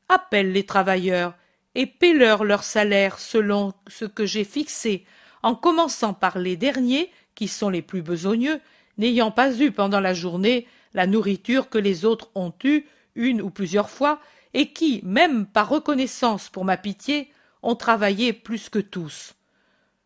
Appelle 0.09 0.53
les 0.53 0.65
travailleurs 0.65 1.35
et 1.75 1.87
paie-leur 1.87 2.45
leur 2.45 2.65
salaire 2.65 3.19
selon 3.19 3.73
ce 3.89 4.05
que 4.05 4.27
j'ai 4.27 4.45
fixé, 4.45 5.07
en 5.43 5.55
commençant 5.55 6.15
par 6.15 6.39
les 6.39 6.57
derniers, 6.57 7.11
qui 7.35 7.49
sont 7.49 7.71
les 7.71 7.83
plus 7.83 8.03
besogneux, 8.03 8.61
n'ayant 8.99 9.31
pas 9.31 9.53
eu 9.59 9.73
pendant 9.73 10.01
la 10.01 10.15
journée 10.15 10.67
la 10.95 11.07
nourriture 11.07 11.71
que 11.71 11.79
les 11.79 12.05
autres 12.05 12.31
ont 12.35 12.53
eue 12.65 12.85
une 13.15 13.41
ou 13.41 13.51
plusieurs 13.51 13.89
fois, 13.89 14.21
et 14.55 14.73
qui, 14.73 15.01
même 15.03 15.47
par 15.47 15.71
reconnaissance 15.71 16.51
pour 16.51 16.67
ma 16.67 16.77
pitié, 16.77 17.33
ont 17.63 17.75
travaillé 17.75 18.35
plus 18.35 18.69
que 18.69 18.79
tous. 18.79 19.35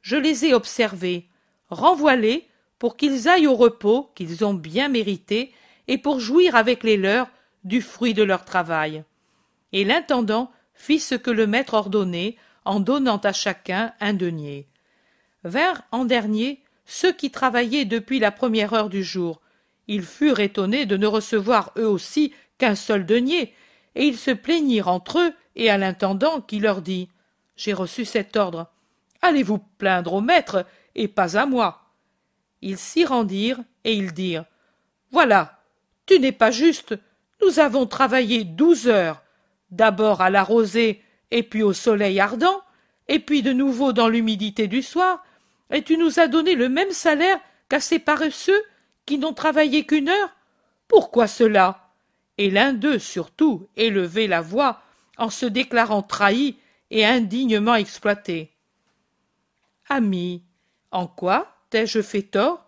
Je 0.02 0.16
les 0.16 0.44
ai 0.44 0.54
observés. 0.54 1.28
Renvoie-les 1.70 2.46
pour 2.78 2.96
qu'ils 2.96 3.28
aillent 3.28 3.46
au 3.46 3.56
repos 3.56 4.10
qu'ils 4.14 4.44
ont 4.44 4.54
bien 4.54 4.88
mérité 4.88 5.52
et 5.88 5.98
pour 5.98 6.20
jouir 6.20 6.56
avec 6.56 6.82
les 6.82 6.96
leurs 6.96 7.28
du 7.64 7.80
fruit 7.80 8.14
de 8.14 8.22
leur 8.22 8.44
travail. 8.44 9.04
Et 9.72 9.84
l'intendant 9.84 10.50
fit 10.74 11.00
ce 11.00 11.14
que 11.14 11.30
le 11.30 11.46
maître 11.46 11.74
ordonnait 11.74 12.36
en 12.64 12.80
donnant 12.80 13.18
à 13.18 13.32
chacun 13.32 13.92
un 14.00 14.12
denier. 14.12 14.66
Vinrent 15.44 15.82
en 15.92 16.04
dernier 16.04 16.60
ceux 16.84 17.12
qui 17.12 17.30
travaillaient 17.30 17.84
depuis 17.84 18.18
la 18.18 18.30
première 18.30 18.74
heure 18.74 18.88
du 18.88 19.02
jour. 19.02 19.40
Ils 19.88 20.04
furent 20.04 20.40
étonnés 20.40 20.86
de 20.86 20.96
ne 20.96 21.06
recevoir 21.06 21.72
eux 21.78 21.88
aussi 21.88 22.32
qu'un 22.58 22.74
seul 22.74 23.06
denier, 23.06 23.54
et 23.94 24.04
ils 24.04 24.18
se 24.18 24.30
plaignirent 24.30 24.88
entre 24.88 25.18
eux 25.20 25.32
et 25.54 25.70
à 25.70 25.78
l'intendant 25.78 26.40
qui 26.40 26.58
leur 26.58 26.82
dit 26.82 27.08
J'ai 27.56 27.72
reçu 27.72 28.04
cet 28.04 28.36
ordre. 28.36 28.70
Allez 29.22 29.42
vous 29.42 29.58
plaindre 29.58 30.14
au 30.14 30.20
maître 30.20 30.66
et 30.94 31.08
pas 31.08 31.36
à 31.36 31.46
moi? 31.46 31.85
Ils 32.66 32.78
s'y 32.78 33.04
rendirent 33.04 33.60
et 33.84 33.94
ils 33.94 34.12
dirent 34.12 34.44
Voilà, 35.12 35.62
tu 36.04 36.18
n'es 36.18 36.32
pas 36.32 36.50
juste. 36.50 36.98
Nous 37.40 37.60
avons 37.60 37.86
travaillé 37.86 38.42
douze 38.42 38.88
heures, 38.88 39.22
d'abord 39.70 40.20
à 40.20 40.30
la 40.30 40.42
rosée 40.42 41.00
et 41.30 41.44
puis 41.44 41.62
au 41.62 41.72
soleil 41.72 42.18
ardent, 42.18 42.60
et 43.06 43.20
puis 43.20 43.42
de 43.42 43.52
nouveau 43.52 43.92
dans 43.92 44.08
l'humidité 44.08 44.66
du 44.66 44.82
soir, 44.82 45.24
et 45.70 45.82
tu 45.82 45.96
nous 45.96 46.18
as 46.18 46.26
donné 46.26 46.56
le 46.56 46.68
même 46.68 46.90
salaire 46.90 47.38
qu'à 47.68 47.78
ces 47.78 48.00
paresseux 48.00 48.60
qui 49.04 49.18
n'ont 49.18 49.32
travaillé 49.32 49.86
qu'une 49.86 50.08
heure. 50.08 50.34
Pourquoi 50.88 51.28
cela? 51.28 51.92
Et 52.36 52.50
l'un 52.50 52.72
d'eux 52.72 52.98
surtout 52.98 53.68
élevait 53.76 54.26
la 54.26 54.40
voix 54.40 54.82
en 55.18 55.30
se 55.30 55.46
déclarant 55.46 56.02
trahi 56.02 56.58
et 56.90 57.06
indignement 57.06 57.76
exploité. 57.76 58.50
Ami, 59.88 60.42
en 60.90 61.06
quoi 61.06 61.55
t'ai-je 61.76 62.00
fait 62.00 62.22
tort? 62.22 62.66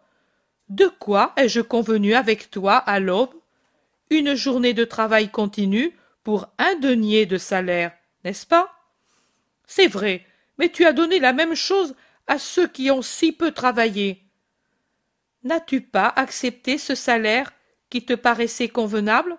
De 0.68 0.86
quoi 0.86 1.32
ai-je 1.38 1.62
convenu 1.62 2.12
avec 2.12 2.50
toi 2.50 2.76
à 2.76 3.00
l'aube? 3.00 3.32
Une 4.10 4.34
journée 4.34 4.74
de 4.74 4.84
travail 4.84 5.30
continu 5.30 5.96
pour 6.22 6.48
un 6.58 6.74
denier 6.74 7.24
de 7.24 7.38
salaire, 7.38 7.96
n'est-ce 8.22 8.44
pas? 8.44 8.70
C'est 9.66 9.86
vrai, 9.86 10.26
mais 10.58 10.68
tu 10.68 10.84
as 10.84 10.92
donné 10.92 11.20
la 11.20 11.32
même 11.32 11.54
chose 11.54 11.96
à 12.26 12.38
ceux 12.38 12.68
qui 12.68 12.90
ont 12.90 13.00
si 13.00 13.32
peu 13.32 13.50
travaillé. 13.50 14.26
N'as-tu 15.42 15.80
pas 15.80 16.12
accepté 16.14 16.76
ce 16.76 16.94
salaire 16.94 17.50
qui 17.88 18.04
te 18.04 18.12
paraissait 18.12 18.68
convenable? 18.68 19.38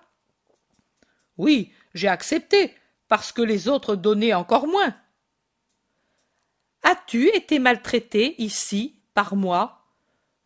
Oui, 1.37 1.71
j'ai 1.93 2.07
accepté, 2.07 2.73
parce 3.07 3.31
que 3.31 3.43
les 3.43 3.67
autres 3.67 3.95
donnaient 3.95 4.33
encore 4.33 4.65
moins. 4.65 4.95
As-tu 6.81 7.27
été 7.27 7.59
maltraité 7.59 8.33
ici? 8.41 8.98
Par 9.19 9.35
moi 9.35 9.81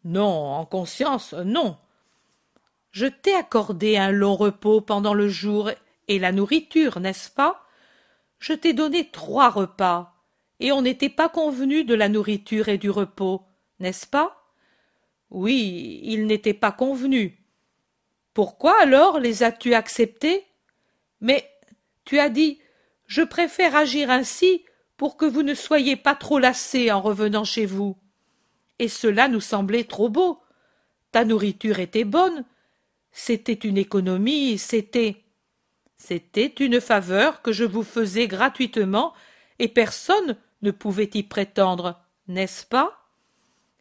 Non, 0.04 0.24
en 0.24 0.66
conscience, 0.66 1.34
non. 1.34 1.78
Je 2.90 3.06
t'ai 3.06 3.36
accordé 3.36 3.98
un 3.98 4.10
long 4.10 4.36
repos 4.36 4.82
pendant 4.82 5.14
le 5.14 5.30
jour 5.30 5.70
et 6.08 6.18
la 6.18 6.32
nourriture, 6.32 7.00
n'est-ce 7.00 7.30
pas? 7.30 7.68
Je 8.40 8.54
t'ai 8.54 8.74
donné 8.74 9.12
trois 9.12 9.52
repas, 9.52 10.16
et 10.60 10.72
on 10.72 10.82
n'était 10.82 11.10
pas 11.10 11.30
convenu 11.30 11.84
de 11.84 11.94
la 11.94 12.10
nourriture 12.10 12.68
et 12.68 12.80
du 12.80 12.90
repos, 12.90 13.44
n'est-ce 13.80 14.08
pas? 14.08 14.44
Oui, 15.30 16.00
il 16.02 16.26
n'était 16.26 16.56
pas 16.56 16.72
convenu. 16.72 17.46
Pourquoi 18.34 18.82
alors 18.82 19.20
les 19.20 19.44
as-tu 19.44 19.76
acceptés? 19.76 20.48
Mais 21.22 21.48
tu 22.06 22.18
as 22.18 22.30
dit 22.30 22.60
Je 23.06 23.22
préfère 23.22 23.76
agir 23.76 24.10
ainsi 24.10 24.66
pour 24.98 25.16
que 25.16 25.26
vous 25.26 25.44
ne 25.44 25.54
soyez 25.54 25.96
pas 25.96 26.16
trop 26.16 26.40
lassés 26.40 26.92
en 26.92 27.02
revenant 27.02 27.44
chez 27.44 27.68
vous. 27.68 27.98
Et 28.80 28.88
cela 28.88 29.28
nous 29.28 29.42
semblait 29.42 29.84
trop 29.84 30.10
beau. 30.10 30.40
Ta 31.12 31.26
nourriture 31.26 31.80
était 31.80 32.06
bonne. 32.06 32.44
C'était 33.12 33.54
une 33.54 33.78
économie, 33.78 34.58
c'était. 34.58 35.24
C'était 35.98 36.54
une 36.60 36.82
faveur 36.82 37.42
que 37.42 37.52
je 37.52 37.64
vous 37.64 37.84
faisais 37.84 38.28
gratuitement, 38.28 39.14
et 39.60 39.68
personne 39.68 40.36
ne 40.62 40.72
pouvait 40.72 41.10
y 41.14 41.24
prétendre, 41.24 42.02
n'est-ce 42.28 42.66
pas? 42.66 43.08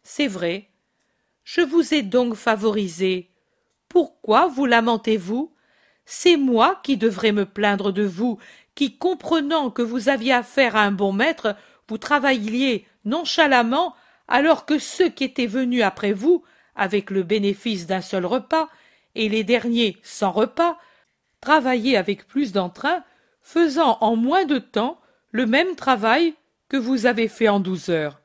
C'est 0.03 0.27
vrai. 0.27 0.69
Je 1.43 1.61
vous 1.61 1.93
ai 1.93 2.01
donc 2.01 2.35
favorisé. 2.35 3.29
Pourquoi 3.89 4.47
vous 4.47 4.65
lamentez-vous? 4.65 5.53
C'est 6.05 6.37
moi 6.37 6.79
qui 6.83 6.97
devrais 6.97 7.31
me 7.31 7.45
plaindre 7.45 7.91
de 7.91 8.03
vous, 8.03 8.37
qui, 8.75 8.97
comprenant 8.97 9.69
que 9.69 9.81
vous 9.81 10.09
aviez 10.09 10.33
affaire 10.33 10.75
à 10.75 10.83
un 10.83 10.91
bon 10.91 11.13
maître, 11.13 11.55
vous 11.87 11.97
travailliez 11.97 12.85
nonchalamment, 13.05 13.95
alors 14.27 14.65
que 14.65 14.79
ceux 14.79 15.09
qui 15.09 15.23
étaient 15.23 15.47
venus 15.47 15.83
après 15.83 16.13
vous, 16.13 16.43
avec 16.75 17.09
le 17.09 17.23
bénéfice 17.23 17.87
d'un 17.87 18.01
seul 18.01 18.25
repas, 18.25 18.69
et 19.15 19.29
les 19.29 19.43
derniers 19.43 19.97
sans 20.01 20.31
repas, 20.31 20.77
travailler 21.41 21.97
avec 21.97 22.27
plus 22.27 22.51
d'entrain, 22.51 23.03
faisant 23.41 23.97
en 24.01 24.15
moins 24.15 24.45
de 24.45 24.57
temps 24.57 24.99
le 25.31 25.45
même 25.45 25.75
travail 25.75 26.33
que 26.69 26.77
vous 26.77 27.05
avez 27.05 27.27
fait 27.27 27.49
en 27.49 27.59
douze 27.59 27.89
heures. 27.89 28.21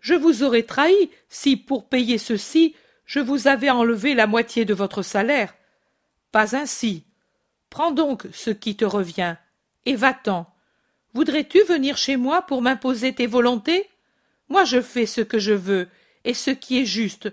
Je 0.00 0.14
vous 0.14 0.42
aurais 0.42 0.62
trahi 0.62 1.10
si, 1.28 1.56
pour 1.56 1.88
payer 1.88 2.18
ceci, 2.18 2.74
je 3.04 3.20
vous 3.20 3.48
avais 3.48 3.70
enlevé 3.70 4.14
la 4.14 4.26
moitié 4.26 4.64
de 4.64 4.74
votre 4.74 5.02
salaire. 5.02 5.54
Pas 6.32 6.54
ainsi. 6.54 7.04
Prends 7.70 7.90
donc 7.90 8.26
ce 8.32 8.50
qui 8.50 8.76
te 8.76 8.84
revient, 8.84 9.36
et 9.86 9.96
va-t'en. 9.96 10.46
Voudrais-tu 11.14 11.62
venir 11.64 11.96
chez 11.96 12.16
moi 12.16 12.42
pour 12.42 12.62
m'imposer 12.62 13.14
tes 13.14 13.26
volontés? 13.26 13.88
Moi 14.50 14.64
je 14.64 14.82
fais 14.82 15.06
ce 15.06 15.22
que 15.22 15.38
je 15.38 15.52
veux, 15.52 15.88
et 16.24 16.34
ce 16.34 16.50
qui 16.50 16.80
est 16.80 16.86
juste. 16.86 17.32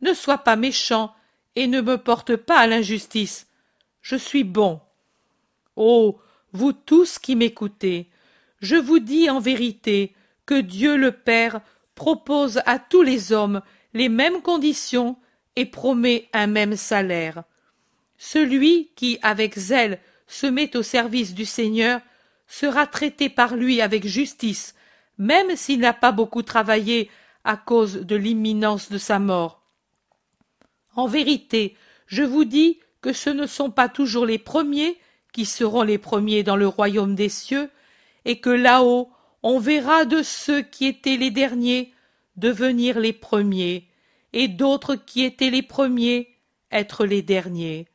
Ne 0.00 0.12
sois 0.12 0.38
pas 0.38 0.56
méchant, 0.56 1.14
et 1.54 1.68
ne 1.68 1.80
me 1.80 1.98
porte 1.98 2.34
pas 2.34 2.58
à 2.58 2.66
l'injustice 2.66 3.46
je 4.04 4.16
suis 4.16 4.44
bon. 4.44 4.80
Oh. 5.74 6.20
Vous 6.52 6.72
tous 6.72 7.18
qui 7.18 7.34
m'écoutez, 7.34 8.08
je 8.60 8.76
vous 8.76 9.00
dis 9.00 9.28
en 9.28 9.40
vérité 9.40 10.14
que 10.46 10.60
Dieu 10.60 10.96
le 10.96 11.10
Père 11.10 11.60
propose 11.96 12.60
à 12.64 12.78
tous 12.78 13.02
les 13.02 13.32
hommes 13.32 13.60
les 13.92 14.08
mêmes 14.08 14.40
conditions 14.40 15.16
et 15.56 15.66
promet 15.66 16.28
un 16.32 16.46
même 16.46 16.76
salaire. 16.76 17.42
Celui 18.18 18.90
qui, 18.94 19.18
avec 19.22 19.58
zèle, 19.58 19.98
se 20.28 20.46
met 20.46 20.76
au 20.76 20.84
service 20.84 21.34
du 21.34 21.44
Seigneur 21.44 22.00
sera 22.46 22.86
traité 22.86 23.28
par 23.28 23.56
lui 23.56 23.80
avec 23.80 24.06
justice, 24.06 24.76
même 25.18 25.56
s'il 25.56 25.80
n'a 25.80 25.92
pas 25.92 26.12
beaucoup 26.12 26.42
travaillé 26.42 27.10
à 27.44 27.56
cause 27.56 27.96
de 27.96 28.16
l'imminence 28.16 28.90
de 28.90 28.98
sa 28.98 29.18
mort. 29.18 29.62
En 30.96 31.06
vérité, 31.06 31.76
je 32.06 32.22
vous 32.22 32.44
dis 32.44 32.80
que 33.00 33.12
ce 33.12 33.30
ne 33.30 33.46
sont 33.46 33.70
pas 33.70 33.88
toujours 33.88 34.26
les 34.26 34.38
premiers 34.38 34.98
qui 35.32 35.44
seront 35.44 35.82
les 35.82 35.98
premiers 35.98 36.42
dans 36.42 36.56
le 36.56 36.68
royaume 36.68 37.14
des 37.14 37.28
cieux, 37.28 37.70
et 38.24 38.40
que 38.40 38.50
là-haut 38.50 39.10
on 39.42 39.58
verra 39.58 40.06
de 40.06 40.22
ceux 40.22 40.62
qui 40.62 40.86
étaient 40.86 41.16
les 41.16 41.30
derniers 41.30 41.92
devenir 42.36 42.98
les 42.98 43.12
premiers, 43.12 43.88
et 44.32 44.48
d'autres 44.48 44.94
qui 44.94 45.22
étaient 45.22 45.50
les 45.50 45.62
premiers 45.62 46.34
être 46.70 47.04
les 47.04 47.22
derniers. 47.22 47.86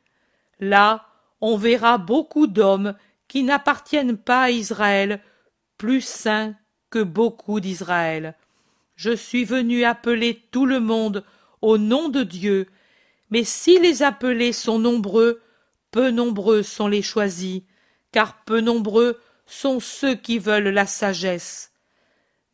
Là 0.59 1.07
on 1.41 1.57
verra 1.57 1.97
beaucoup 1.97 2.47
d'hommes 2.47 2.95
qui 3.28 3.43
n'appartiennent 3.43 4.17
pas 4.17 4.43
à 4.43 4.51
Israël, 4.51 5.22
plus 5.78 6.01
saints 6.01 6.55
que 6.90 7.04
beaucoup 7.04 7.60
d'Israël. 7.60 8.36
Je 8.96 9.12
suis 9.16 9.46
venu 9.46 9.84
appeler 9.84 10.42
tout 10.52 10.66
le 10.66 10.80
monde 10.80 11.24
au 11.62 11.78
nom 11.78 12.10
de 12.10 12.24
Dieu, 12.24 12.68
mais 13.30 13.44
si 13.44 13.80
les 13.80 14.04
appelés 14.04 14.54
sont 14.54 14.80
nombreux, 14.80 15.42
peu 15.92 16.12
nombreux 16.12 16.64
sont 16.64 16.88
les 16.88 17.02
choisis, 17.02 17.62
car 18.12 18.44
peu 18.44 18.62
nombreux 18.62 19.20
sont 19.46 19.80
ceux 19.80 20.16
qui 20.16 20.40
veulent 20.40 20.70
la 20.70 20.86
sagesse. 20.86 21.72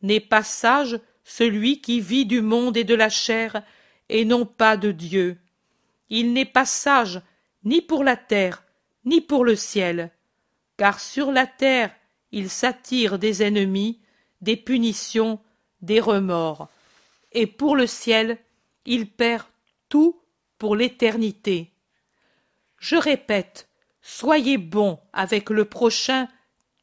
N'est 0.02 0.20
pas 0.20 0.42
sage 0.42 0.98
celui 1.24 1.80
qui 1.80 2.00
vit 2.00 2.26
du 2.26 2.40
monde 2.40 2.76
et 2.76 2.84
de 2.84 2.94
la 2.94 3.08
chair, 3.08 3.62
et 4.08 4.24
non 4.24 4.46
pas 4.46 4.76
de 4.76 4.92
Dieu. 4.92 5.38
Il 6.08 6.32
n'est 6.32 6.44
pas 6.44 6.64
sage 6.64 7.20
ni 7.64 7.82
pour 7.82 8.04
la 8.04 8.16
terre, 8.16 8.62
ni 9.04 9.20
pour 9.20 9.44
le 9.44 9.56
ciel, 9.56 10.12
car 10.76 11.00
sur 11.00 11.32
la 11.32 11.46
terre 11.46 11.90
il 12.32 12.50
s'attire 12.50 13.18
des 13.18 13.42
ennemis, 13.42 14.00
des 14.46 14.56
punitions, 14.56 15.40
des 15.82 15.98
remords, 15.98 16.68
et 17.32 17.48
pour 17.48 17.74
le 17.74 17.88
ciel 17.88 18.38
il 18.86 19.10
perd 19.10 19.44
tout 19.88 20.22
pour 20.56 20.76
l'éternité. 20.76 21.72
Je 22.78 22.94
répète, 22.94 23.68
soyez 24.02 24.56
bons 24.56 25.00
avec 25.12 25.50
le 25.50 25.64
prochain, 25.64 26.28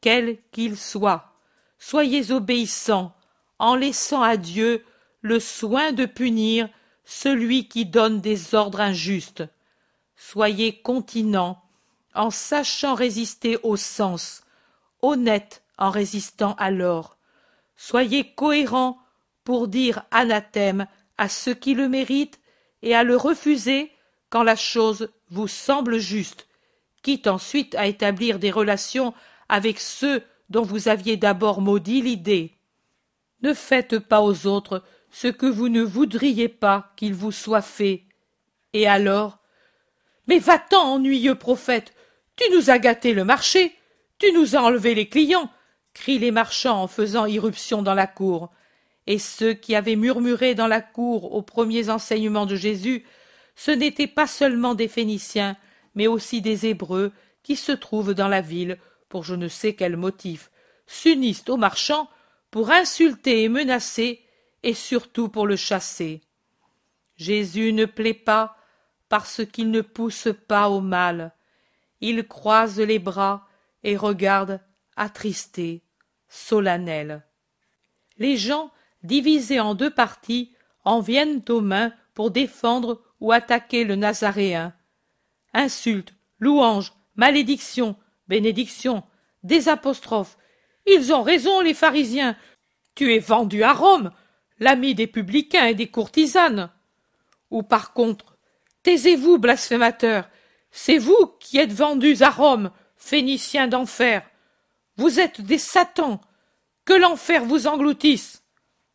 quel 0.02 0.36
qu'il 0.52 0.76
soit. 0.76 1.32
Soyez 1.78 2.30
obéissants, 2.30 3.14
en 3.58 3.76
laissant 3.76 4.22
à 4.22 4.36
Dieu 4.36 4.84
le 5.22 5.40
soin 5.40 5.92
de 5.92 6.04
punir 6.04 6.68
celui 7.06 7.66
qui 7.66 7.86
donne 7.86 8.20
des 8.20 8.54
ordres 8.54 8.80
injustes. 8.80 9.44
Soyez 10.16 10.82
continents, 10.82 11.62
en 12.14 12.30
sachant 12.30 12.94
résister 12.94 13.56
au 13.62 13.76
sens, 13.76 14.42
honnêtes 15.00 15.62
en 15.78 15.88
résistant 15.88 16.54
à 16.58 16.70
l'or. 16.70 17.16
Soyez 17.76 18.32
cohérents 18.34 18.98
pour 19.44 19.68
dire 19.68 20.04
anathème 20.10 20.86
à 21.18 21.28
ceux 21.28 21.54
qui 21.54 21.74
le 21.74 21.88
méritent 21.88 22.40
et 22.82 22.94
à 22.94 23.04
le 23.04 23.16
refuser 23.16 23.90
quand 24.30 24.42
la 24.42 24.56
chose 24.56 25.10
vous 25.30 25.48
semble 25.48 25.98
juste, 25.98 26.48
quitte 27.02 27.26
ensuite 27.26 27.74
à 27.74 27.86
établir 27.86 28.38
des 28.38 28.50
relations 28.50 29.14
avec 29.48 29.78
ceux 29.78 30.22
dont 30.50 30.62
vous 30.62 30.88
aviez 30.88 31.16
d'abord 31.16 31.60
maudit 31.60 32.02
l'idée. 32.02 32.52
Ne 33.42 33.54
faites 33.54 33.98
pas 33.98 34.22
aux 34.22 34.46
autres 34.46 34.82
ce 35.10 35.28
que 35.28 35.46
vous 35.46 35.68
ne 35.68 35.82
voudriez 35.82 36.48
pas 36.48 36.92
qu'il 36.96 37.14
vous 37.14 37.32
soit 37.32 37.62
fait. 37.62 38.04
Et 38.72 38.88
alors? 38.88 39.38
Mais 40.26 40.38
va-t'en, 40.38 40.94
ennuyeux 40.94 41.34
prophète 41.34 41.94
Tu 42.36 42.44
nous 42.52 42.70
as 42.70 42.78
gâté 42.78 43.12
le 43.12 43.24
marché 43.24 43.76
Tu 44.18 44.32
nous 44.32 44.56
as 44.56 44.62
enlevé 44.62 44.94
les 44.94 45.08
clients 45.08 45.50
crient 45.94 46.18
les 46.18 46.30
marchands 46.30 46.82
en 46.82 46.88
faisant 46.88 47.26
irruption 47.26 47.82
dans 47.82 47.94
la 47.94 48.06
cour 48.06 48.50
et 49.06 49.18
ceux 49.18 49.54
qui 49.54 49.74
avaient 49.74 49.96
murmuré 49.96 50.54
dans 50.54 50.66
la 50.66 50.80
cour 50.80 51.34
aux 51.34 51.42
premiers 51.42 51.90
enseignements 51.90 52.46
de 52.46 52.56
Jésus, 52.56 53.04
ce 53.54 53.70
n'étaient 53.70 54.06
pas 54.06 54.26
seulement 54.26 54.74
des 54.74 54.88
Phéniciens, 54.88 55.56
mais 55.94 56.06
aussi 56.06 56.40
des 56.40 56.66
Hébreux 56.66 57.12
qui 57.42 57.56
se 57.56 57.72
trouvent 57.72 58.14
dans 58.14 58.28
la 58.28 58.40
ville 58.40 58.78
pour 59.08 59.22
je 59.22 59.36
ne 59.36 59.46
sais 59.46 59.74
quel 59.74 59.96
motif, 59.96 60.50
s'unissent 60.88 61.48
aux 61.48 61.56
marchands 61.56 62.08
pour 62.50 62.72
insulter 62.72 63.44
et 63.44 63.48
menacer, 63.48 64.24
et 64.64 64.74
surtout 64.74 65.28
pour 65.28 65.46
le 65.46 65.54
chasser. 65.54 66.20
Jésus 67.16 67.72
ne 67.72 67.84
plaît 67.84 68.12
pas 68.12 68.56
parce 69.08 69.44
qu'il 69.44 69.70
ne 69.70 69.82
pousse 69.82 70.28
pas 70.48 70.68
au 70.68 70.80
mal. 70.80 71.32
Il 72.00 72.26
croise 72.26 72.80
les 72.80 72.98
bras 72.98 73.46
et 73.84 73.96
regarde 73.96 74.60
attristé, 74.96 75.83
Les 78.18 78.36
gens 78.36 78.70
divisés 79.02 79.60
en 79.60 79.74
deux 79.74 79.90
parties, 79.90 80.52
en 80.84 81.00
viennent 81.00 81.42
aux 81.48 81.60
mains 81.60 81.92
pour 82.14 82.30
défendre 82.30 83.02
ou 83.20 83.32
attaquer 83.32 83.84
le 83.84 83.96
Nazaréen. 83.96 84.74
Insultes, 85.52 86.14
louanges, 86.38 86.92
malédictions, 87.16 87.96
bénédictions, 88.28 89.02
des 89.42 89.68
apostrophes. 89.68 90.36
Ils 90.86 91.12
ont 91.12 91.22
raison, 91.22 91.60
les 91.60 91.74
pharisiens. 91.74 92.36
Tu 92.94 93.14
es 93.14 93.18
vendu 93.18 93.62
à 93.62 93.72
Rome, 93.72 94.10
l'ami 94.58 94.94
des 94.94 95.06
publicains 95.06 95.66
et 95.66 95.74
des 95.74 95.88
courtisanes. 95.88 96.70
Ou 97.50 97.62
par 97.62 97.92
contre, 97.92 98.36
taisez-vous, 98.82 99.38
blasphémateurs, 99.38 100.28
c'est 100.70 100.98
vous 100.98 101.32
qui 101.40 101.58
êtes 101.58 101.72
vendus 101.72 102.22
à 102.22 102.30
Rome, 102.30 102.70
Phéniciens 102.96 103.68
d'enfer. 103.68 104.22
Vous 104.96 105.20
êtes 105.20 105.40
des 105.40 105.58
satans. 105.58 106.20
Que 106.84 106.92
l'enfer 106.92 107.44
vous 107.44 107.66
engloutisse. 107.66 108.42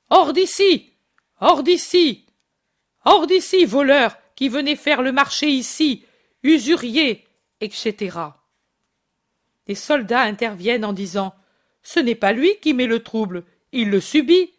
Hors 0.09 0.33
d'ici. 0.33 0.93
Hors 1.39 1.63
d'ici. 1.63 2.25
Hors 3.05 3.27
d'ici, 3.27 3.65
voleurs, 3.65 4.17
qui 4.35 4.49
venez 4.49 4.75
faire 4.75 5.01
le 5.01 5.11
marché 5.11 5.47
ici, 5.47 6.05
usuriers, 6.43 7.25
etc. 7.61 8.17
Les 9.67 9.75
soldats 9.75 10.21
interviennent 10.21 10.85
en 10.85 10.93
disant 10.93 11.33
Ce 11.81 11.99
n'est 11.99 12.15
pas 12.15 12.33
lui 12.33 12.51
qui 12.61 12.73
met 12.73 12.87
le 12.87 13.03
trouble, 13.03 13.43
il 13.71 13.89
le 13.89 14.01
subit, 14.01 14.53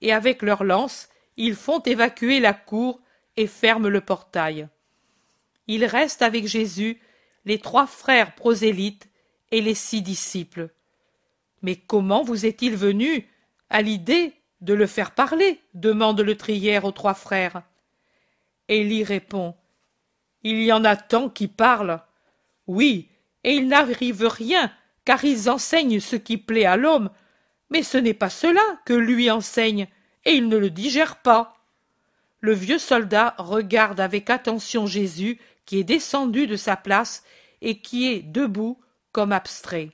et 0.00 0.12
avec 0.12 0.42
leurs 0.42 0.64
lances, 0.64 1.08
ils 1.36 1.54
font 1.54 1.80
évacuer 1.80 2.40
la 2.40 2.54
cour 2.54 3.00
et 3.36 3.46
ferment 3.46 3.88
le 3.88 4.00
portail. 4.00 4.68
Il 5.66 5.84
reste 5.84 6.22
avec 6.22 6.46
Jésus 6.46 7.00
les 7.44 7.58
trois 7.58 7.86
frères 7.86 8.34
prosélytes 8.34 9.08
et 9.50 9.60
les 9.60 9.74
six 9.74 10.02
disciples. 10.02 10.70
Mais 11.66 11.74
comment 11.74 12.22
vous 12.22 12.46
est-il 12.46 12.76
venu 12.76 13.26
à 13.70 13.82
l'idée 13.82 14.34
de 14.60 14.72
le 14.72 14.86
faire 14.86 15.10
parler 15.10 15.60
demande 15.74 16.20
le 16.20 16.36
trière 16.36 16.84
aux 16.84 16.92
trois 16.92 17.14
frères. 17.14 17.62
Élie 18.68 19.02
répond 19.02 19.56
Il 20.44 20.62
y 20.62 20.70
en 20.70 20.84
a 20.84 20.94
tant 20.94 21.28
qui 21.28 21.48
parlent. 21.48 22.00
Oui, 22.68 23.08
et 23.42 23.54
il 23.54 23.66
n'arrive 23.66 24.28
rien, 24.28 24.70
car 25.04 25.24
ils 25.24 25.50
enseignent 25.50 25.98
ce 25.98 26.14
qui 26.14 26.36
plaît 26.38 26.66
à 26.66 26.76
l'homme, 26.76 27.10
mais 27.70 27.82
ce 27.82 27.98
n'est 27.98 28.14
pas 28.14 28.30
cela 28.30 28.62
que 28.84 28.94
lui 28.94 29.28
enseigne, 29.28 29.88
et 30.24 30.34
il 30.34 30.46
ne 30.46 30.58
le 30.58 30.70
digère 30.70 31.16
pas. 31.16 31.56
Le 32.38 32.52
vieux 32.52 32.78
soldat 32.78 33.34
regarde 33.38 33.98
avec 33.98 34.30
attention 34.30 34.86
Jésus 34.86 35.40
qui 35.64 35.80
est 35.80 35.84
descendu 35.84 36.46
de 36.46 36.54
sa 36.54 36.76
place 36.76 37.24
et 37.60 37.80
qui 37.80 38.06
est 38.06 38.22
debout 38.22 38.78
comme 39.10 39.32
abstrait. 39.32 39.90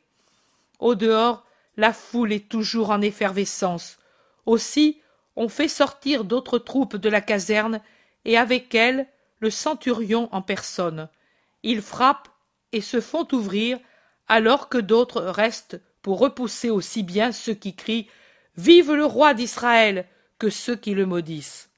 Au 0.79 0.95
dehors, 0.95 1.47
la 1.77 1.93
foule 1.93 2.33
est 2.33 2.49
toujours 2.49 2.91
en 2.91 3.01
effervescence. 3.01 3.99
Aussi, 4.47 5.01
on 5.37 5.49
fait 5.49 5.68
sortir 5.68 6.25
d'autres 6.25 6.59
troupes 6.59 6.97
de 6.97 7.09
la 7.09 7.20
caserne, 7.20 7.81
et 8.25 8.37
avec 8.37 8.75
elles 8.75 9.09
le 9.41 9.51
centurion 9.51 10.29
en 10.33 10.43
personne. 10.43 11.09
Ils 11.62 11.83
frappent 11.83 12.29
et 12.73 12.81
se 12.81 13.01
font 13.01 13.27
ouvrir, 13.33 13.79
alors 14.29 14.68
que 14.68 14.79
d'autres 14.79 15.23
restent 15.23 15.81
pour 16.03 16.18
repousser 16.18 16.70
aussi 16.70 17.03
bien 17.03 17.33
ceux 17.33 17.55
qui 17.55 17.75
crient 17.75 18.09
Vive 18.57 18.93
le 18.93 19.07
roi 19.07 19.33
d'Israël 19.33 20.07
que 20.39 20.51
ceux 20.51 20.77
qui 20.77 20.93
le 20.93 21.07
maudissent. 21.07 21.70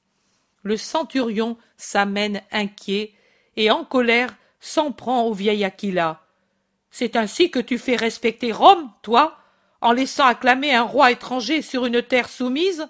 Le 0.63 0.75
centurion 0.75 1.57
s'amène 1.77 2.41
inquiet 2.51 3.13
et 3.55 3.71
en 3.71 3.85
colère 3.85 4.35
s'en 4.59 4.91
prend 4.91 5.23
au 5.23 5.33
vieil 5.33 5.63
Aquila. 5.63 6.21
C'est 6.91 7.15
ainsi 7.15 7.49
que 7.49 7.59
tu 7.59 7.77
fais 7.77 7.95
respecter 7.95 8.51
Rome, 8.51 8.91
toi, 9.03 9.37
en 9.85 9.91
laissant 9.91 10.25
acclamer 10.25 10.73
un 10.73 10.81
roi 10.81 11.11
étranger 11.11 11.61
sur 11.61 11.85
une 11.85 12.01
terre 12.01 12.27
soumise 12.27 12.87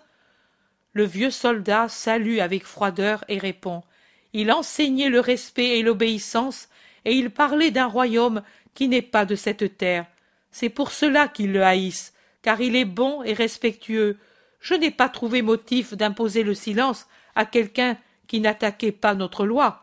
Le 0.93 1.04
vieux 1.04 1.30
soldat 1.30 1.89
salue 1.89 2.39
avec 2.39 2.64
froideur 2.64 3.26
et 3.28 3.38
répond. 3.38 3.84
Il 4.32 4.50
enseignait 4.50 5.10
le 5.10 5.20
respect 5.20 5.78
et 5.78 5.84
l'obéissance, 5.84 6.70
et 7.04 7.14
il 7.14 7.32
parlait 7.32 7.72
d'un 7.72 7.88
royaume 7.88 8.43
qui 8.76 8.88
n'est 8.88 9.02
pas 9.02 9.26
de 9.26 9.36
cette 9.36 9.78
terre. 9.78 10.06
C'est 10.52 10.70
pour 10.70 10.91
cela 10.91 11.28
qu'ils 11.28 11.52
le 11.52 11.64
haïssent, 11.64 12.14
car 12.41 12.62
il 12.62 12.78
est 12.78 12.86
bon 12.86 13.24
et 13.24 13.34
respectueux. 13.34 14.18
Je 14.62 14.74
n'ai 14.74 14.91
pas 14.91 15.10
trouvé 15.10 15.41
motif 15.41 15.93
d'imposer 15.96 16.43
le 16.43 16.54
silence 16.54 17.08
à 17.36 17.43
quelqu'un 17.43 17.98
qui 18.28 18.39
n'attaquait 18.39 18.93
pas 18.93 19.16
notre 19.16 19.46
loi. 19.46 19.82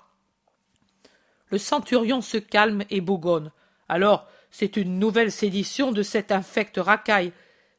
Le 1.51 1.59
centurion 1.59 2.23
se 2.23 2.39
calme 2.39 2.85
et 2.89 3.03
bougonne. 3.03 3.53
Alors, 3.91 4.27
c'est 4.53 4.77
une 4.77 4.99
nouvelle 4.99 5.33
sédition 5.33 5.91
de 5.91 6.03
cette 6.03 6.31
infecte 6.31 6.77
racaille. 6.77 7.33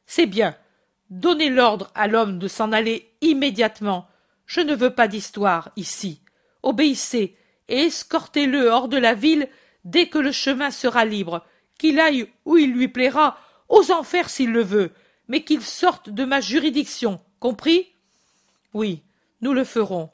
C'est 0.06 0.26
bien. 0.26 0.54
Donnez 1.08 1.48
l'ordre 1.48 1.90
à 1.94 2.08
l'homme 2.08 2.38
de 2.38 2.48
s'en 2.48 2.72
aller 2.72 3.10
immédiatement. 3.20 4.08
Je 4.44 4.60
ne 4.60 4.74
veux 4.74 4.90
pas 4.90 5.08
d'histoire 5.08 5.70
ici. 5.76 6.20
Obéissez 6.62 7.36
et 7.68 7.84
escortez-le 7.84 8.68
hors 8.68 8.88
de 8.88 8.98
la 8.98 9.14
ville 9.14 9.48
dès 9.84 10.08
que 10.08 10.18
le 10.18 10.32
chemin 10.32 10.70
sera 10.70 11.04
libre, 11.04 11.46
qu'il 11.78 12.00
aille 12.00 12.28
où 12.44 12.56
il 12.56 12.72
lui 12.72 12.88
plaira, 12.88 13.38
aux 13.68 13.92
enfers 13.92 14.28
s'il 14.28 14.50
le 14.50 14.62
veut, 14.62 14.90
mais 15.28 15.44
qu'il 15.44 15.62
sorte 15.62 16.10
de 16.10 16.24
ma 16.24 16.40
juridiction. 16.40 17.20
Compris? 17.38 17.92
Oui, 18.72 19.02
nous 19.42 19.52
le 19.52 19.64
ferons. 19.64 20.10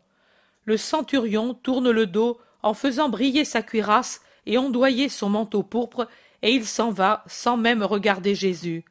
Le 0.66 0.76
centurion 0.76 1.54
tourne 1.54 1.90
le 1.90 2.06
dos 2.06 2.38
en 2.62 2.74
faisant 2.74 3.08
briller 3.08 3.46
sa 3.46 3.62
cuirasse 3.62 4.20
et 4.44 4.58
ondoyer 4.58 5.08
son 5.08 5.30
manteau 5.30 5.62
pourpre, 5.62 6.06
et 6.42 6.52
il 6.52 6.66
s'en 6.66 6.90
va 6.90 7.24
sans 7.26 7.56
même 7.56 7.82
regarder 7.82 8.34
Jésus. 8.34 8.84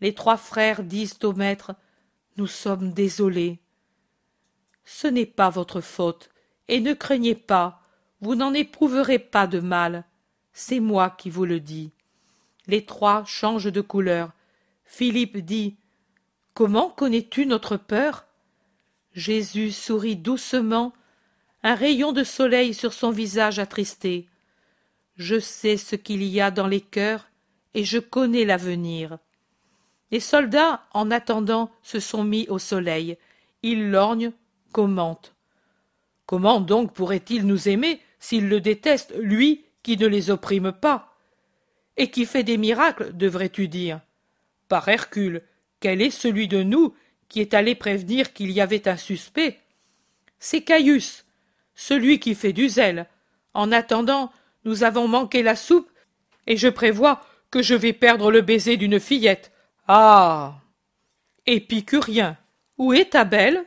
Les 0.00 0.14
trois 0.14 0.36
frères 0.36 0.82
disent 0.82 1.18
au 1.22 1.32
maître 1.32 1.74
Nous 2.36 2.46
sommes 2.46 2.92
désolés. 2.92 3.58
Ce 4.84 5.06
n'est 5.06 5.26
pas 5.26 5.50
votre 5.50 5.80
faute, 5.80 6.30
et 6.68 6.80
ne 6.80 6.92
craignez 6.92 7.34
pas, 7.34 7.80
vous 8.20 8.34
n'en 8.34 8.52
éprouverez 8.52 9.18
pas 9.18 9.46
de 9.46 9.60
mal. 9.60 10.04
C'est 10.52 10.80
moi 10.80 11.10
qui 11.10 11.30
vous 11.30 11.44
le 11.44 11.60
dis. 11.60 11.90
Les 12.66 12.84
trois 12.84 13.24
changent 13.24 13.72
de 13.72 13.80
couleur. 13.80 14.32
Philippe 14.84 15.38
dit 15.38 15.76
Comment 16.54 16.88
connais-tu 16.88 17.46
notre 17.46 17.76
peur? 17.76 18.26
Jésus 19.12 19.72
sourit 19.72 20.16
doucement 20.16 20.92
un 21.62 21.74
rayon 21.74 22.12
de 22.12 22.24
soleil 22.24 22.74
sur 22.74 22.92
son 22.92 23.10
visage 23.10 23.58
attristé. 23.58 24.28
Je 25.16 25.38
sais 25.38 25.76
ce 25.76 25.96
qu'il 25.96 26.22
y 26.22 26.40
a 26.40 26.50
dans 26.50 26.66
les 26.66 26.80
cœurs, 26.80 27.28
et 27.74 27.84
je 27.84 27.98
connais 27.98 28.44
l'avenir. 28.44 29.18
Les 30.10 30.20
soldats, 30.20 30.84
en 30.92 31.10
attendant, 31.10 31.70
se 31.82 32.00
sont 32.00 32.24
mis 32.24 32.46
au 32.48 32.58
soleil. 32.58 33.16
Ils 33.62 33.90
lorgnent, 33.90 34.32
commentent. 34.72 35.34
Comment 36.26 36.60
donc 36.60 36.92
pourrait-il 36.92 37.46
nous 37.46 37.68
aimer 37.68 38.00
s'il 38.18 38.48
le 38.48 38.60
déteste, 38.60 39.14
lui 39.18 39.64
qui 39.82 39.96
ne 39.96 40.06
les 40.06 40.30
opprime 40.30 40.72
pas? 40.72 41.16
Et 41.96 42.10
qui 42.10 42.26
fait 42.26 42.42
des 42.42 42.56
miracles, 42.56 43.16
devrais-tu 43.16 43.68
dire? 43.68 44.00
Par 44.68 44.88
Hercule, 44.88 45.42
quel 45.80 46.00
est 46.00 46.10
celui 46.10 46.48
de 46.48 46.62
nous 46.62 46.94
qui 47.28 47.40
est 47.40 47.54
allé 47.54 47.74
prévenir 47.74 48.32
qu'il 48.32 48.50
y 48.50 48.60
avait 48.60 48.88
un 48.88 48.96
suspect? 48.96 49.60
C'est 50.38 50.62
Caius, 50.62 51.24
celui 51.74 52.18
qui 52.20 52.34
fait 52.34 52.52
du 52.52 52.68
zèle. 52.68 53.06
En 53.52 53.70
attendant, 53.70 54.32
nous 54.64 54.84
avons 54.84 55.08
manqué 55.08 55.42
la 55.42 55.56
soupe, 55.56 55.90
et 56.46 56.56
je 56.56 56.68
prévois 56.68 57.20
que 57.50 57.62
je 57.62 57.74
vais 57.74 57.92
perdre 57.92 58.30
le 58.30 58.40
baiser 58.40 58.76
d'une 58.76 59.00
fillette. 59.00 59.52
Ah. 59.86 60.54
Épicurien. 61.46 62.36
Où 62.78 62.92
est 62.92 63.10
ta 63.10 63.24
belle? 63.24 63.64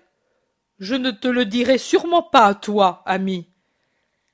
Je 0.80 0.96
ne 0.96 1.12
te 1.12 1.28
le 1.28 1.46
dirai 1.46 1.78
sûrement 1.78 2.22
pas 2.22 2.54
toi, 2.54 3.02
ami. 3.06 3.48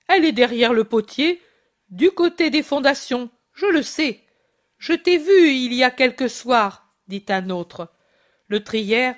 Elle 0.07 0.25
est 0.25 0.31
derrière 0.31 0.73
le 0.73 0.83
potier, 0.83 1.41
du 1.89 2.11
côté 2.11 2.49
des 2.49 2.63
fondations, 2.63 3.29
je 3.53 3.65
le 3.67 3.83
sais. 3.83 4.21
Je 4.77 4.93
t'ai 4.93 5.17
vu 5.17 5.51
il 5.51 5.73
y 5.73 5.83
a 5.83 5.91
quelques 5.91 6.29
soirs, 6.29 6.87
dit 7.07 7.23
un 7.29 7.49
autre. 7.49 7.89
Le 8.47 8.63
trière, 8.63 9.15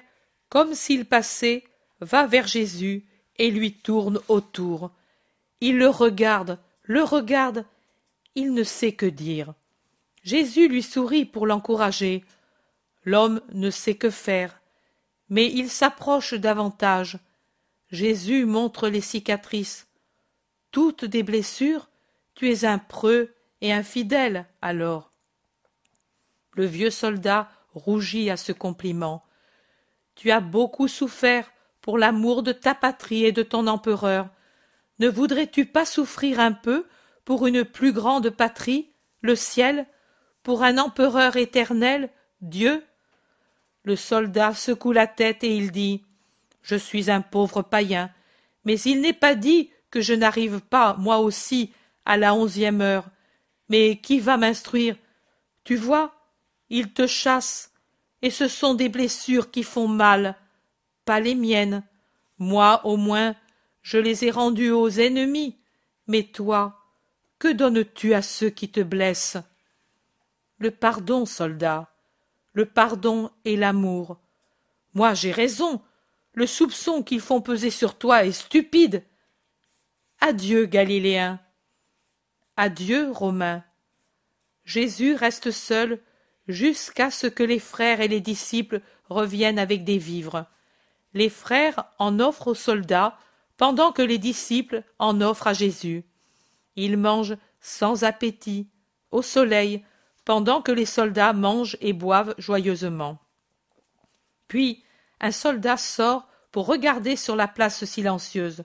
comme 0.50 0.76
s'il 0.76 1.06
passait, 1.06 1.64
va 2.02 2.28
vers 2.28 2.48
Jésus 2.48 3.06
et 3.38 3.50
lui 3.50 3.74
tourne 3.74 4.20
autour. 4.28 4.92
Il 5.62 5.78
le 5.78 5.88
regarde, 5.88 6.60
le 6.88 7.04
regarde, 7.04 7.66
il 8.36 8.54
ne 8.54 8.64
sait 8.64 8.94
que 8.94 9.06
dire. 9.06 9.54
Jésus 10.24 10.68
lui 10.68 10.84
sourit 10.84 11.26
pour 11.26 11.48
l'encourager. 11.48 12.24
L'homme 13.04 13.42
ne 13.54 13.70
sait 13.70 13.96
que 13.96 14.10
faire, 14.10 14.62
mais 15.30 15.52
il 15.52 15.70
s'approche 15.70 16.34
davantage. 16.34 17.20
Jésus 17.92 18.46
montre 18.46 18.88
les 18.88 19.02
cicatrices. 19.02 19.88
Toutes 20.72 21.06
des 21.06 21.24
blessures, 21.24 21.90
tu 22.34 22.50
es 22.52 22.66
un 22.66 22.80
preux 22.80 23.34
et 23.62 23.72
infidèle 23.72 24.46
alors. 24.62 25.12
Le 26.54 26.66
vieux 26.66 26.90
soldat 26.90 27.50
rougit 27.74 28.30
à 28.30 28.38
ce 28.38 28.52
compliment. 28.52 29.24
Tu 30.16 30.32
as 30.32 30.40
beaucoup 30.40 30.88
souffert 30.88 31.52
pour 31.82 31.98
l'amour 31.98 32.44
de 32.44 32.52
ta 32.52 32.74
patrie 32.74 33.26
et 33.26 33.32
de 33.32 33.44
ton 33.44 33.68
empereur. 33.68 34.30
Ne 35.00 35.10
voudrais-tu 35.10 35.66
pas 35.66 35.86
souffrir 35.86 36.40
un 36.40 36.54
peu 36.54 36.86
pour 37.26 37.48
une 37.48 37.66
plus 37.66 37.92
grande 37.92 38.30
patrie, 38.30 38.92
le 39.22 39.36
ciel, 39.36 39.88
pour 40.44 40.64
un 40.64 40.78
empereur 40.78 41.36
éternel, 41.36 42.10
Dieu? 42.42 42.84
Le 43.84 43.96
soldat 43.96 44.54
secoue 44.54 44.92
la 44.92 45.08
tête 45.08 45.44
et 45.44 45.56
il 45.56 45.72
dit 45.72 46.04
Je 46.62 46.76
suis 46.76 47.12
un 47.12 47.22
pauvre 47.22 47.62
païen, 47.62 48.12
mais 48.64 48.80
il 48.82 49.02
n'est 49.02 49.14
pas 49.14 49.36
dit 49.36 49.72
que 49.92 50.02
je 50.02 50.14
n'arrive 50.14 50.62
pas, 50.62 50.96
moi 50.98 51.20
aussi, 51.20 51.72
à 52.06 52.18
la 52.18 52.34
onzième 52.34 52.82
heure. 52.82 53.06
Mais 53.70 53.98
qui 53.98 54.20
va 54.20 54.38
m'instruire? 54.38 54.96
Tu 55.64 55.76
vois, 55.76 56.14
ils 56.70 56.94
te 56.94 57.08
chassent, 57.08 57.72
et 58.22 58.30
ce 58.30 58.48
sont 58.48 58.74
des 58.74 58.90
blessures 58.90 59.52
qui 59.52 59.64
font 59.64 59.88
mal, 59.88 60.36
pas 61.06 61.20
les 61.20 61.36
miennes. 61.36 61.84
Moi, 62.38 62.82
au 62.86 62.98
moins, 62.98 63.36
je 63.86 64.00
les 64.00 64.26
ai 64.26 64.32
rendues 64.32 64.72
aux 64.72 64.90
ennemis. 64.90 65.60
Mais 66.08 66.24
toi, 66.24 66.82
que 67.38 67.48
donnes-tu 67.48 68.16
à 68.16 68.24
ceux 68.24 68.50
qui 68.50 68.68
te 68.68 68.80
blessent? 68.80 69.38
Le 70.58 70.72
pardon, 70.72 71.28
soldat. 71.28 71.94
Le 72.54 72.66
pardon 72.66 73.30
et 73.46 73.56
l'amour. 73.56 74.18
Moi, 74.96 75.14
j'ai 75.14 75.32
raison. 75.32 75.84
Le 76.34 76.48
soupçon 76.48 77.04
qu'ils 77.04 77.22
font 77.22 77.42
peser 77.42 77.70
sur 77.70 77.96
toi 77.96 78.26
est 78.26 78.32
stupide. 78.32 79.04
Adieu, 80.20 80.66
Galiléen. 80.66 81.40
Adieu, 82.58 83.12
Romain. 83.12 83.64
Jésus 84.64 85.14
reste 85.14 85.52
seul 85.52 86.02
jusqu'à 86.48 87.12
ce 87.12 87.28
que 87.28 87.44
les 87.44 87.60
frères 87.60 88.02
et 88.02 88.08
les 88.08 88.22
disciples 88.22 88.82
reviennent 89.10 89.60
avec 89.60 89.84
des 89.84 90.00
vivres. 90.00 90.48
Les 91.14 91.30
frères 91.30 91.86
en 92.00 92.20
offrent 92.20 92.48
aux 92.48 92.56
soldats 92.56 93.20
pendant 93.58 93.92
que 93.92 94.02
les 94.02 94.18
disciples 94.18 94.84
en 95.00 95.22
offrent 95.22 95.48
à 95.48 95.54
Jésus. 95.54 96.04
Ils 96.76 96.98
mangent 96.98 97.38
sans 97.62 98.04
appétit, 98.04 98.68
au 99.12 99.22
soleil, 99.22 99.84
pendant 100.26 100.62
que 100.62 100.72
les 100.72 100.86
soldats 100.86 101.34
mangent 101.34 101.78
et 101.82 101.94
boivent 101.94 102.36
joyeusement. 102.38 103.20
Puis 104.48 104.84
un 105.20 105.32
soldat 105.32 105.78
sort 105.78 106.28
pour 106.52 106.68
regarder 106.68 107.16
sur 107.16 107.36
la 107.36 107.48
place 107.48 107.86
silencieuse. 107.86 108.64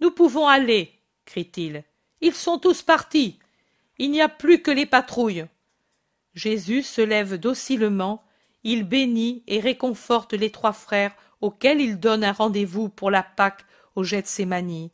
Nous 0.00 0.10
pouvons 0.10 0.46
aller, 0.46 0.92
crie-t-il. 1.24 1.84
Ils 2.20 2.34
sont 2.34 2.58
tous 2.58 2.82
partis. 2.82 3.38
Il 3.98 4.10
n'y 4.10 4.20
a 4.20 4.28
plus 4.28 4.62
que 4.62 4.70
les 4.70 4.86
patrouilles. 4.86 5.46
Jésus 6.34 6.82
se 6.82 7.00
lève 7.00 7.36
docilement, 7.38 8.24
il 8.64 8.84
bénit 8.84 9.42
et 9.46 9.60
réconforte 9.60 10.32
les 10.32 10.50
trois 10.50 10.72
frères 10.72 11.14
auxquels 11.40 11.80
il 11.80 11.98
donne 11.98 12.24
un 12.24 12.32
rendez-vous 12.32 12.88
pour 12.88 13.10
la 13.10 13.22
Pâque 13.22 13.64
au 13.98 14.04
Gethsémani, 14.04 14.90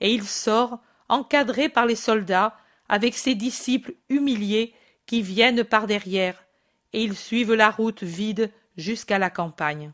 et 0.00 0.12
il 0.12 0.24
sort, 0.24 0.78
encadré 1.08 1.68
par 1.68 1.86
les 1.86 1.96
soldats, 1.96 2.56
avec 2.88 3.14
ses 3.14 3.34
disciples 3.34 3.94
humiliés 4.08 4.74
qui 5.06 5.22
viennent 5.22 5.64
par 5.64 5.86
derrière, 5.86 6.44
et 6.92 7.02
ils 7.02 7.16
suivent 7.16 7.54
la 7.54 7.70
route 7.70 8.02
vide 8.02 8.52
jusqu'à 8.76 9.18
la 9.18 9.30
campagne. 9.30 9.92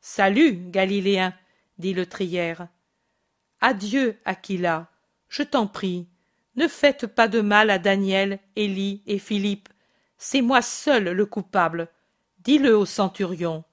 Salut, 0.00 0.52
Galiléen, 0.70 1.34
dit 1.78 1.94
le 1.94 2.06
trière. 2.06 2.68
Adieu, 3.60 4.18
Aquila, 4.24 4.88
je 5.28 5.42
t'en 5.42 5.66
prie, 5.66 6.06
ne 6.56 6.68
faites 6.68 7.06
pas 7.06 7.28
de 7.28 7.40
mal 7.40 7.70
à 7.70 7.78
Daniel, 7.78 8.38
Élie 8.56 9.02
et 9.06 9.18
Philippe. 9.18 9.68
C'est 10.18 10.42
moi 10.42 10.60
seul 10.60 11.04
le 11.04 11.26
coupable. 11.26 11.88
Dis-le 12.40 12.76
au 12.76 12.84
centurion. 12.84 13.64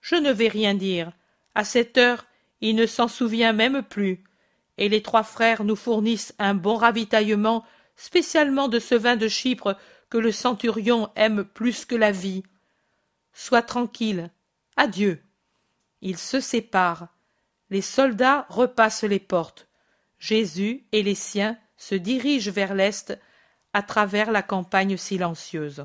Je 0.00 0.14
ne 0.14 0.30
vais 0.30 0.48
rien 0.48 0.74
dire. 0.74 1.12
À 1.54 1.64
cette 1.64 1.98
heure, 1.98 2.26
il 2.60 2.76
ne 2.76 2.86
s'en 2.86 3.08
souvient 3.08 3.52
même 3.52 3.82
plus. 3.82 4.24
Et 4.78 4.88
les 4.88 5.02
trois 5.02 5.22
frères 5.22 5.64
nous 5.64 5.76
fournissent 5.76 6.34
un 6.38 6.54
bon 6.54 6.76
ravitaillement, 6.76 7.64
spécialement 7.96 8.68
de 8.68 8.78
ce 8.78 8.94
vin 8.94 9.16
de 9.16 9.28
Chypre 9.28 9.76
que 10.08 10.18
le 10.18 10.32
centurion 10.32 11.10
aime 11.16 11.44
plus 11.44 11.84
que 11.84 11.94
la 11.94 12.12
vie. 12.12 12.42
Sois 13.32 13.62
tranquille. 13.62 14.30
Adieu. 14.76 15.22
Ils 16.00 16.18
se 16.18 16.40
séparent. 16.40 17.08
Les 17.70 17.82
soldats 17.82 18.46
repassent 18.48 19.04
les 19.04 19.20
portes. 19.20 19.68
Jésus 20.18 20.84
et 20.92 21.02
les 21.02 21.14
siens 21.14 21.56
se 21.76 21.94
dirigent 21.94 22.50
vers 22.50 22.74
l'est 22.74 23.18
à 23.72 23.82
travers 23.82 24.32
la 24.32 24.42
campagne 24.42 24.96
silencieuse. 24.96 25.78